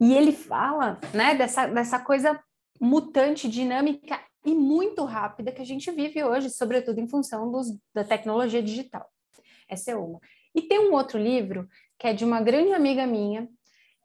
E 0.00 0.14
ele 0.14 0.32
fala 0.32 1.00
né, 1.12 1.34
dessa, 1.34 1.66
dessa 1.66 1.98
coisa 1.98 2.38
mutante, 2.80 3.48
dinâmica 3.48 4.20
e 4.44 4.54
muito 4.54 5.04
rápida 5.04 5.52
que 5.52 5.60
a 5.60 5.64
gente 5.64 5.90
vive 5.90 6.22
hoje, 6.22 6.50
sobretudo 6.50 7.00
em 7.00 7.08
função 7.08 7.50
dos, 7.50 7.76
da 7.92 8.04
tecnologia 8.04 8.62
digital. 8.62 9.08
Essa 9.68 9.90
é 9.90 9.96
uma. 9.96 10.20
E 10.54 10.62
tem 10.62 10.78
um 10.78 10.92
outro 10.92 11.18
livro 11.18 11.68
que 11.98 12.06
é 12.06 12.12
de 12.14 12.24
uma 12.24 12.40
grande 12.40 12.72
amiga 12.72 13.06
minha, 13.06 13.48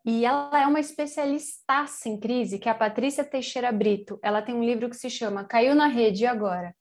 e 0.05 0.25
ela 0.25 0.61
é 0.61 0.67
uma 0.67 0.79
especialista 0.79 1.63
em 2.05 2.19
crise, 2.19 2.59
que 2.59 2.67
é 2.67 2.71
a 2.71 2.75
Patrícia 2.75 3.23
Teixeira 3.23 3.71
Brito. 3.71 4.19
Ela 4.21 4.41
tem 4.41 4.53
um 4.53 4.63
livro 4.63 4.89
que 4.89 4.97
se 4.97 5.09
chama 5.09 5.45
Caiu 5.45 5.73
na 5.73 5.87
Rede 5.87 6.25
Agora. 6.25 6.75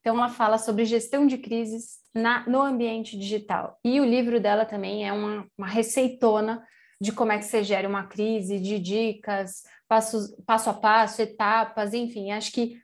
Então, 0.00 0.16
ela 0.18 0.28
fala 0.28 0.58
sobre 0.58 0.84
gestão 0.84 1.26
de 1.26 1.38
crises 1.38 2.00
na, 2.14 2.46
no 2.46 2.60
ambiente 2.60 3.18
digital. 3.18 3.78
E 3.82 3.98
o 3.98 4.04
livro 4.04 4.38
dela 4.38 4.66
também 4.66 5.08
é 5.08 5.12
uma, 5.12 5.46
uma 5.56 5.66
receitona 5.66 6.62
de 7.00 7.12
como 7.12 7.32
é 7.32 7.38
que 7.38 7.44
você 7.44 7.62
gera 7.62 7.88
uma 7.88 8.06
crise, 8.06 8.58
de 8.58 8.78
dicas, 8.78 9.62
passo, 9.86 10.36
passo 10.44 10.70
a 10.70 10.74
passo, 10.74 11.22
etapas, 11.22 11.92
enfim, 11.92 12.32
acho 12.32 12.52
que 12.52 12.80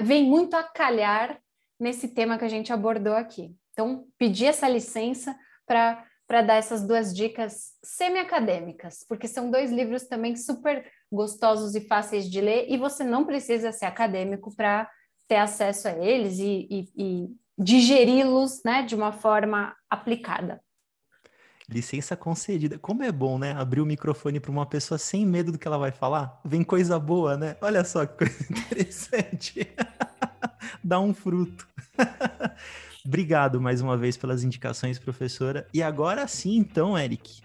vem 0.00 0.24
muito 0.24 0.54
a 0.54 0.62
calhar 0.62 1.38
nesse 1.78 2.08
tema 2.08 2.38
que 2.38 2.44
a 2.44 2.48
gente 2.48 2.72
abordou 2.72 3.14
aqui. 3.14 3.54
Então, 3.72 4.04
pedi 4.18 4.46
essa 4.46 4.68
licença 4.68 5.34
para 5.66 6.04
para 6.32 6.40
dar 6.40 6.54
essas 6.54 6.82
duas 6.86 7.14
dicas 7.14 7.72
semi-acadêmicas, 7.84 9.04
porque 9.06 9.28
são 9.28 9.50
dois 9.50 9.70
livros 9.70 10.04
também 10.04 10.34
super 10.34 10.90
gostosos 11.12 11.74
e 11.74 11.82
fáceis 11.82 12.24
de 12.30 12.40
ler, 12.40 12.70
e 12.70 12.78
você 12.78 13.04
não 13.04 13.26
precisa 13.26 13.70
ser 13.70 13.84
acadêmico 13.84 14.54
para 14.56 14.90
ter 15.28 15.36
acesso 15.36 15.88
a 15.88 15.92
eles 15.92 16.38
e, 16.38 16.66
e, 16.70 16.88
e 16.96 17.36
digeri-los 17.58 18.62
né, 18.64 18.82
de 18.82 18.94
uma 18.94 19.12
forma 19.12 19.76
aplicada. 19.90 20.58
Licença 21.72 22.14
concedida. 22.14 22.78
Como 22.78 23.02
é 23.02 23.10
bom, 23.10 23.38
né? 23.38 23.52
Abrir 23.52 23.80
o 23.80 23.86
microfone 23.86 24.38
para 24.38 24.50
uma 24.50 24.66
pessoa 24.66 24.98
sem 24.98 25.24
medo 25.24 25.50
do 25.50 25.58
que 25.58 25.66
ela 25.66 25.78
vai 25.78 25.90
falar. 25.90 26.38
Vem 26.44 26.62
coisa 26.62 26.98
boa, 26.98 27.36
né? 27.36 27.56
Olha 27.62 27.82
só 27.82 28.04
que 28.04 28.18
coisa 28.18 28.44
interessante. 28.52 29.66
Dá 30.84 31.00
um 31.00 31.14
fruto. 31.14 31.66
Obrigado 33.04 33.60
mais 33.60 33.80
uma 33.80 33.96
vez 33.96 34.18
pelas 34.18 34.44
indicações, 34.44 34.98
professora. 34.98 35.66
E 35.72 35.82
agora 35.82 36.28
sim, 36.28 36.56
então, 36.56 36.96
Eric. 36.96 37.40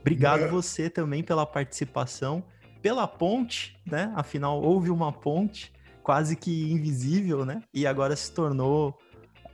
Obrigado 0.00 0.44
é. 0.44 0.48
você 0.48 0.88
também 0.88 1.22
pela 1.22 1.44
participação, 1.44 2.42
pela 2.80 3.06
ponte, 3.06 3.78
né? 3.86 4.10
Afinal, 4.16 4.62
houve 4.62 4.90
uma 4.90 5.12
ponte 5.12 5.70
quase 6.02 6.34
que 6.36 6.72
invisível, 6.72 7.44
né? 7.44 7.62
E 7.74 7.86
agora 7.86 8.16
se 8.16 8.32
tornou 8.32 8.98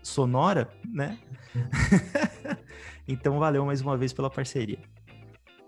sonora, 0.01 0.71
né? 0.87 1.19
Então 3.07 3.39
valeu 3.39 3.65
mais 3.65 3.81
uma 3.81 3.97
vez 3.97 4.13
pela 4.13 4.31
parceria. 4.31 4.79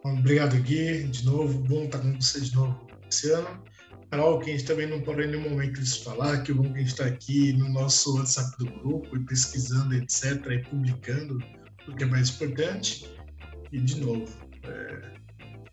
Obrigado, 0.04 0.56
Gui, 0.62 1.04
de 1.04 1.24
novo. 1.26 1.58
Bom 1.60 1.84
estar 1.84 1.98
com 1.98 2.14
você 2.20 2.40
de 2.40 2.54
novo 2.54 2.86
esse 3.10 3.30
ano. 3.32 3.62
Carol, 4.10 4.38
que 4.38 4.50
a 4.50 4.52
gente 4.52 4.64
também 4.64 4.86
não 4.86 5.00
pode 5.00 5.22
em 5.22 5.26
nenhum 5.26 5.50
momento 5.50 5.82
de 5.82 6.04
falar, 6.04 6.42
que 6.42 6.52
bom 6.52 6.62
que 6.62 6.76
a 6.76 6.78
gente 6.78 6.88
está 6.88 7.06
aqui 7.06 7.52
no 7.54 7.68
nosso 7.68 8.16
WhatsApp 8.16 8.56
do 8.58 8.66
grupo 8.66 9.16
e 9.16 9.20
pesquisando, 9.24 9.94
etc., 9.94 10.46
e 10.52 10.58
publicando 10.60 11.38
o 11.88 11.94
que 11.94 12.04
é 12.04 12.06
mais 12.06 12.30
importante. 12.30 13.12
E, 13.72 13.80
de 13.80 14.00
novo, 14.00 14.32
é, 14.62 15.16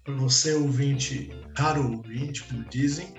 para 0.03 0.15
você, 0.15 0.53
ouvinte, 0.53 1.29
raro 1.55 1.97
ouvinte, 1.97 2.43
como 2.43 2.65
dizem, 2.69 3.13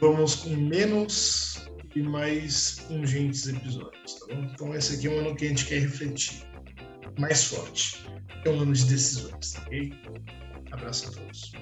vamos 0.00 0.34
com 0.34 0.50
menos 0.50 1.66
e 1.96 2.02
mais 2.02 2.80
pungentes 2.86 3.48
episódios, 3.48 4.14
tá 4.14 4.34
bom? 4.34 4.42
Então, 4.52 4.74
esse 4.74 4.96
aqui 4.96 5.08
é 5.08 5.10
um 5.10 5.20
ano 5.20 5.34
que 5.34 5.46
a 5.46 5.48
gente 5.48 5.64
quer 5.64 5.80
refletir 5.80 6.49
mais 7.18 7.44
forte. 7.44 8.04
Ano 8.46 8.72
de 8.72 8.84
decisões, 8.84 9.56
ok? 9.58 9.92
Abraço 10.72 11.10
a 11.10 11.12
todos. 11.12 11.52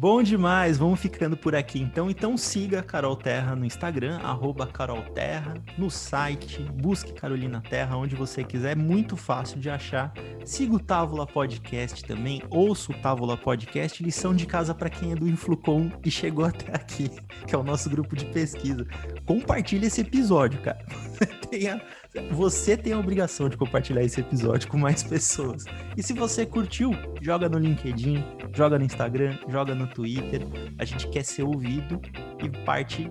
Bom 0.00 0.22
demais, 0.22 0.78
vamos 0.78 0.98
ficando 0.98 1.36
por 1.36 1.54
aqui 1.54 1.78
então. 1.78 2.08
Então 2.08 2.36
siga 2.36 2.82
Carol 2.82 3.16
Terra 3.16 3.54
no 3.54 3.66
Instagram, 3.66 4.18
arroba 4.22 4.66
Carol 4.66 5.02
Terra, 5.14 5.54
no 5.76 5.90
site, 5.90 6.62
busque 6.62 7.12
Carolina 7.12 7.60
Terra, 7.60 7.96
onde 7.96 8.14
você 8.14 8.42
quiser, 8.42 8.72
é 8.72 8.74
muito 8.74 9.16
fácil 9.16 9.60
de 9.60 9.68
achar. 9.68 10.12
Siga 10.44 10.76
o 10.76 10.80
Távola 10.80 11.26
Podcast 11.26 12.02
também, 12.04 12.40
ouça 12.48 12.92
o 12.92 12.94
Távola 12.94 13.36
Podcast, 13.36 14.02
lição 14.02 14.34
de 14.34 14.46
casa 14.46 14.74
para 14.74 14.88
quem 14.88 15.12
é 15.12 15.14
do 15.14 15.28
Influcom 15.28 15.90
e 16.02 16.10
chegou 16.10 16.46
até 16.46 16.72
aqui, 16.72 17.10
que 17.46 17.54
é 17.54 17.58
o 17.58 17.62
nosso 17.62 17.90
grupo 17.90 18.16
de 18.16 18.24
pesquisa. 18.26 18.86
Compartilhe 19.26 19.86
esse 19.86 20.00
episódio, 20.00 20.62
cara. 20.62 20.82
Tenha 21.50 21.82
você 22.30 22.76
tem 22.76 22.92
a 22.92 22.98
obrigação 22.98 23.48
de 23.48 23.56
compartilhar 23.56 24.02
esse 24.02 24.20
episódio 24.20 24.68
com 24.68 24.76
mais 24.76 25.02
pessoas. 25.02 25.64
E 25.96 26.02
se 26.02 26.12
você 26.12 26.44
curtiu, 26.44 26.92
joga 27.20 27.48
no 27.48 27.58
LinkedIn, 27.58 28.24
joga 28.52 28.78
no 28.78 28.84
Instagram, 28.84 29.38
joga 29.48 29.74
no 29.74 29.86
Twitter. 29.86 30.42
A 30.78 30.84
gente 30.84 31.08
quer 31.08 31.24
ser 31.24 31.42
ouvido 31.42 32.00
e 32.42 32.48
parte 32.64 33.10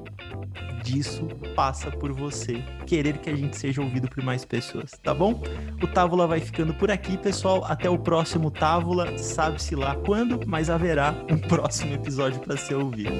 disso 0.83 1.27
passa 1.55 1.91
por 1.91 2.11
você 2.11 2.63
querer 2.85 3.17
que 3.17 3.29
a 3.29 3.35
gente 3.35 3.55
seja 3.57 3.81
ouvido 3.81 4.09
por 4.09 4.23
mais 4.23 4.45
pessoas, 4.45 4.91
tá 5.03 5.13
bom? 5.13 5.43
O 5.81 5.87
Távola 5.87 6.25
vai 6.25 6.39
ficando 6.39 6.73
por 6.73 6.89
aqui, 6.89 7.17
pessoal. 7.17 7.63
Até 7.65 7.89
o 7.89 7.97
próximo 7.97 8.49
Távola. 8.49 9.17
Sabe-se 9.17 9.75
lá 9.75 9.95
quando, 9.95 10.39
mas 10.47 10.69
haverá 10.69 11.13
um 11.29 11.37
próximo 11.37 11.93
episódio 11.93 12.39
para 12.39 12.57
ser 12.57 12.75
ouvido. 12.75 13.11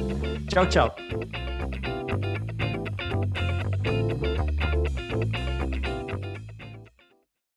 Tchau, 0.47 0.65
tchau. 0.65 0.95